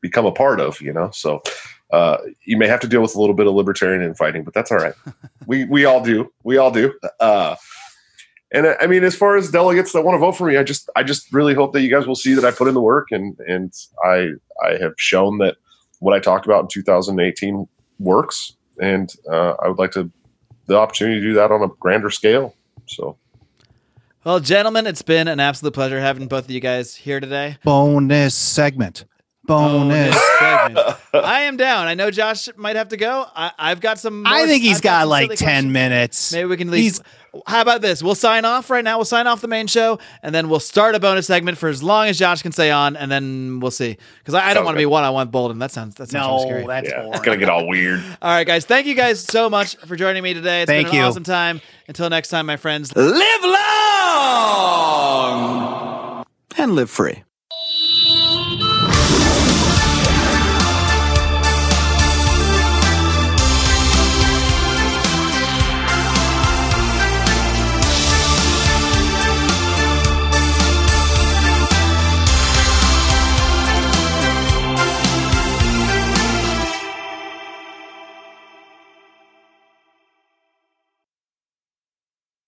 become 0.00 0.24
a 0.24 0.32
part 0.32 0.60
of? 0.60 0.80
You 0.80 0.92
know, 0.92 1.10
so 1.10 1.42
uh, 1.92 2.18
you 2.44 2.56
may 2.56 2.68
have 2.68 2.80
to 2.80 2.88
deal 2.88 3.02
with 3.02 3.16
a 3.16 3.20
little 3.20 3.34
bit 3.34 3.48
of 3.48 3.54
libertarian 3.54 4.02
infighting, 4.02 4.44
but 4.44 4.54
that's 4.54 4.70
all 4.70 4.78
right. 4.78 4.94
we 5.46 5.64
we 5.64 5.84
all 5.84 6.02
do. 6.02 6.32
We 6.44 6.56
all 6.56 6.70
do. 6.70 6.94
Uh, 7.18 7.56
and 8.52 8.66
I- 8.66 8.76
I 8.80 8.86
mean, 8.86 9.04
as 9.04 9.14
far 9.14 9.36
as 9.36 9.50
delegates 9.50 9.92
that 9.92 10.02
want 10.02 10.14
to 10.14 10.18
vote 10.18 10.32
for 10.32 10.46
me, 10.46 10.56
I 10.56 10.62
just 10.62 10.88
I 10.96 11.02
just 11.02 11.32
really 11.32 11.54
hope 11.54 11.72
that 11.72 11.82
you 11.82 11.90
guys 11.90 12.06
will 12.06 12.14
see 12.16 12.34
that 12.34 12.44
I 12.44 12.50
put 12.50 12.68
in 12.68 12.74
the 12.74 12.80
work 12.80 13.08
and 13.10 13.38
and 13.46 13.72
I 14.04 14.30
I 14.64 14.76
have 14.80 14.92
shown 14.98 15.38
that 15.38 15.56
what 16.00 16.14
I 16.14 16.20
talked 16.20 16.46
about 16.46 16.62
in 16.62 16.68
2018 16.68 17.66
works, 17.98 18.54
and 18.80 19.12
uh, 19.30 19.54
I 19.62 19.68
would 19.68 19.78
like 19.78 19.90
to 19.92 20.10
the 20.66 20.76
opportunity 20.78 21.20
to 21.20 21.26
do 21.26 21.34
that 21.34 21.50
on 21.50 21.62
a 21.62 21.68
grander 21.80 22.10
scale. 22.10 22.54
So 22.86 23.16
Well, 24.24 24.40
gentlemen, 24.40 24.86
it's 24.86 25.02
been 25.02 25.28
an 25.28 25.40
absolute 25.40 25.74
pleasure 25.74 26.00
having 26.00 26.26
both 26.28 26.44
of 26.44 26.50
you 26.50 26.60
guys 26.60 26.94
here 26.94 27.20
today. 27.20 27.56
Bonus 27.64 28.34
segment. 28.34 29.04
Bonus. 29.50 30.14
Oh, 30.16 30.36
segment. 30.38 30.96
I 31.26 31.42
am 31.42 31.56
down. 31.56 31.86
I 31.88 31.94
know 31.94 32.10
Josh 32.10 32.48
might 32.56 32.76
have 32.76 32.88
to 32.88 32.96
go. 32.96 33.26
I, 33.34 33.52
I've 33.58 33.80
got 33.80 33.98
some. 33.98 34.24
I 34.26 34.46
think 34.46 34.62
he's 34.62 34.76
I've 34.78 34.82
got 34.82 35.08
like 35.08 35.28
10 35.30 35.36
questions. 35.38 35.72
minutes. 35.72 36.32
Maybe 36.32 36.48
we 36.48 36.56
can 36.56 36.68
at 36.68 36.72
least. 36.72 37.02
How 37.46 37.60
about 37.60 37.80
this? 37.80 38.02
We'll 38.02 38.14
sign 38.16 38.44
off 38.44 38.70
right 38.70 38.82
now. 38.82 38.96
We'll 38.98 39.04
sign 39.04 39.26
off 39.28 39.40
the 39.40 39.46
main 39.48 39.66
show, 39.68 39.98
and 40.22 40.34
then 40.34 40.48
we'll 40.48 40.58
start 40.60 40.94
a 40.96 41.00
bonus 41.00 41.26
segment 41.28 41.58
for 41.58 41.68
as 41.68 41.80
long 41.82 42.08
as 42.08 42.18
Josh 42.18 42.42
can 42.42 42.50
stay 42.52 42.70
on, 42.72 42.96
and 42.96 43.10
then 43.10 43.60
we'll 43.60 43.70
see. 43.70 43.96
Because 44.18 44.34
I, 44.34 44.50
I 44.50 44.54
don't 44.54 44.64
want 44.64 44.74
to 44.76 44.80
be 44.80 44.86
one 44.86 45.04
on 45.04 45.14
one 45.14 45.30
Boldin. 45.30 45.58
That 45.60 45.70
sounds 45.70 45.94
that 45.96 46.08
sounds 46.10 46.44
really 46.44 46.62
No, 46.64 46.66
scary. 46.66 46.66
that's 46.66 46.88
yeah, 46.88 47.08
it's 47.10 47.20
gonna 47.20 47.36
get 47.36 47.48
all 47.48 47.68
weird. 47.68 48.00
All 48.22 48.30
right, 48.32 48.46
guys. 48.46 48.64
Thank 48.64 48.86
you 48.86 48.94
guys 48.94 49.22
so 49.22 49.48
much 49.50 49.76
for 49.86 49.94
joining 49.96 50.22
me 50.24 50.34
today. 50.34 50.62
It's 50.62 50.68
Thank 50.70 50.88
been 50.88 50.96
an 50.96 51.02
you. 51.02 51.06
awesome 51.08 51.22
time. 51.24 51.60
Until 51.86 52.10
next 52.10 52.28
time, 52.30 52.46
my 52.46 52.56
friends. 52.56 52.94
Live 52.96 53.44
long 55.60 56.24
and 56.56 56.72
live 56.74 56.90
free. 56.90 57.22